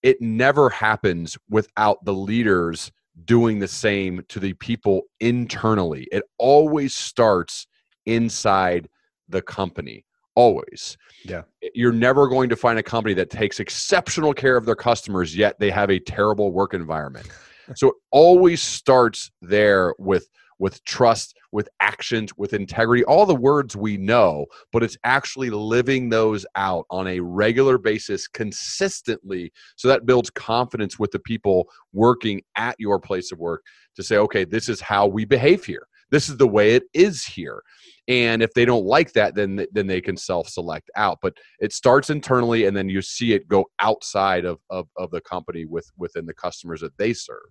it 0.04 0.20
never 0.20 0.68
happens 0.68 1.36
without 1.48 2.04
the 2.04 2.12
leaders 2.12 2.92
doing 3.24 3.58
the 3.58 3.66
same 3.66 4.22
to 4.28 4.38
the 4.38 4.52
people 4.52 5.02
internally. 5.18 6.06
It 6.12 6.24
always 6.38 6.94
starts 6.94 7.66
inside 8.04 8.88
the 9.28 9.40
company 9.40 10.04
always. 10.36 10.98
Yeah. 11.24 11.42
You're 11.74 11.92
never 11.92 12.28
going 12.28 12.50
to 12.50 12.56
find 12.56 12.78
a 12.78 12.82
company 12.82 13.14
that 13.14 13.30
takes 13.30 13.60
exceptional 13.60 14.34
care 14.34 14.56
of 14.56 14.66
their 14.66 14.74
customers 14.74 15.34
yet 15.34 15.58
they 15.58 15.70
have 15.70 15.90
a 15.90 15.98
terrible 15.98 16.52
work 16.52 16.74
environment. 16.74 17.26
So 17.76 17.88
it 17.88 17.94
always 18.10 18.60
starts 18.60 19.30
there 19.40 19.94
with 19.98 20.28
with 20.64 20.82
trust 20.86 21.36
with 21.52 21.68
actions 21.80 22.32
with 22.38 22.54
integrity 22.54 23.04
all 23.04 23.26
the 23.26 23.34
words 23.34 23.76
we 23.76 23.98
know 23.98 24.46
but 24.72 24.82
it's 24.82 24.96
actually 25.04 25.50
living 25.50 26.08
those 26.08 26.46
out 26.56 26.86
on 26.88 27.06
a 27.06 27.20
regular 27.20 27.76
basis 27.76 28.26
consistently. 28.26 29.52
So 29.76 29.88
that 29.88 30.06
builds 30.06 30.30
confidence 30.30 30.98
with 30.98 31.10
the 31.10 31.18
people 31.18 31.68
working 31.92 32.40
at 32.56 32.76
your 32.78 32.98
place 32.98 33.30
of 33.30 33.38
work 33.38 33.62
to 33.96 34.02
say 34.02 34.16
okay 34.16 34.44
this 34.44 34.70
is 34.70 34.80
how 34.80 35.06
we 35.06 35.26
behave 35.26 35.66
here. 35.66 35.86
This 36.10 36.30
is 36.30 36.38
the 36.38 36.48
way 36.48 36.76
it 36.76 36.84
is 36.94 37.26
here. 37.26 37.62
And 38.08 38.42
if 38.42 38.54
they 38.54 38.64
don't 38.64 38.86
like 38.86 39.12
that 39.12 39.34
then 39.34 39.66
then 39.70 39.86
they 39.86 40.00
can 40.00 40.16
self-select 40.16 40.90
out. 40.96 41.18
But 41.20 41.34
it 41.60 41.74
starts 41.74 42.08
internally 42.08 42.64
and 42.64 42.74
then 42.74 42.88
you 42.88 43.02
see 43.02 43.34
it 43.34 43.48
go 43.48 43.66
outside 43.80 44.46
of 44.46 44.60
of, 44.70 44.88
of 44.96 45.10
the 45.10 45.20
company 45.20 45.66
with 45.66 45.90
within 45.98 46.24
the 46.24 46.32
customers 46.32 46.80
that 46.80 46.96
they 46.96 47.12
serve 47.12 47.50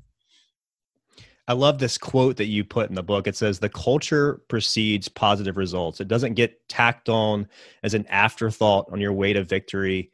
I 1.47 1.53
love 1.53 1.79
this 1.79 1.97
quote 1.97 2.37
that 2.37 2.45
you 2.45 2.63
put 2.63 2.89
in 2.89 2.95
the 2.95 3.03
book. 3.03 3.27
It 3.27 3.35
says, 3.35 3.59
The 3.59 3.69
culture 3.69 4.41
precedes 4.47 5.09
positive 5.09 5.57
results. 5.57 5.99
It 5.99 6.07
doesn't 6.07 6.35
get 6.35 6.67
tacked 6.69 7.09
on 7.09 7.47
as 7.83 7.93
an 7.93 8.05
afterthought 8.07 8.87
on 8.91 9.01
your 9.01 9.13
way 9.13 9.33
to 9.33 9.43
victory. 9.43 10.11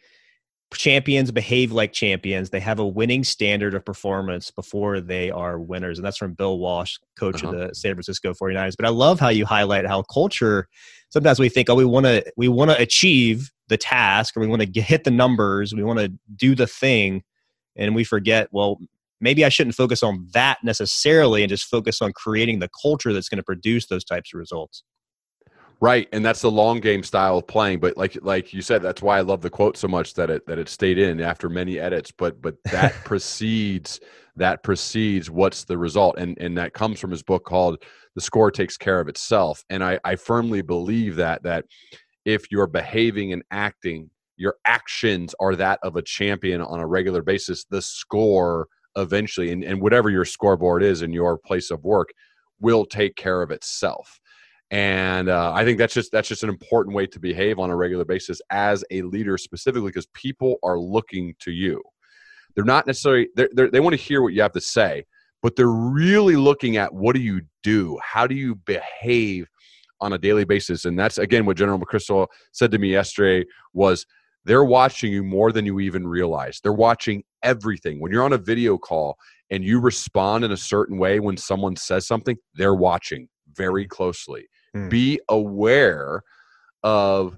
Champions 0.73 1.31
behave 1.31 1.71
like 1.71 1.93
champions. 1.93 2.49
They 2.49 2.59
have 2.59 2.79
a 2.79 2.87
winning 2.87 3.23
standard 3.23 3.73
of 3.73 3.85
performance 3.85 4.51
before 4.51 5.01
they 5.01 5.31
are 5.31 5.59
winners. 5.59 5.97
And 5.97 6.05
that's 6.05 6.17
from 6.17 6.33
Bill 6.33 6.59
Walsh, 6.59 6.97
coach 7.17 7.43
uh-huh. 7.43 7.53
of 7.53 7.59
the 7.69 7.75
San 7.75 7.93
Francisco 7.93 8.33
49ers. 8.33 8.75
But 8.77 8.85
I 8.85 8.89
love 8.89 9.19
how 9.19 9.29
you 9.29 9.45
highlight 9.45 9.87
how 9.87 10.03
culture 10.03 10.67
sometimes 11.09 11.39
we 11.39 11.49
think, 11.49 11.69
oh, 11.69 11.75
we 11.75 11.85
want 11.85 12.05
to 12.05 12.23
we 12.37 12.47
want 12.47 12.71
to 12.71 12.81
achieve 12.81 13.51
the 13.67 13.77
task 13.77 14.35
or 14.35 14.39
we 14.39 14.47
want 14.47 14.61
to 14.61 14.81
hit 14.81 15.03
the 15.03 15.11
numbers, 15.11 15.73
we 15.73 15.83
want 15.83 15.99
to 15.99 16.11
do 16.35 16.55
the 16.55 16.67
thing, 16.67 17.23
and 17.75 17.95
we 17.95 18.03
forget, 18.03 18.47
well, 18.51 18.79
maybe 19.21 19.45
I 19.45 19.49
shouldn't 19.49 19.75
focus 19.75 20.03
on 20.03 20.27
that 20.33 20.57
necessarily 20.63 21.43
and 21.43 21.49
just 21.49 21.65
focus 21.65 22.01
on 22.01 22.13
creating 22.13 22.59
the 22.59 22.69
culture 22.81 23.13
that's 23.13 23.29
going 23.29 23.37
to 23.37 23.43
produce 23.43 23.87
those 23.87 24.03
types 24.03 24.31
of 24.33 24.39
results. 24.39 24.83
Right, 25.81 26.09
and 26.11 26.25
that's 26.25 26.41
the 26.41 26.51
long 26.51 26.81
game 26.81 27.03
style 27.03 27.37
of 27.37 27.47
playing. 27.47 27.79
But 27.79 27.95
like 27.95 28.17
like 28.21 28.53
you 28.53 28.61
said, 28.61 28.81
that's 28.81 29.01
why 29.01 29.17
I 29.17 29.21
love 29.21 29.39
the 29.41 29.49
quote 29.49 29.77
so 29.77 29.87
much 29.87 30.13
that 30.15 30.29
it 30.29 30.45
that 30.45 30.59
it 30.59 30.67
stayed 30.67 30.97
in 30.97 31.21
after 31.21 31.47
many 31.47 31.79
edits. 31.79 32.11
But 32.11 32.41
but 32.41 32.55
that 32.65 32.93
precedes 33.05 34.01
that 34.35 34.61
precedes 34.61 35.29
what's 35.29 35.63
the 35.63 35.77
result, 35.77 36.17
and 36.17 36.37
and 36.37 36.57
that 36.57 36.73
comes 36.73 36.99
from 36.99 37.11
his 37.11 37.23
book 37.23 37.45
called 37.45 37.81
"The 38.15 38.21
Score 38.21 38.51
Takes 38.51 38.75
Care 38.75 38.99
of 38.99 39.07
Itself." 39.07 39.63
And 39.69 39.81
I 39.81 39.99
I 40.03 40.17
firmly 40.17 40.61
believe 40.61 41.15
that 41.15 41.43
that 41.43 41.63
if 42.25 42.51
you're 42.51 42.67
behaving 42.67 43.31
and 43.31 43.43
acting, 43.49 44.09
your 44.35 44.55
actions 44.65 45.33
are 45.39 45.55
that 45.55 45.79
of 45.81 45.95
a 45.95 46.01
champion 46.01 46.59
on 46.59 46.81
a 46.81 46.87
regular 46.87 47.21
basis. 47.21 47.63
The 47.69 47.81
score 47.81 48.67
eventually, 48.95 49.51
and, 49.51 49.63
and 49.63 49.81
whatever 49.81 50.09
your 50.09 50.25
scoreboard 50.25 50.83
is 50.83 51.01
in 51.01 51.11
your 51.13 51.37
place 51.37 51.71
of 51.71 51.83
work, 51.83 52.09
will 52.59 52.85
take 52.85 53.15
care 53.15 53.41
of 53.41 53.51
itself. 53.51 54.19
And 54.71 55.29
uh, 55.29 55.51
I 55.53 55.65
think 55.65 55.79
that's 55.79 55.93
just 55.93 56.11
that's 56.11 56.27
just 56.27 56.43
an 56.43 56.49
important 56.49 56.95
way 56.95 57.07
to 57.07 57.19
behave 57.19 57.57
on 57.57 57.71
a 57.71 57.75
regular 57.75 58.05
basis 58.05 58.39
as 58.51 58.83
a 58.91 59.01
leader, 59.01 59.37
specifically 59.37 59.89
because 59.89 60.07
people 60.13 60.57
are 60.63 60.77
looking 60.77 61.33
to 61.39 61.51
you. 61.51 61.81
They're 62.55 62.65
not 62.65 62.85
necessarily 62.85 63.29
they're, 63.35 63.49
they're, 63.53 63.71
they 63.71 63.79
want 63.79 63.95
to 63.95 64.01
hear 64.01 64.21
what 64.21 64.33
you 64.33 64.41
have 64.41 64.51
to 64.51 64.61
say, 64.61 65.05
but 65.41 65.55
they're 65.55 65.67
really 65.67 66.35
looking 66.35 66.77
at 66.77 66.93
what 66.93 67.15
do 67.15 67.21
you 67.21 67.41
do, 67.63 67.97
how 68.03 68.27
do 68.27 68.35
you 68.35 68.55
behave 68.55 69.47
on 70.01 70.13
a 70.13 70.17
daily 70.17 70.45
basis, 70.45 70.85
and 70.85 70.97
that's 70.97 71.17
again 71.17 71.45
what 71.45 71.57
General 71.57 71.79
McChrystal 71.79 72.27
said 72.51 72.69
to 72.71 72.77
me 72.77 72.89
yesterday 72.89 73.45
was 73.73 74.05
they're 74.45 74.65
watching 74.65 75.11
you 75.11 75.23
more 75.23 75.51
than 75.51 75.65
you 75.65 75.79
even 75.79 76.07
realize. 76.07 76.59
They're 76.61 76.73
watching 76.73 77.23
everything. 77.43 77.99
When 77.99 78.11
you're 78.11 78.23
on 78.23 78.33
a 78.33 78.37
video 78.37 78.77
call 78.77 79.17
and 79.49 79.63
you 79.63 79.79
respond 79.79 80.43
in 80.43 80.51
a 80.51 80.57
certain 80.57 80.97
way 80.97 81.19
when 81.19 81.37
someone 81.37 81.75
says 81.75 82.07
something, 82.07 82.37
they're 82.55 82.75
watching 82.75 83.27
very 83.53 83.85
mm. 83.85 83.89
closely. 83.89 84.47
Mm. 84.75 84.89
Be 84.89 85.19
aware 85.29 86.23
of 86.83 87.37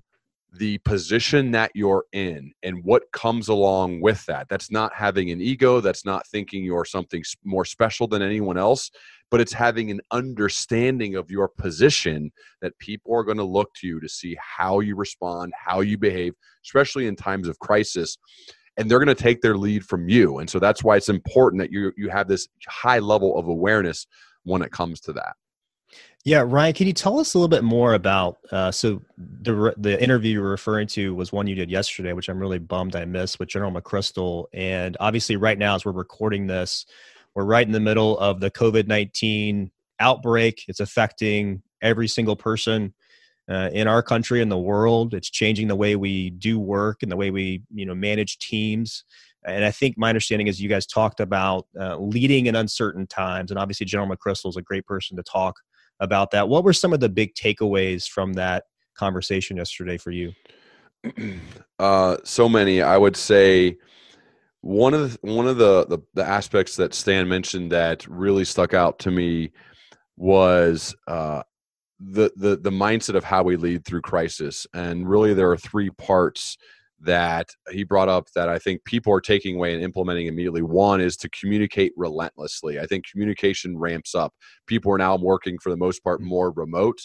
the 0.53 0.77
position 0.79 1.51
that 1.51 1.71
you're 1.73 2.03
in 2.11 2.51
and 2.61 2.83
what 2.83 3.03
comes 3.13 3.47
along 3.47 4.01
with 4.01 4.25
that. 4.25 4.47
That's 4.49 4.69
not 4.69 4.93
having 4.93 5.31
an 5.31 5.39
ego, 5.39 5.79
that's 5.79 6.05
not 6.05 6.27
thinking 6.27 6.63
you're 6.63 6.85
something 6.85 7.23
more 7.43 7.63
special 7.63 8.07
than 8.07 8.21
anyone 8.21 8.57
else, 8.57 8.91
but 9.31 9.39
it's 9.39 9.53
having 9.53 9.89
an 9.89 10.01
understanding 10.11 11.15
of 11.15 11.31
your 11.31 11.47
position 11.47 12.31
that 12.61 12.77
people 12.77 13.15
are 13.15 13.23
going 13.23 13.37
to 13.37 13.43
look 13.43 13.73
to 13.75 13.87
you 13.87 13.99
to 14.01 14.09
see 14.09 14.37
how 14.39 14.81
you 14.81 14.95
respond, 14.95 15.53
how 15.57 15.79
you 15.79 15.97
behave, 15.97 16.33
especially 16.63 17.07
in 17.07 17.15
times 17.15 17.47
of 17.47 17.57
crisis. 17.59 18.17
And 18.77 18.89
they're 18.89 18.99
going 18.99 19.07
to 19.07 19.15
take 19.15 19.41
their 19.41 19.57
lead 19.57 19.85
from 19.85 20.07
you. 20.09 20.39
And 20.39 20.49
so 20.49 20.59
that's 20.59 20.83
why 20.83 20.97
it's 20.97 21.09
important 21.09 21.61
that 21.61 21.71
you 21.71 21.91
you 21.97 22.09
have 22.09 22.27
this 22.27 22.47
high 22.67 22.99
level 22.99 23.37
of 23.37 23.47
awareness 23.47 24.05
when 24.43 24.61
it 24.61 24.71
comes 24.71 24.99
to 25.01 25.13
that. 25.13 25.35
Yeah, 26.23 26.43
Ryan, 26.45 26.73
can 26.73 26.87
you 26.87 26.93
tell 26.93 27.19
us 27.19 27.33
a 27.33 27.37
little 27.37 27.49
bit 27.49 27.63
more 27.63 27.95
about? 27.95 28.37
Uh, 28.51 28.71
so 28.71 29.01
the 29.17 29.73
the 29.77 30.01
interview 30.01 30.33
you're 30.33 30.49
referring 30.49 30.87
to 30.89 31.15
was 31.15 31.31
one 31.31 31.47
you 31.47 31.55
did 31.55 31.71
yesterday, 31.71 32.13
which 32.13 32.29
I'm 32.29 32.39
really 32.39 32.59
bummed 32.59 32.95
I 32.95 33.05
missed 33.05 33.39
with 33.39 33.49
General 33.49 33.71
McChrystal. 33.71 34.45
And 34.53 34.95
obviously, 34.99 35.35
right 35.35 35.57
now 35.57 35.75
as 35.75 35.83
we're 35.83 35.93
recording 35.93 36.45
this, 36.45 36.85
we're 37.35 37.45
right 37.45 37.65
in 37.65 37.71
the 37.71 37.79
middle 37.79 38.17
of 38.19 38.39
the 38.39 38.51
COVID 38.51 38.87
19 38.87 39.71
outbreak. 39.99 40.65
It's 40.67 40.79
affecting 40.79 41.61
every 41.81 42.07
single 42.07 42.35
person 42.35 42.93
uh, 43.49 43.69
in 43.73 43.87
our 43.87 44.03
country 44.03 44.41
and 44.41 44.51
the 44.51 44.57
world. 44.57 45.13
It's 45.13 45.29
changing 45.29 45.67
the 45.67 45.75
way 45.75 45.95
we 45.95 46.31
do 46.31 46.59
work 46.59 47.03
and 47.03 47.11
the 47.11 47.17
way 47.17 47.31
we 47.31 47.63
you 47.73 47.85
know 47.85 47.95
manage 47.95 48.37
teams. 48.39 49.03
And 49.45 49.65
I 49.65 49.71
think 49.71 49.97
my 49.97 50.09
understanding 50.09 50.47
is 50.47 50.61
you 50.61 50.69
guys 50.69 50.85
talked 50.85 51.19
about 51.19 51.65
uh, 51.79 51.97
leading 51.97 52.45
in 52.45 52.55
uncertain 52.55 53.07
times, 53.07 53.51
and 53.51 53.59
obviously 53.59 53.85
General 53.85 54.15
McChrystal 54.15 54.49
is 54.49 54.57
a 54.57 54.61
great 54.61 54.85
person 54.85 55.17
to 55.17 55.23
talk 55.23 55.55
about 55.99 56.31
that. 56.31 56.47
What 56.47 56.63
were 56.63 56.73
some 56.73 56.93
of 56.93 56.99
the 56.99 57.09
big 57.09 57.33
takeaways 57.33 58.07
from 58.07 58.33
that 58.33 58.65
conversation 58.95 59.57
yesterday 59.57 59.97
for 59.97 60.11
you? 60.11 60.33
Uh, 61.79 62.17
so 62.23 62.47
many. 62.47 62.79
I 62.79 62.95
would 62.95 63.17
say 63.17 63.75
one 64.61 64.93
of 64.93 65.11
the, 65.11 65.33
one 65.33 65.47
of 65.47 65.57
the, 65.57 65.85
the, 65.87 65.99
the 66.13 66.23
aspects 66.23 66.75
that 66.77 66.93
Stan 66.93 67.27
mentioned 67.27 67.71
that 67.71 68.07
really 68.07 68.45
stuck 68.45 68.73
out 68.73 68.99
to 68.99 69.11
me 69.11 69.51
was 70.17 70.95
uh, 71.07 71.41
the 71.99 72.31
the 72.35 72.57
the 72.57 72.69
mindset 72.69 73.15
of 73.15 73.23
how 73.23 73.43
we 73.43 73.55
lead 73.55 73.85
through 73.85 74.01
crisis. 74.01 74.67
And 74.73 75.09
really, 75.09 75.33
there 75.33 75.51
are 75.51 75.57
three 75.57 75.89
parts 75.91 76.57
that 77.03 77.49
he 77.71 77.83
brought 77.83 78.09
up 78.09 78.27
that 78.35 78.47
I 78.47 78.59
think 78.59 78.83
people 78.85 79.11
are 79.11 79.21
taking 79.21 79.55
away 79.55 79.73
and 79.73 79.83
implementing 79.83 80.27
immediately. 80.27 80.61
One 80.61 81.01
is 81.01 81.17
to 81.17 81.29
communicate 81.29 81.93
relentlessly. 81.97 82.79
I 82.79 82.85
think 82.85 83.05
communication 83.11 83.77
ramps 83.77 84.13
up. 84.13 84.33
People 84.67 84.91
are 84.91 84.99
now 84.99 85.17
working 85.17 85.57
for 85.57 85.71
the 85.71 85.77
most 85.77 86.03
part 86.03 86.21
more 86.21 86.51
remote. 86.51 86.99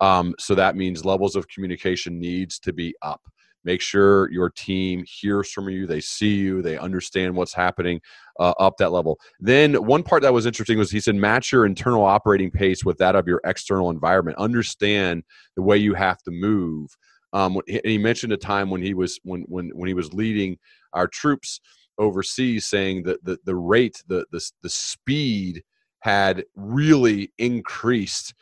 Um, 0.00 0.34
so 0.38 0.56
that 0.56 0.76
means 0.76 1.04
levels 1.04 1.36
of 1.36 1.46
communication 1.48 2.18
needs 2.18 2.58
to 2.60 2.72
be 2.72 2.94
up. 3.02 3.22
Make 3.66 3.82
sure 3.82 4.32
your 4.32 4.48
team 4.48 5.04
hears 5.06 5.52
from 5.52 5.68
you, 5.68 5.86
they 5.86 6.00
see 6.00 6.34
you, 6.36 6.62
they 6.62 6.78
understand 6.78 7.36
what's 7.36 7.52
happening 7.52 8.00
uh, 8.40 8.54
up 8.58 8.78
that 8.78 8.92
level. 8.92 9.18
Then, 9.38 9.74
one 9.74 10.02
part 10.02 10.22
that 10.22 10.32
was 10.32 10.46
interesting 10.46 10.78
was 10.78 10.90
he 10.90 11.00
said, 11.00 11.16
match 11.16 11.52
your 11.52 11.66
internal 11.66 12.04
operating 12.04 12.50
pace 12.50 12.82
with 12.82 12.96
that 12.98 13.14
of 13.14 13.26
your 13.26 13.42
external 13.44 13.90
environment. 13.90 14.38
Understand 14.38 15.24
the 15.54 15.62
way 15.62 15.76
you 15.76 15.92
have 15.92 16.22
to 16.22 16.30
move 16.30 16.96
um, 17.36 17.60
he 17.66 17.98
mentioned 17.98 18.32
a 18.32 18.38
time 18.38 18.70
when 18.70 18.80
he 18.80 18.94
was 18.94 19.20
when 19.22 19.42
when 19.48 19.70
when 19.74 19.88
he 19.88 19.94
was 19.94 20.14
leading 20.14 20.56
our 20.94 21.06
troops 21.06 21.60
overseas, 21.98 22.66
saying 22.66 23.02
that 23.02 23.22
the 23.24 23.38
the 23.44 23.54
rate, 23.54 24.02
the 24.08 24.24
the 24.32 24.40
the 24.62 24.70
speed 24.70 25.62
had 26.00 26.44
really 26.54 27.32
increased 27.36 28.32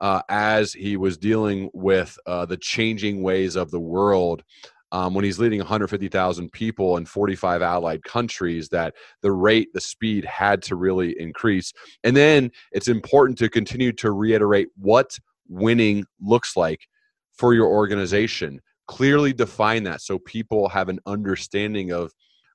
uh, 0.00 0.20
as 0.28 0.72
he 0.72 0.96
was 0.96 1.16
dealing 1.16 1.70
with 1.72 2.16
uh, 2.26 2.44
the 2.44 2.56
changing 2.56 3.22
ways 3.22 3.56
of 3.56 3.70
the 3.70 3.80
world. 3.80 4.44
Um, 4.92 5.12
when 5.12 5.24
he's 5.24 5.40
leading 5.40 5.58
150,000 5.58 6.52
people 6.52 6.96
in 6.98 7.04
45 7.04 7.62
allied 7.62 8.04
countries, 8.04 8.68
that 8.68 8.94
the 9.22 9.32
rate, 9.32 9.72
the 9.74 9.80
speed 9.80 10.24
had 10.24 10.62
to 10.64 10.76
really 10.76 11.18
increase. 11.18 11.72
And 12.04 12.16
then 12.16 12.52
it's 12.70 12.86
important 12.86 13.36
to 13.38 13.48
continue 13.48 13.92
to 13.94 14.12
reiterate 14.12 14.68
what 14.76 15.18
winning 15.48 16.04
looks 16.20 16.56
like 16.56 16.86
for 17.32 17.54
your 17.54 17.66
organization 17.66 18.60
clearly 18.86 19.32
define 19.32 19.84
that 19.84 20.00
so 20.00 20.18
people 20.18 20.68
have 20.68 20.88
an 20.88 21.00
understanding 21.06 21.92
of 21.92 22.12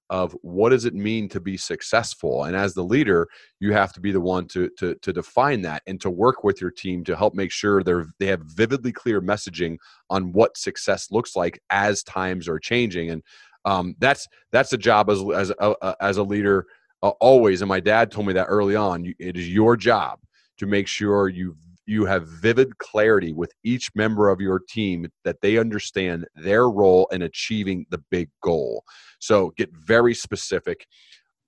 of 0.09 0.35
what 0.41 0.69
does 0.69 0.85
it 0.85 0.93
mean 0.93 1.29
to 1.29 1.39
be 1.39 1.57
successful? 1.57 2.45
And 2.45 2.55
as 2.55 2.73
the 2.73 2.83
leader 2.83 3.27
you 3.59 3.73
have 3.73 3.93
to 3.93 3.99
be 3.99 4.11
the 4.11 4.21
one 4.21 4.47
to 4.49 4.69
to, 4.77 4.95
to 4.95 5.13
define 5.13 5.61
that 5.63 5.83
and 5.87 5.99
to 6.01 6.09
work 6.09 6.43
with 6.43 6.61
your 6.61 6.71
team 6.71 7.03
to 7.05 7.15
help 7.15 7.33
make 7.33 7.51
sure 7.51 7.83
they're 7.83 8.07
they 8.19 8.27
have 8.27 8.41
vividly 8.41 8.91
clear 8.91 9.21
messaging 9.21 9.77
on 10.09 10.31
what 10.31 10.57
success 10.57 11.11
looks 11.11 11.35
like 11.35 11.61
as 11.69 12.03
times 12.03 12.47
are 12.47 12.59
changing. 12.59 13.11
And 13.11 13.23
um, 13.65 13.95
that's 13.99 14.27
that's 14.51 14.69
the 14.69 14.77
job 14.77 15.09
as 15.09 15.21
as 15.35 15.49
a, 15.51 15.75
uh, 15.83 15.95
as 16.01 16.17
a 16.17 16.23
leader 16.23 16.65
uh, 17.03 17.09
always. 17.21 17.61
And 17.61 17.69
my 17.69 17.79
dad 17.79 18.11
told 18.11 18.27
me 18.27 18.33
that 18.33 18.45
early 18.45 18.75
on 18.75 19.13
it 19.19 19.37
is 19.37 19.49
your 19.49 19.77
job 19.77 20.19
to 20.57 20.65
make 20.65 20.87
sure 20.87 21.29
you 21.29 21.55
you 21.89 22.05
have 22.05 22.27
vivid 22.27 22.77
clarity 22.77 23.33
with 23.33 23.51
each 23.63 23.89
member 23.95 24.29
of 24.29 24.39
your 24.39 24.61
team 24.69 25.07
that 25.25 25.41
they 25.41 25.57
understand 25.57 26.25
their 26.35 26.69
role 26.69 27.07
in 27.11 27.23
achieving 27.23 27.85
the 27.89 28.01
big 28.11 28.29
goal. 28.43 28.83
So 29.19 29.53
get 29.57 29.69
very 29.73 30.13
specific 30.13 30.85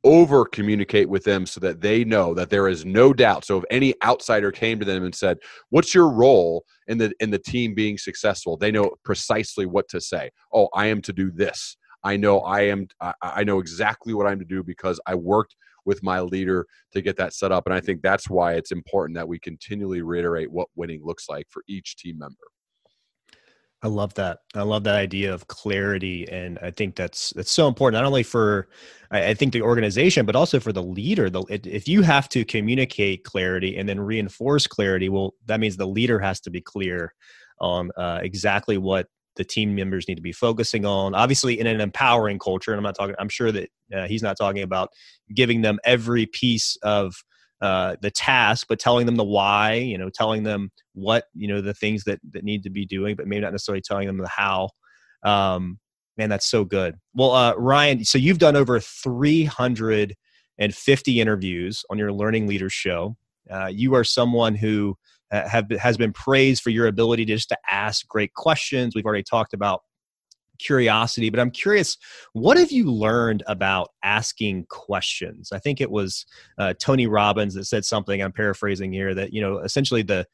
over 0.04 0.46
communicate 0.46 1.08
with 1.08 1.24
them 1.24 1.46
so 1.46 1.60
that 1.60 1.80
they 1.80 2.04
know 2.04 2.34
that 2.34 2.50
there 2.50 2.68
is 2.68 2.86
no 2.86 3.14
doubt. 3.14 3.46
So 3.46 3.60
if 3.60 3.64
any 3.70 3.94
outsider 4.04 4.52
came 4.52 4.80
to 4.80 4.86
them 4.86 5.04
and 5.04 5.14
said 5.14 5.38
what's 5.70 5.94
your 5.94 6.10
role 6.10 6.66
in 6.88 6.98
the 6.98 7.14
in 7.20 7.30
the 7.30 7.38
team 7.38 7.76
being 7.76 8.00
successful? 8.00 8.58
they 8.58 8.72
know 8.72 8.92
precisely 9.06 9.68
what 9.68 9.88
to 9.89 10.02
say. 10.02 10.32
Oh 10.54 10.70
i 10.74 10.88
am 10.88 11.02
to 11.04 11.14
do 11.14 11.30
this. 11.30 11.78
I 12.04 12.18
know 12.18 12.39
i 12.39 12.62
am 12.62 12.88
i, 13.00 13.44
know 13.44 13.60
exactly 13.60 14.16
what 14.16 14.26
i'm 14.26 14.39
to 14.39 14.46
do 14.46 14.64
because 14.64 15.00
i 15.06 15.14
worked 15.14 15.56
with 15.86 16.04
my 16.04 16.20
leader 16.20 16.66
to 16.92 17.02
get 17.02 17.18
that 17.18 17.34
set 17.34 17.52
up. 17.52 17.66
And 17.66 17.74
I 17.74 17.80
think 17.80 18.02
that's 18.02 18.30
why 18.30 18.54
it's 18.54 18.72
important 18.72 19.16
that 19.16 19.28
we 19.28 19.40
continually 19.40 20.02
reiterate 20.02 20.52
what 20.52 20.70
winning 20.76 21.02
looks 21.04 21.30
like 21.30 21.48
for 21.50 21.64
each 21.68 21.96
team 21.98 22.18
member. 22.18 22.36
I 23.84 23.88
love 23.88 24.14
that. 24.14 24.40
I 24.54 24.62
love 24.62 24.84
that 24.84 24.96
idea 24.96 25.34
of 25.34 25.48
clarity, 25.48 26.30
and 26.30 26.60
I 26.62 26.70
think 26.70 26.96
that's 26.96 27.32
that's 27.32 27.50
so 27.50 27.68
important 27.68 28.00
not 28.00 28.06
only 28.06 28.22
for 28.22 28.70
I, 29.10 29.30
I 29.30 29.34
think 29.34 29.54
the 29.54 29.64
organization, 29.64 30.28
but 30.28 30.36
also 30.36 30.60
for 30.60 30.72
the 30.72 30.84
leader. 30.84 31.32
The, 31.32 31.44
if 31.50 31.88
you 31.88 32.04
have 32.04 32.30
to 32.30 32.46
communicate 32.46 33.24
clarity 33.24 33.78
and 33.78 33.90
then 33.90 34.00
reinforce 34.00 34.68
clarity, 34.68 35.10
well, 35.10 35.34
that 35.48 35.60
means 35.60 35.78
the 35.78 35.88
leader 35.88 36.20
has 36.20 36.40
to 36.42 36.52
be 36.52 36.62
clear 36.62 37.16
on 37.60 37.90
uh, 37.98 38.20
exactly 38.22 38.78
what 38.78 39.08
the 39.36 39.44
team 39.44 39.76
members 39.76 40.08
need 40.08 40.16
to 40.16 40.22
be 40.22 40.32
focusing 40.32 40.86
on. 40.86 41.16
Obviously, 41.16 41.60
in 41.60 41.68
an 41.68 41.82
empowering 41.82 42.40
culture, 42.40 42.72
and 42.72 42.78
I'm 42.78 42.84
not 42.84 42.96
talking. 42.96 43.16
I'm 43.20 43.30
sure 43.30 43.52
that 43.52 43.70
uh, 43.96 44.08
he's 44.08 44.24
not 44.24 44.38
talking 44.38 44.64
about 44.64 44.90
giving 45.34 45.62
them 45.62 45.80
every 45.86 46.26
piece 46.26 46.78
of 46.84 47.14
uh, 47.62 47.96
the 48.02 48.10
task, 48.10 48.66
but 48.68 48.80
telling 48.80 49.06
them 49.06 49.16
the 49.16 49.24
why, 49.24 49.74
you 49.74 49.98
know, 49.98 50.10
telling 50.10 50.44
them 50.44 50.72
what, 50.94 51.26
you 51.36 51.48
know, 51.48 51.62
the 51.62 51.76
things 51.76 52.04
that, 52.06 52.20
that 52.32 52.44
need 52.44 52.64
to 52.64 52.72
be 52.72 52.86
doing, 52.86 53.16
but 53.16 53.28
maybe 53.28 53.42
not 53.42 53.52
necessarily 53.52 53.82
telling 53.82 54.08
them 54.08 54.18
the 54.18 54.28
how. 54.28 54.70
Um, 55.24 55.78
man, 56.18 56.30
that's 56.30 56.50
so 56.50 56.66
good. 56.66 56.96
Well, 57.14 57.32
uh, 57.32 57.54
Ryan, 57.56 58.04
so 58.04 58.18
you've 58.18 58.40
done 58.40 58.56
over 58.56 58.80
350 58.80 61.22
interviews 61.22 61.86
on 61.92 62.00
your 62.00 62.12
Learning 62.12 62.48
Leaders 62.48 62.74
show. 62.74 63.16
Uh, 63.50 63.68
you 63.68 63.94
are 63.94 64.04
someone 64.04 64.56
who 64.56 64.98
uh, 65.32 65.48
have 65.48 65.70
has 65.72 65.98
been 65.98 66.14
praised 66.14 66.62
for 66.62 66.70
your 66.70 66.88
ability 66.88 67.26
to 67.26 67.34
just 67.36 67.50
to 67.50 67.58
ask 67.70 68.08
great 68.08 68.34
questions. 68.34 68.96
We've 68.96 69.06
already 69.06 69.24
talked 69.24 69.54
about 69.54 69.82
curiosity, 70.60 71.30
but 71.30 71.40
I'm 71.40 71.52
curious, 71.52 71.98
what 72.34 72.58
have 72.58 72.72
you 72.72 72.92
learned 72.92 73.44
about 73.48 73.90
asking 74.04 74.66
questions? 74.70 75.50
I 75.52 75.60
think 75.60 75.82
it 75.82 75.90
was 75.90 76.26
uh, 76.58 76.74
Tony 76.80 77.08
Robbins 77.08 77.56
that 77.56 77.66
said 77.66 77.84
something. 77.84 78.22
I'm 78.22 78.32
paraphrasing 78.32 78.94
here 78.94 79.14
that 79.16 79.34
you 79.34 79.42
know 79.42 79.60
essentially 79.60 80.04
the 80.04 80.26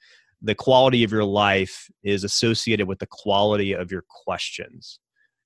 the 0.41 0.55
quality 0.55 1.03
of 1.03 1.11
your 1.11 1.23
life 1.23 1.89
is 2.03 2.23
associated 2.23 2.87
with 2.87 2.99
the 2.99 3.07
quality 3.07 3.73
of 3.73 3.91
your 3.91 4.03
questions. 4.07 4.99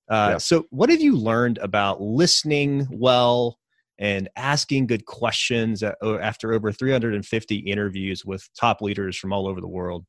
Uh, 0.09 0.31
yeah. 0.31 0.37
So, 0.37 0.65
what 0.71 0.89
have 0.89 1.01
you 1.01 1.15
learned 1.15 1.57
about 1.59 2.01
listening 2.01 2.87
well 2.91 3.57
and 4.01 4.27
asking 4.35 4.87
good 4.87 5.05
questions 5.05 5.83
after 5.83 6.51
over 6.53 6.71
350 6.71 7.55
interviews 7.55 8.25
with 8.25 8.49
top 8.59 8.81
leaders 8.81 9.15
from 9.15 9.31
all 9.31 9.47
over 9.47 9.61
the 9.61 9.67
world? 9.67 10.05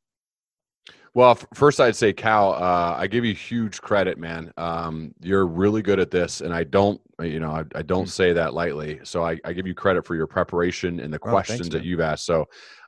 Well, 1.14 1.38
first 1.52 1.78
I'd 1.78 1.94
say 1.94 2.14
Cal, 2.14 2.54
uh, 2.54 2.96
I 2.96 3.06
give 3.06 3.22
you 3.22 3.34
huge 3.34 3.82
credit, 3.82 4.16
man. 4.16 4.50
Um, 4.56 5.14
you're 5.20 5.46
really 5.46 5.82
good 5.82 6.00
at 6.00 6.10
this, 6.10 6.40
and 6.40 6.54
I 6.54 6.64
don't, 6.64 6.98
you 7.20 7.38
know, 7.38 7.50
I, 7.50 7.64
I 7.74 7.82
don't 7.82 8.04
mm-hmm. 8.04 8.08
say 8.08 8.32
that 8.32 8.54
lightly. 8.54 8.98
So 9.02 9.22
I, 9.22 9.38
I, 9.44 9.52
give 9.52 9.66
you 9.66 9.74
credit 9.74 10.06
for 10.06 10.14
your 10.14 10.26
preparation 10.26 11.00
and 11.00 11.12
the 11.12 11.18
oh, 11.22 11.28
questions 11.28 11.60
thanks, 11.60 11.74
that 11.74 11.84
you've 11.84 12.00
asked. 12.00 12.24
So 12.24 12.46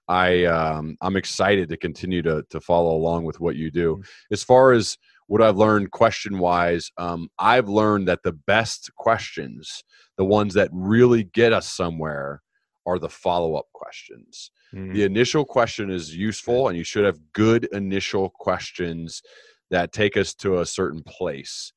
I, 0.09 0.45
um, 0.45 0.97
I'm 1.03 1.17
excited 1.17 1.69
to 1.69 1.77
continue 1.77 2.23
to 2.23 2.43
to 2.49 2.61
follow 2.63 2.97
along 2.97 3.25
with 3.25 3.41
what 3.41 3.57
you 3.57 3.71
do. 3.71 3.97
Mm-hmm. 3.97 4.33
As 4.33 4.43
far 4.43 4.73
as 4.73 4.97
what 5.27 5.43
I've 5.43 5.57
learned 5.57 5.91
question 5.91 6.39
wise, 6.39 6.91
um, 6.99 7.29
I've 7.39 7.69
learned 7.69 8.09
that 8.09 8.23
the 8.23 8.33
best 8.33 8.91
questions, 8.97 9.83
the 10.19 10.25
ones 10.25 10.55
that 10.55 10.69
really 10.73 11.25
get 11.25 11.53
us 11.53 11.69
somewhere, 11.69 12.43
are 12.87 12.99
the 12.99 13.09
follow 13.09 13.57
up 13.57 13.67
questions. 13.73 14.51
Mm-hmm. 14.75 14.93
The 14.93 15.05
initial 15.05 15.45
question 15.45 15.91
is 15.91 16.15
useful, 16.15 16.69
and 16.69 16.77
you 16.77 16.85
should 16.85 17.05
have 17.05 17.19
good 17.33 17.67
initial 17.73 18.31
questions 18.31 19.23
that 19.71 19.93
take 19.93 20.17
us 20.17 20.35
to 20.35 20.61
a 20.61 20.67
certain 20.67 21.03
place. 21.03 21.73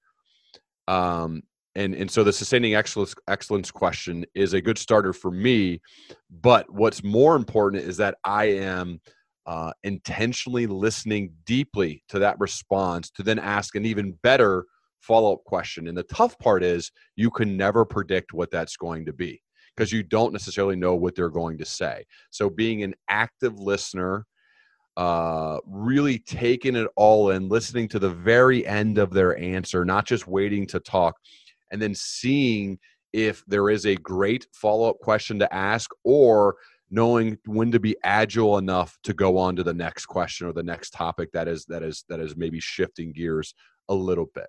Um, 0.87 1.43
and 1.75 1.93
and 1.93 2.09
so 2.09 2.23
the 2.23 2.33
sustaining 2.33 2.73
excellence 2.75 3.13
excellence 3.27 3.71
question 3.71 4.25
is 4.33 4.53
a 4.53 4.61
good 4.61 4.77
starter 4.77 5.13
for 5.13 5.31
me. 5.31 5.79
But 6.29 6.69
what's 6.71 7.03
more 7.03 7.35
important 7.35 7.83
is 7.83 7.97
that 7.97 8.15
I 8.23 8.45
am 8.45 8.99
uh, 9.47 9.71
intentionally 9.83 10.67
listening 10.67 11.31
deeply 11.45 12.03
to 12.09 12.19
that 12.19 12.37
response 12.39 13.09
to 13.09 13.23
then 13.23 13.39
ask 13.39 13.75
an 13.75 13.85
even 13.85 14.11
better 14.21 14.65
follow 14.99 15.33
up 15.33 15.43
question. 15.45 15.87
And 15.87 15.97
the 15.97 16.03
tough 16.03 16.37
part 16.37 16.63
is 16.63 16.91
you 17.15 17.31
can 17.31 17.55
never 17.55 17.85
predict 17.85 18.33
what 18.33 18.51
that's 18.51 18.75
going 18.75 19.05
to 19.05 19.13
be 19.13 19.41
because 19.75 19.91
you 19.91 20.03
don't 20.03 20.33
necessarily 20.33 20.75
know 20.75 20.95
what 20.95 21.15
they're 21.15 21.29
going 21.29 21.57
to 21.59 21.65
say. 21.65 22.03
So 22.29 22.49
being 22.49 22.83
an 22.83 22.93
active 23.09 23.57
listener, 23.57 24.25
uh, 24.97 25.59
really 25.65 26.19
taking 26.19 26.75
it 26.75 26.87
all 26.95 27.29
in, 27.29 27.47
listening 27.47 27.87
to 27.89 27.99
the 27.99 28.09
very 28.09 28.65
end 28.65 28.97
of 28.97 29.13
their 29.13 29.37
answer, 29.37 29.85
not 29.85 30.05
just 30.05 30.27
waiting 30.27 30.67
to 30.67 30.79
talk, 30.79 31.15
and 31.71 31.81
then 31.81 31.95
seeing 31.95 32.79
if 33.13 33.43
there 33.47 33.69
is 33.69 33.85
a 33.85 33.95
great 33.95 34.45
follow 34.51 34.89
up 34.89 34.99
question 34.99 35.39
to 35.39 35.53
ask 35.53 35.89
or 36.03 36.55
knowing 36.89 37.37
when 37.45 37.71
to 37.71 37.79
be 37.79 37.95
agile 38.03 38.57
enough 38.57 38.97
to 39.03 39.13
go 39.13 39.37
on 39.37 39.55
to 39.55 39.63
the 39.63 39.73
next 39.73 40.05
question 40.05 40.47
or 40.47 40.53
the 40.53 40.63
next 40.63 40.91
topic 40.91 41.29
that 41.33 41.47
is 41.47 41.65
that 41.65 41.83
is 41.83 42.05
that 42.09 42.19
is 42.19 42.35
maybe 42.35 42.59
shifting 42.59 43.11
gears 43.11 43.53
a 43.89 43.93
little 43.93 44.27
bit 44.33 44.47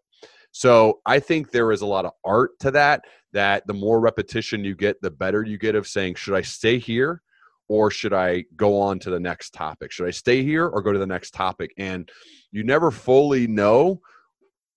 so 0.53 1.01
I 1.05 1.21
think 1.21 1.51
there 1.51 1.73
is 1.73 1.83
a 1.83 1.87
lot 1.87 2.05
of 2.05 2.13
art 2.25 2.59
to 2.61 2.71
that, 2.73 3.03
that 3.33 3.67
the 3.67 3.75
more 3.75 4.01
repetition 4.01 4.65
you 4.65 4.75
get, 4.75 5.01
the 5.01 5.11
better 5.11 5.43
you 5.43 5.59
get 5.59 5.75
of 5.75 5.87
saying, 5.87 6.15
should 6.15 6.35
I 6.35 6.43
stay 6.43 6.79
here 6.79 7.23
or 7.69 7.91
should 7.91 8.15
I 8.15 8.45
go 8.57 8.81
on 8.81 8.99
to 9.01 9.11
the 9.11 9.21
next 9.21 9.53
topic? 9.53 9.93
Should 9.93 10.07
I 10.07 10.11
stay 10.11 10.43
here 10.43 10.67
or 10.67 10.81
go 10.81 10.93
to 10.93 10.99
the 10.99 11.07
next 11.07 11.33
topic? 11.33 11.73
And 11.77 12.09
you 12.51 12.65
never 12.65 12.91
fully 12.91 13.47
know, 13.47 14.01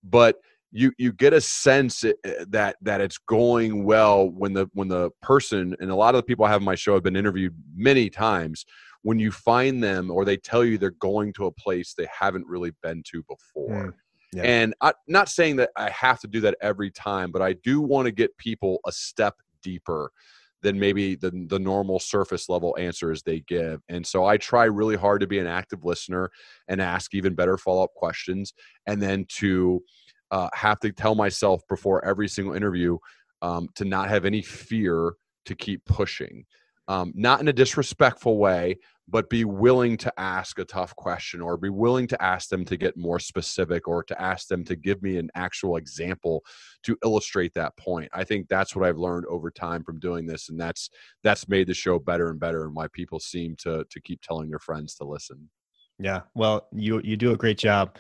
but 0.03 0.35
you 0.71 0.91
you 0.97 1.11
get 1.11 1.33
a 1.33 1.41
sense 1.41 2.03
eh, 2.03 2.13
eh, 2.23 2.45
that 2.49 2.77
that 2.81 3.01
it's 3.01 3.17
going 3.17 3.83
well 3.83 4.29
when 4.29 4.53
the 4.53 4.69
when 4.73 4.87
the 4.87 5.09
person 5.21 5.75
and 5.79 5.91
a 5.91 5.95
lot 5.95 6.15
of 6.15 6.19
the 6.19 6.23
people 6.23 6.45
I 6.45 6.49
have 6.49 6.61
on 6.61 6.65
my 6.65 6.75
show 6.75 6.93
have 6.93 7.03
been 7.03 7.15
interviewed 7.15 7.55
many 7.75 8.09
times 8.09 8.65
when 9.03 9.19
you 9.19 9.31
find 9.31 9.83
them 9.83 10.09
or 10.11 10.25
they 10.25 10.37
tell 10.37 10.63
you 10.63 10.77
they're 10.77 10.91
going 10.91 11.33
to 11.33 11.47
a 11.47 11.51
place 11.51 11.93
they 11.93 12.07
haven't 12.17 12.45
really 12.47 12.71
been 12.83 13.03
to 13.11 13.23
before. 13.23 13.87
Mm. 13.87 13.93
Yeah. 14.33 14.43
And 14.43 14.73
I'm 14.79 14.93
not 15.07 15.27
saying 15.27 15.57
that 15.57 15.71
I 15.75 15.89
have 15.89 16.19
to 16.21 16.27
do 16.27 16.39
that 16.41 16.55
every 16.61 16.89
time, 16.89 17.31
but 17.31 17.41
I 17.41 17.53
do 17.53 17.81
want 17.81 18.05
to 18.05 18.11
get 18.11 18.37
people 18.37 18.79
a 18.85 18.91
step 18.91 19.35
deeper 19.61 20.11
than 20.61 20.79
maybe 20.79 21.15
the, 21.15 21.31
the 21.47 21.59
normal 21.59 21.99
surface 21.99 22.47
level 22.47 22.75
answers 22.79 23.23
they 23.23 23.39
give. 23.41 23.81
And 23.89 24.05
so 24.05 24.25
I 24.25 24.37
try 24.37 24.65
really 24.65 24.95
hard 24.95 25.21
to 25.21 25.27
be 25.27 25.39
an 25.39 25.47
active 25.47 25.83
listener 25.83 26.29
and 26.67 26.81
ask 26.81 27.13
even 27.13 27.33
better 27.33 27.57
follow 27.57 27.83
up 27.83 27.93
questions. 27.95 28.53
And 28.87 29.01
then 29.01 29.25
to 29.39 29.83
uh, 30.31 30.49
have 30.53 30.79
to 30.79 30.91
tell 30.91 31.15
myself 31.15 31.61
before 31.69 32.03
every 32.05 32.27
single 32.27 32.55
interview 32.55 32.97
um, 33.41 33.67
to 33.75 33.85
not 33.85 34.09
have 34.09 34.25
any 34.25 34.41
fear 34.41 35.13
to 35.45 35.55
keep 35.55 35.83
pushing. 35.85 36.45
Um, 36.87 37.13
not 37.15 37.39
in 37.39 37.47
a 37.47 37.53
disrespectful 37.53 38.37
way, 38.37 38.77
but 39.11 39.29
be 39.29 39.43
willing 39.43 39.97
to 39.97 40.13
ask 40.17 40.57
a 40.57 40.65
tough 40.65 40.95
question 40.95 41.41
or 41.41 41.57
be 41.57 41.69
willing 41.69 42.07
to 42.07 42.21
ask 42.23 42.49
them 42.49 42.63
to 42.65 42.77
get 42.77 42.97
more 42.97 43.19
specific 43.19 43.87
or 43.87 44.03
to 44.03 44.19
ask 44.19 44.47
them 44.47 44.63
to 44.63 44.75
give 44.75 45.03
me 45.03 45.17
an 45.17 45.29
actual 45.35 45.75
example 45.75 46.43
to 46.83 46.97
illustrate 47.03 47.53
that 47.53 47.75
point. 47.77 48.09
I 48.13 48.23
think 48.23 48.47
that's 48.47 48.75
what 48.75 48.87
i've 48.87 48.97
learned 48.97 49.25
over 49.25 49.51
time 49.51 49.83
from 49.83 49.99
doing 49.99 50.25
this 50.25 50.49
and 50.49 50.59
that's 50.59 50.89
that's 51.23 51.49
made 51.49 51.67
the 51.67 51.73
show 51.73 51.99
better 51.99 52.29
and 52.29 52.39
better 52.39 52.63
and 52.63 52.73
why 52.73 52.87
people 52.93 53.19
seem 53.19 53.55
to 53.59 53.85
to 53.89 54.01
keep 54.01 54.21
telling 54.21 54.49
their 54.49 54.59
friends 54.59 54.95
to 54.95 55.03
listen. 55.03 55.49
Yeah 55.99 56.21
well 56.33 56.67
you 56.71 57.01
you 57.03 57.17
do 57.17 57.31
a 57.31 57.37
great 57.37 57.57
job. 57.57 57.97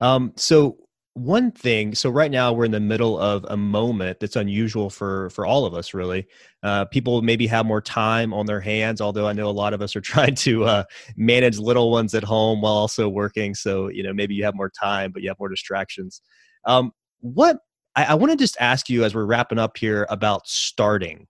Um 0.00 0.32
so 0.36 0.78
one 1.18 1.50
thing 1.50 1.94
so 1.94 2.08
right 2.08 2.30
now 2.30 2.52
we're 2.52 2.64
in 2.64 2.70
the 2.70 2.80
middle 2.80 3.18
of 3.18 3.44
a 3.48 3.56
moment 3.56 4.20
that's 4.20 4.36
unusual 4.36 4.88
for 4.90 5.30
for 5.30 5.44
all 5.44 5.66
of 5.66 5.74
us 5.74 5.94
really. 5.94 6.26
Uh, 6.62 6.84
people 6.86 7.22
maybe 7.22 7.46
have 7.46 7.64
more 7.64 7.80
time 7.80 8.34
on 8.34 8.44
their 8.44 8.60
hands 8.60 9.00
although 9.00 9.28
i 9.28 9.32
know 9.32 9.48
a 9.48 9.50
lot 9.50 9.72
of 9.72 9.80
us 9.80 9.94
are 9.94 10.00
trying 10.12 10.34
to 10.34 10.64
uh, 10.64 10.84
manage 11.16 11.58
little 11.58 11.90
ones 11.90 12.14
at 12.14 12.24
home 12.24 12.60
while 12.60 12.72
also 12.72 13.08
working 13.08 13.54
so 13.54 13.88
you 13.88 14.02
know 14.02 14.12
maybe 14.12 14.34
you 14.34 14.44
have 14.44 14.54
more 14.54 14.70
time 14.70 15.12
but 15.12 15.22
you 15.22 15.28
have 15.28 15.38
more 15.38 15.48
distractions. 15.48 16.22
Um, 16.64 16.92
what 17.20 17.58
I, 17.96 18.06
I 18.06 18.14
want 18.14 18.32
to 18.32 18.36
just 18.36 18.56
ask 18.60 18.88
you 18.88 19.04
as 19.04 19.14
we're 19.14 19.24
wrapping 19.24 19.58
up 19.58 19.76
here 19.76 20.06
about 20.10 20.46
starting. 20.46 21.26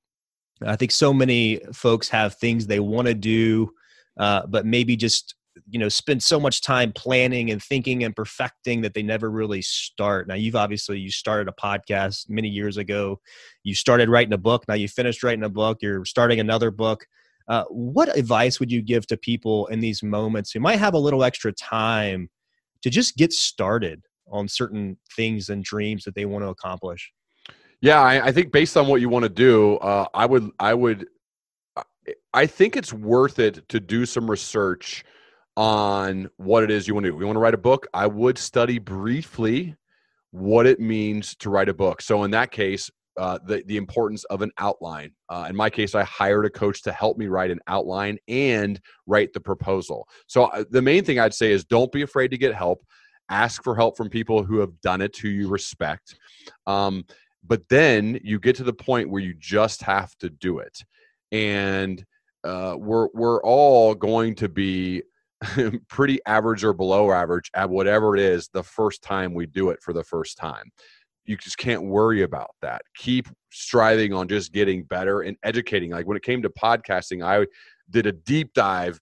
I 0.64 0.76
think 0.76 0.90
so 0.90 1.12
many 1.12 1.60
folks 1.72 2.08
have 2.08 2.34
things 2.34 2.66
they 2.66 2.80
want 2.80 3.06
to 3.06 3.14
do 3.14 3.70
uh, 4.18 4.46
but 4.46 4.66
maybe 4.66 4.96
just 4.96 5.34
you 5.68 5.78
know 5.78 5.88
spend 5.88 6.22
so 6.22 6.38
much 6.38 6.62
time 6.62 6.92
planning 6.92 7.50
and 7.50 7.62
thinking 7.62 8.04
and 8.04 8.14
perfecting 8.14 8.80
that 8.82 8.94
they 8.94 9.02
never 9.02 9.30
really 9.30 9.62
start. 9.62 10.28
Now 10.28 10.34
you've 10.34 10.56
obviously 10.56 10.98
you 10.98 11.10
started 11.10 11.48
a 11.48 11.60
podcast 11.60 12.28
many 12.28 12.48
years 12.48 12.76
ago. 12.76 13.20
You 13.64 13.74
started 13.74 14.08
writing 14.08 14.32
a 14.32 14.38
book. 14.38 14.64
Now 14.68 14.74
you 14.74 14.88
finished 14.88 15.22
writing 15.22 15.44
a 15.44 15.48
book. 15.48 15.78
You're 15.80 16.04
starting 16.04 16.40
another 16.40 16.70
book. 16.70 17.06
Uh, 17.48 17.64
what 17.70 18.14
advice 18.16 18.60
would 18.60 18.70
you 18.70 18.82
give 18.82 19.06
to 19.06 19.16
people 19.16 19.66
in 19.68 19.80
these 19.80 20.02
moments 20.02 20.50
who 20.50 20.60
might 20.60 20.78
have 20.78 20.94
a 20.94 20.98
little 20.98 21.24
extra 21.24 21.52
time 21.52 22.28
to 22.82 22.90
just 22.90 23.16
get 23.16 23.32
started 23.32 24.02
on 24.30 24.46
certain 24.46 24.98
things 25.16 25.48
and 25.48 25.64
dreams 25.64 26.04
that 26.04 26.14
they 26.14 26.26
want 26.26 26.44
to 26.44 26.48
accomplish? 26.48 27.10
Yeah 27.80 28.00
i, 28.00 28.26
I 28.26 28.32
think 28.32 28.52
based 28.52 28.76
on 28.76 28.88
what 28.88 29.00
you 29.00 29.08
want 29.08 29.22
to 29.22 29.28
do 29.28 29.76
uh, 29.76 30.06
i 30.14 30.26
would 30.26 30.50
i 30.58 30.74
would 30.74 31.06
i 32.34 32.46
think 32.46 32.76
it's 32.76 32.92
worth 32.92 33.38
it 33.38 33.68
to 33.68 33.80
do 33.80 34.04
some 34.04 34.30
research 34.30 35.04
on 35.58 36.30
what 36.36 36.62
it 36.62 36.70
is 36.70 36.86
you 36.86 36.94
want 36.94 37.04
to 37.04 37.10
do. 37.10 37.18
You 37.18 37.26
want 37.26 37.34
to 37.34 37.40
write 37.40 37.52
a 37.52 37.58
book? 37.58 37.88
I 37.92 38.06
would 38.06 38.38
study 38.38 38.78
briefly 38.78 39.74
what 40.30 40.66
it 40.66 40.78
means 40.78 41.34
to 41.36 41.50
write 41.50 41.68
a 41.68 41.74
book. 41.74 42.00
So 42.00 42.22
in 42.22 42.30
that 42.30 42.52
case, 42.52 42.88
uh, 43.16 43.40
the 43.44 43.64
the 43.66 43.76
importance 43.76 44.22
of 44.26 44.40
an 44.42 44.52
outline. 44.58 45.10
Uh, 45.28 45.48
in 45.50 45.56
my 45.56 45.68
case, 45.68 45.96
I 45.96 46.04
hired 46.04 46.46
a 46.46 46.50
coach 46.50 46.82
to 46.82 46.92
help 46.92 47.18
me 47.18 47.26
write 47.26 47.50
an 47.50 47.58
outline 47.66 48.18
and 48.28 48.80
write 49.06 49.32
the 49.32 49.40
proposal. 49.40 50.06
So 50.28 50.44
uh, 50.44 50.62
the 50.70 50.80
main 50.80 51.04
thing 51.04 51.18
I'd 51.18 51.34
say 51.34 51.50
is 51.50 51.64
don't 51.64 51.90
be 51.90 52.02
afraid 52.02 52.30
to 52.30 52.38
get 52.38 52.54
help. 52.54 52.84
ask 53.28 53.62
for 53.62 53.74
help 53.74 53.96
from 53.96 54.08
people 54.08 54.44
who 54.44 54.58
have 54.58 54.80
done 54.80 55.00
it, 55.00 55.16
who 55.16 55.28
you 55.28 55.48
respect. 55.48 56.16
Um, 56.66 57.04
but 57.44 57.68
then 57.68 58.20
you 58.22 58.38
get 58.38 58.56
to 58.56 58.64
the 58.64 58.72
point 58.72 59.10
where 59.10 59.22
you 59.22 59.34
just 59.38 59.82
have 59.82 60.16
to 60.18 60.30
do 60.30 60.58
it. 60.58 60.84
And 61.32 62.04
uh, 62.44 62.76
we're, 62.78 63.08
we're 63.14 63.42
all 63.42 63.94
going 63.94 64.34
to 64.36 64.48
be 64.48 65.02
pretty 65.88 66.20
average 66.26 66.64
or 66.64 66.72
below 66.72 67.12
average 67.12 67.50
at 67.54 67.70
whatever 67.70 68.14
it 68.14 68.20
is 68.20 68.48
the 68.52 68.62
first 68.62 69.02
time 69.02 69.34
we 69.34 69.46
do 69.46 69.70
it 69.70 69.80
for 69.82 69.92
the 69.92 70.04
first 70.04 70.36
time. 70.36 70.70
You 71.24 71.36
just 71.36 71.58
can't 71.58 71.84
worry 71.84 72.22
about 72.22 72.50
that. 72.62 72.82
Keep 72.96 73.28
striving 73.50 74.12
on 74.12 74.28
just 74.28 74.52
getting 74.52 74.82
better 74.84 75.20
and 75.20 75.36
educating. 75.42 75.90
Like 75.90 76.06
when 76.06 76.16
it 76.16 76.22
came 76.22 76.42
to 76.42 76.50
podcasting, 76.50 77.24
I 77.24 77.46
did 77.90 78.06
a 78.06 78.12
deep 78.12 78.52
dive 78.54 78.98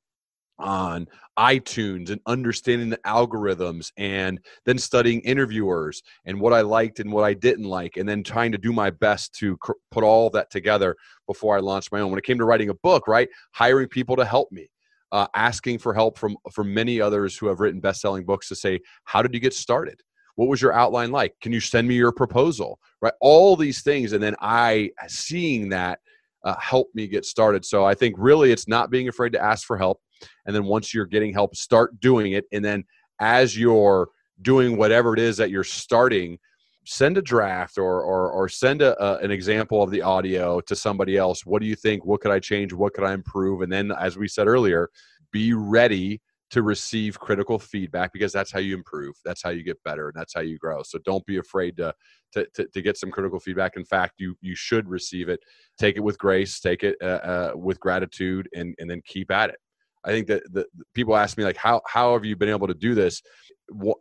on 0.59 1.07
iTunes 1.39 2.11
and 2.11 2.20
understanding 2.26 2.89
the 2.89 2.99
algorithms 2.99 3.93
and 3.97 4.41
then 4.64 4.78
studying 4.78 5.20
interviewers 5.20 6.03
and 6.24 6.41
what 6.41 6.55
I 6.55 6.62
liked 6.62 6.99
and 6.99 7.12
what 7.12 7.24
I 7.24 7.34
didn't 7.34 7.64
like 7.66 7.97
and 7.97 8.09
then 8.09 8.22
trying 8.22 8.53
to 8.53 8.59
do 8.59 8.72
my 8.72 8.91
best 8.91 9.34
to 9.37 9.57
cr- 9.59 9.72
put 9.91 10.03
all 10.03 10.30
that 10.30 10.51
together 10.51 10.97
before 11.26 11.57
I 11.57 11.61
launched 11.61 11.93
my 11.93 12.01
own. 12.01 12.11
When 12.11 12.18
it 12.18 12.24
came 12.24 12.39
to 12.39 12.45
writing 12.45 12.70
a 12.70 12.74
book, 12.74 13.07
right? 13.07 13.28
Hiring 13.53 13.89
people 13.89 14.16
to 14.16 14.24
help 14.24 14.51
me. 14.51 14.68
Uh, 15.13 15.27
asking 15.37 15.79
for 15.79 15.95
help 15.95 16.19
from 16.19 16.37
from 16.53 16.75
many 16.75 17.01
others 17.01 17.37
who 17.37 17.47
have 17.47 17.61
written 17.61 17.81
best-selling 17.81 18.25
books 18.25 18.49
to 18.49 18.57
say 18.57 18.81
how 19.05 19.23
did 19.23 19.33
you 19.33 19.41
get 19.41 19.55
started? 19.55 20.01
What 20.35 20.49
was 20.49 20.61
your 20.61 20.73
outline 20.73 21.13
like? 21.13 21.35
Can 21.41 21.53
you 21.53 21.61
send 21.61 21.87
me 21.87 21.95
your 21.95 22.13
proposal? 22.13 22.81
Right? 23.01 23.15
All 23.21 23.57
these 23.57 23.83
things 23.83 24.13
and 24.13 24.23
then 24.23 24.35
i 24.41 24.91
seeing 25.07 25.69
that 25.69 26.01
uh, 26.45 26.57
help 26.61 26.89
me 26.95 27.07
get 27.07 27.25
started. 27.25 27.65
So 27.65 27.85
i 27.85 27.95
think 27.95 28.17
really 28.19 28.51
it's 28.51 28.67
not 28.67 28.91
being 28.91 29.09
afraid 29.09 29.33
to 29.33 29.43
ask 29.43 29.67
for 29.67 29.79
help 29.79 30.01
and 30.47 30.55
then 30.55 30.65
once 30.65 30.93
you're 30.93 31.07
getting 31.07 31.33
help 31.33 31.55
start 31.55 32.01
doing 32.01 32.33
it 32.33 32.45
and 32.53 32.65
then 32.65 32.85
as 33.21 33.57
you're 33.57 34.09
doing 34.43 34.77
whatever 34.77 35.15
it 35.15 35.21
is 35.21 35.37
that 35.37 35.51
you're 35.51 35.65
starting 35.65 36.39
send 36.87 37.18
a 37.18 37.22
draft 37.22 37.78
or 37.78 38.01
or, 38.03 38.30
or 38.30 38.49
send 38.49 38.80
a, 38.80 39.01
a, 39.05 39.18
an 39.18 39.30
example 39.30 39.82
of 39.82 39.91
the 39.91 40.03
audio 40.03 40.61
to 40.61 40.76
somebody 40.76 41.16
else. 41.16 41.45
What 41.45 41.61
do 41.61 41.68
you 41.68 41.74
think? 41.74 42.05
What 42.05 42.20
could 42.20 42.30
i 42.30 42.39
change? 42.39 42.72
What 42.72 42.95
could 42.95 43.05
i 43.05 43.12
improve? 43.12 43.61
And 43.61 43.72
then 43.72 43.93
as 43.93 44.16
we 44.16 44.28
said 44.28 44.47
earlier 44.47 44.89
be 45.32 45.53
ready 45.53 46.22
to 46.49 46.62
receive 46.62 47.18
critical 47.18 47.59
feedback 47.59 48.12
because 48.12 48.32
that's 48.32 48.53
how 48.53 48.61
you 48.61 48.76
improve. 48.76 49.16
That's 49.24 49.43
how 49.43 49.51
you 49.51 49.64
get 49.64 49.82
better 49.82 50.09
and 50.09 50.14
that's 50.16 50.32
how 50.32 50.43
you 50.43 50.59
grow. 50.59 50.82
So 50.84 51.01
don't 51.05 51.26
be 51.26 51.39
afraid 51.39 51.76
to 51.78 51.93
to, 52.32 52.47
to, 52.55 52.66
to 52.68 52.82
get 52.82 52.97
some 52.97 53.11
critical 53.11 53.41
feedback. 53.41 53.76
In 53.76 53.84
fact 53.84 54.14
you 54.18 54.37
you 54.41 54.55
should 54.55 54.89
receive 54.89 55.28
it. 55.28 55.41
Take 55.78 55.97
it 55.97 56.05
with 56.05 56.18
grace 56.18 56.61
take 56.61 56.84
it 56.84 56.97
uh, 57.03 57.07
uh, 57.07 57.53
with 57.57 57.80
gratitude 57.80 58.49
and 58.55 58.74
and 58.78 58.89
then 58.89 59.03
keep 59.05 59.30
at 59.30 59.51
it. 59.51 59.59
I 60.05 60.11
think 60.11 60.28
that 60.28 60.45
the, 60.53 60.66
people 60.95 61.16
ask 61.16 61.37
me 61.37 61.43
like, 61.43 61.57
how 61.57 61.80
how 61.84 62.12
have 62.12 62.24
you 62.24 62.37
been 62.37 62.49
able 62.49 62.68
to 62.68 62.74
do 62.74 62.95
this? 62.95 63.22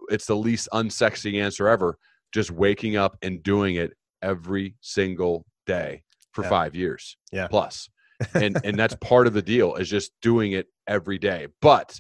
It's 0.09 0.27
the 0.27 0.36
least 0.36 0.69
unsexy 0.71 1.41
answer 1.41 1.67
ever. 1.67 1.97
Just 2.34 2.51
waking 2.51 2.97
up 2.97 3.17
and 3.21 3.41
doing 3.41 3.76
it 3.76 3.93
every 4.21 4.76
single 4.82 5.45
day 5.65 6.03
for 6.32 6.43
yeah. 6.43 6.49
five 6.49 6.76
years, 6.76 7.17
yeah, 7.32 7.47
plus, 7.47 7.89
and 8.34 8.59
and 8.63 8.78
that's 8.78 8.95
part 9.01 9.28
of 9.28 9.34
the 9.34 9.41
deal 9.41 9.76
is 9.76 9.89
just 9.89 10.11
doing 10.21 10.51
it 10.51 10.67
every 10.88 11.17
day. 11.17 11.47
But 11.61 11.99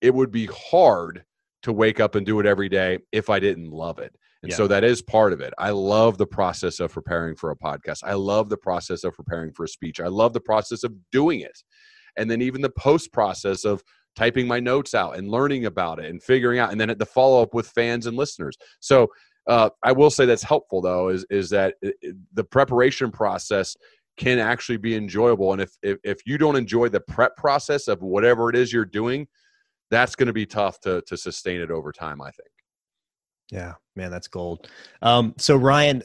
it 0.00 0.14
would 0.14 0.30
be 0.30 0.46
hard 0.46 1.24
to 1.62 1.72
wake 1.72 2.00
up 2.00 2.14
and 2.14 2.26
do 2.26 2.40
it 2.40 2.46
every 2.46 2.68
day 2.68 2.98
if 3.12 3.30
I 3.30 3.38
didn't 3.38 3.70
love 3.70 3.98
it. 3.98 4.14
And 4.42 4.50
yeah. 4.50 4.56
so 4.56 4.66
that 4.66 4.82
is 4.82 5.00
part 5.00 5.32
of 5.32 5.40
it. 5.40 5.54
I 5.56 5.70
love 5.70 6.18
the 6.18 6.26
process 6.26 6.80
of 6.80 6.92
preparing 6.92 7.36
for 7.36 7.52
a 7.52 7.56
podcast. 7.56 8.00
I 8.02 8.14
love 8.14 8.48
the 8.48 8.56
process 8.56 9.04
of 9.04 9.14
preparing 9.14 9.52
for 9.52 9.64
a 9.64 9.68
speech. 9.68 10.00
I 10.00 10.08
love 10.08 10.32
the 10.32 10.40
process 10.40 10.82
of 10.82 10.92
doing 11.12 11.40
it 11.40 11.62
and 12.16 12.30
then 12.30 12.42
even 12.42 12.60
the 12.60 12.70
post 12.70 13.12
process 13.12 13.64
of 13.64 13.82
typing 14.14 14.46
my 14.46 14.60
notes 14.60 14.94
out 14.94 15.16
and 15.16 15.28
learning 15.28 15.64
about 15.64 15.98
it 15.98 16.10
and 16.10 16.22
figuring 16.22 16.58
out 16.58 16.70
and 16.70 16.80
then 16.80 16.94
the 16.98 17.06
follow 17.06 17.42
up 17.42 17.54
with 17.54 17.68
fans 17.68 18.06
and 18.06 18.16
listeners 18.16 18.56
so 18.80 19.08
uh, 19.46 19.70
i 19.82 19.92
will 19.92 20.10
say 20.10 20.26
that's 20.26 20.42
helpful 20.42 20.80
though 20.80 21.08
is 21.08 21.24
is 21.30 21.50
that 21.50 21.74
the 22.34 22.44
preparation 22.44 23.10
process 23.10 23.76
can 24.16 24.38
actually 24.38 24.76
be 24.76 24.94
enjoyable. 24.94 25.52
And 25.52 25.62
if, 25.62 25.76
if 25.82 25.98
if 26.04 26.26
you 26.26 26.38
don't 26.38 26.56
enjoy 26.56 26.88
the 26.88 27.00
prep 27.00 27.36
process 27.36 27.88
of 27.88 28.02
whatever 28.02 28.50
it 28.50 28.56
is 28.56 28.72
you're 28.72 28.84
doing 28.84 29.26
that's 29.90 30.14
going 30.14 30.26
to 30.26 30.32
be 30.32 30.46
tough 30.46 30.80
to 30.80 31.02
to 31.06 31.16
sustain 31.16 31.60
it 31.60 31.70
over 31.70 31.92
time 31.92 32.20
i 32.20 32.30
think. 32.30 32.48
Yeah 33.50 33.74
man 33.96 34.10
that's 34.10 34.28
gold. 34.28 34.68
Um, 35.00 35.34
so 35.38 35.56
ryan 35.56 36.02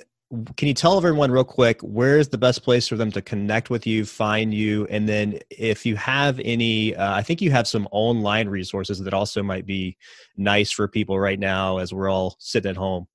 can 0.58 0.68
you 0.68 0.74
tell 0.74 0.98
everyone 0.98 1.32
real 1.32 1.46
quick 1.46 1.80
where 1.82 2.18
is 2.18 2.28
the 2.28 2.38
best 2.38 2.62
place 2.62 2.86
for 2.86 2.98
them 2.98 3.12
to 3.12 3.22
connect 3.22 3.70
with 3.70 3.88
you 3.88 4.04
find 4.04 4.54
you? 4.54 4.86
And 4.90 5.08
then 5.08 5.40
if 5.50 5.86
you 5.86 5.96
have 5.96 6.40
any 6.44 6.96
uh, 6.96 7.14
i 7.14 7.22
think 7.22 7.42
you 7.42 7.52
have 7.52 7.68
some 7.68 7.88
online 7.92 8.48
resources 8.48 9.00
that 9.00 9.14
also 9.14 9.44
might 9.44 9.66
be 9.66 9.98
nice 10.38 10.72
for 10.72 10.88
people 10.88 11.20
right 11.20 11.40
now 11.40 11.78
as 11.78 11.94
we're 11.94 12.10
all 12.10 12.36
sitting 12.40 12.70
at 12.70 12.78
home 12.78 13.08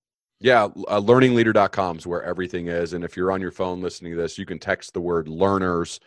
yeah 0.42 0.64
uh, 0.64 1.00
learningleader.com 1.00 1.98
is 1.98 2.06
where 2.06 2.22
everything 2.22 2.66
is 2.66 2.92
and 2.92 3.04
if 3.04 3.16
you're 3.16 3.32
on 3.32 3.40
your 3.40 3.50
phone 3.50 3.80
listening 3.80 4.12
to 4.12 4.20
this 4.20 4.36
you 4.36 4.44
can 4.44 4.58
text 4.58 4.92
the 4.92 5.00
word 5.00 5.28
learners 5.28 6.00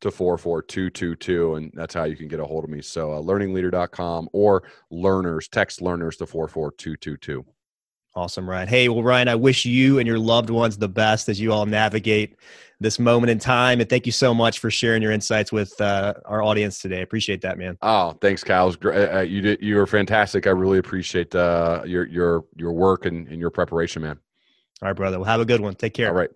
to 0.00 0.10
44222 0.10 1.54
and 1.54 1.72
that's 1.74 1.94
how 1.94 2.04
you 2.04 2.16
can 2.16 2.28
get 2.28 2.40
a 2.40 2.44
hold 2.44 2.64
of 2.64 2.70
me. 2.70 2.82
So 2.82 3.12
uh, 3.12 3.20
learningleader.com 3.20 4.28
or 4.32 4.64
learners 4.90 5.48
text 5.48 5.80
learners 5.80 6.16
to 6.18 6.26
44222 6.26 7.44
Awesome, 8.16 8.48
Ryan. 8.48 8.66
Hey, 8.66 8.88
well, 8.88 9.02
Ryan, 9.02 9.28
I 9.28 9.34
wish 9.34 9.66
you 9.66 9.98
and 9.98 10.06
your 10.06 10.18
loved 10.18 10.48
ones 10.48 10.78
the 10.78 10.88
best 10.88 11.28
as 11.28 11.38
you 11.38 11.52
all 11.52 11.66
navigate 11.66 12.36
this 12.80 12.98
moment 12.98 13.30
in 13.30 13.38
time. 13.38 13.78
And 13.78 13.88
thank 13.90 14.06
you 14.06 14.12
so 14.12 14.32
much 14.32 14.58
for 14.58 14.70
sharing 14.70 15.02
your 15.02 15.12
insights 15.12 15.52
with 15.52 15.78
uh, 15.82 16.14
our 16.24 16.42
audience 16.42 16.78
today. 16.78 17.02
Appreciate 17.02 17.42
that, 17.42 17.58
man. 17.58 17.76
Oh, 17.82 18.12
thanks, 18.22 18.42
Kyle. 18.42 18.74
Uh, 18.82 18.88
uh, 18.88 19.20
you 19.20 19.42
did, 19.42 19.62
you 19.62 19.76
were 19.76 19.86
fantastic. 19.86 20.46
I 20.46 20.50
really 20.50 20.78
appreciate 20.78 21.34
uh, 21.34 21.82
your 21.84 22.06
your 22.06 22.44
your 22.56 22.72
work 22.72 23.04
and, 23.04 23.28
and 23.28 23.38
your 23.38 23.50
preparation, 23.50 24.00
man. 24.00 24.18
All 24.80 24.88
right, 24.88 24.96
brother. 24.96 25.18
Well, 25.18 25.26
have 25.26 25.40
a 25.40 25.46
good 25.46 25.60
one. 25.60 25.74
Take 25.74 25.92
care. 25.92 26.08
All 26.08 26.14
right. 26.14 26.30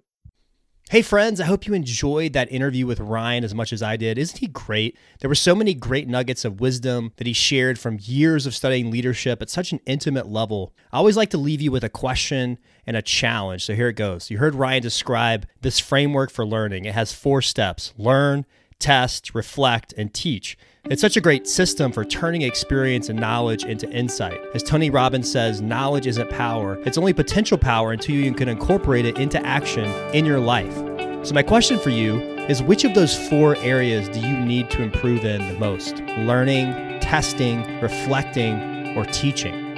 Hey, 0.91 1.03
friends, 1.03 1.41
I 1.41 1.45
hope 1.45 1.69
you 1.69 1.75
enjoyed 1.75 2.33
that 2.33 2.51
interview 2.51 2.85
with 2.85 2.99
Ryan 2.99 3.45
as 3.45 3.55
much 3.55 3.73
as 3.73 3.81
I 3.81 3.97
did. 3.97 4.19
Isn't 4.19 4.39
he 4.39 4.49
great? 4.49 4.99
There 5.21 5.29
were 5.29 5.37
so 5.37 5.55
many 5.55 5.73
great 5.73 6.09
nuggets 6.09 6.45
of 6.45 6.59
wisdom 6.59 7.13
that 7.19 7.29
he 7.29 7.33
shared 7.33 7.79
from 7.79 8.01
years 8.03 8.45
of 8.45 8.57
studying 8.57 8.91
leadership 8.91 9.41
at 9.41 9.51
such 9.51 9.71
an 9.71 9.79
intimate 9.87 10.27
level. 10.27 10.75
I 10.91 10.97
always 10.97 11.17
like 11.17 11.31
to 11.31 11.39
leave 11.39 11.61
you 11.61 11.71
with 11.71 11.85
a 11.85 11.89
question 11.89 12.59
and 12.89 12.97
a 12.97 13.03
challenge. 13.03 13.65
So 13.65 13.77
here 13.77 13.87
it 13.87 13.93
goes. 13.93 14.33
You 14.33 14.39
heard 14.39 14.57
Ryan 14.57 14.83
describe 14.83 15.47
this 15.61 15.79
framework 15.79 16.33
for 16.33 16.45
learning. 16.45 16.87
It 16.87 16.95
has 16.95 17.13
four 17.13 17.41
steps 17.41 17.95
learn, 17.97 18.45
test, 18.81 19.33
reflect, 19.33 19.95
and 19.97 20.13
teach. 20.13 20.59
It's 20.85 21.03
such 21.03 21.19
a 21.19 21.21
great 21.21 21.47
system 21.47 21.93
for 21.93 22.07
turning 22.07 22.41
experience 22.43 23.11
and 23.11 23.21
knowledge 23.21 23.65
into 23.65 23.89
insight. 23.91 24.41
As 24.55 24.63
Tony 24.63 24.89
Robbins 24.89 25.31
says, 25.31 25.61
knowledge 25.61 26.07
isn't 26.07 26.31
power, 26.31 26.81
it's 26.87 26.97
only 26.97 27.13
potential 27.13 27.59
power 27.59 27.93
until 27.93 28.15
you 28.15 28.33
can 28.33 28.49
incorporate 28.49 29.05
it 29.05 29.19
into 29.19 29.45
action 29.45 29.85
in 30.15 30.25
your 30.25 30.41
life. 30.41 30.75
So, 31.23 31.35
my 31.35 31.43
question 31.43 31.79
for 31.79 31.91
you 31.91 32.19
is 32.49 32.63
which 32.63 32.85
of 32.85 32.95
those 32.95 33.15
four 33.29 33.57
areas 33.57 34.09
do 34.09 34.21
you 34.21 34.41
need 34.41 34.71
to 34.71 34.83
improve 34.83 35.23
in 35.23 35.47
the 35.53 35.59
most? 35.59 35.97
Learning, 36.21 36.99
testing, 37.01 37.63
reflecting, 37.81 38.97
or 38.97 39.05
teaching? 39.05 39.75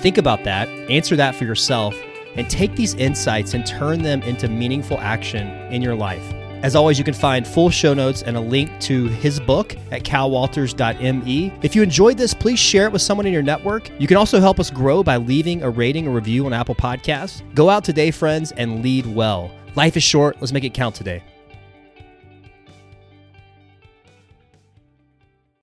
Think 0.00 0.16
about 0.16 0.44
that, 0.44 0.68
answer 0.90 1.16
that 1.16 1.34
for 1.34 1.44
yourself, 1.44 1.94
and 2.34 2.48
take 2.48 2.76
these 2.76 2.94
insights 2.94 3.52
and 3.52 3.66
turn 3.66 4.02
them 4.02 4.22
into 4.22 4.48
meaningful 4.48 4.98
action 5.00 5.48
in 5.70 5.82
your 5.82 5.94
life. 5.94 6.24
As 6.62 6.76
always, 6.76 6.98
you 6.98 7.04
can 7.04 7.14
find 7.14 7.46
full 7.46 7.70
show 7.70 7.94
notes 7.94 8.22
and 8.22 8.36
a 8.36 8.40
link 8.40 8.70
to 8.80 9.06
his 9.06 9.40
book 9.40 9.76
at 9.90 10.02
calwalters.me. 10.02 11.52
If 11.62 11.74
you 11.74 11.82
enjoyed 11.82 12.18
this, 12.18 12.34
please 12.34 12.58
share 12.58 12.84
it 12.84 12.92
with 12.92 13.00
someone 13.00 13.26
in 13.26 13.32
your 13.32 13.42
network. 13.42 13.90
You 13.98 14.06
can 14.06 14.18
also 14.18 14.40
help 14.40 14.60
us 14.60 14.70
grow 14.70 15.02
by 15.02 15.16
leaving 15.16 15.62
a 15.62 15.70
rating 15.70 16.06
or 16.06 16.10
review 16.10 16.44
on 16.44 16.52
Apple 16.52 16.74
Podcasts. 16.74 17.42
Go 17.54 17.70
out 17.70 17.82
today, 17.82 18.10
friends, 18.10 18.52
and 18.52 18.82
lead 18.82 19.06
well. 19.06 19.50
Life 19.74 19.96
is 19.96 20.02
short. 20.02 20.36
Let's 20.40 20.52
make 20.52 20.64
it 20.64 20.74
count 20.74 20.94
today. 20.94 21.22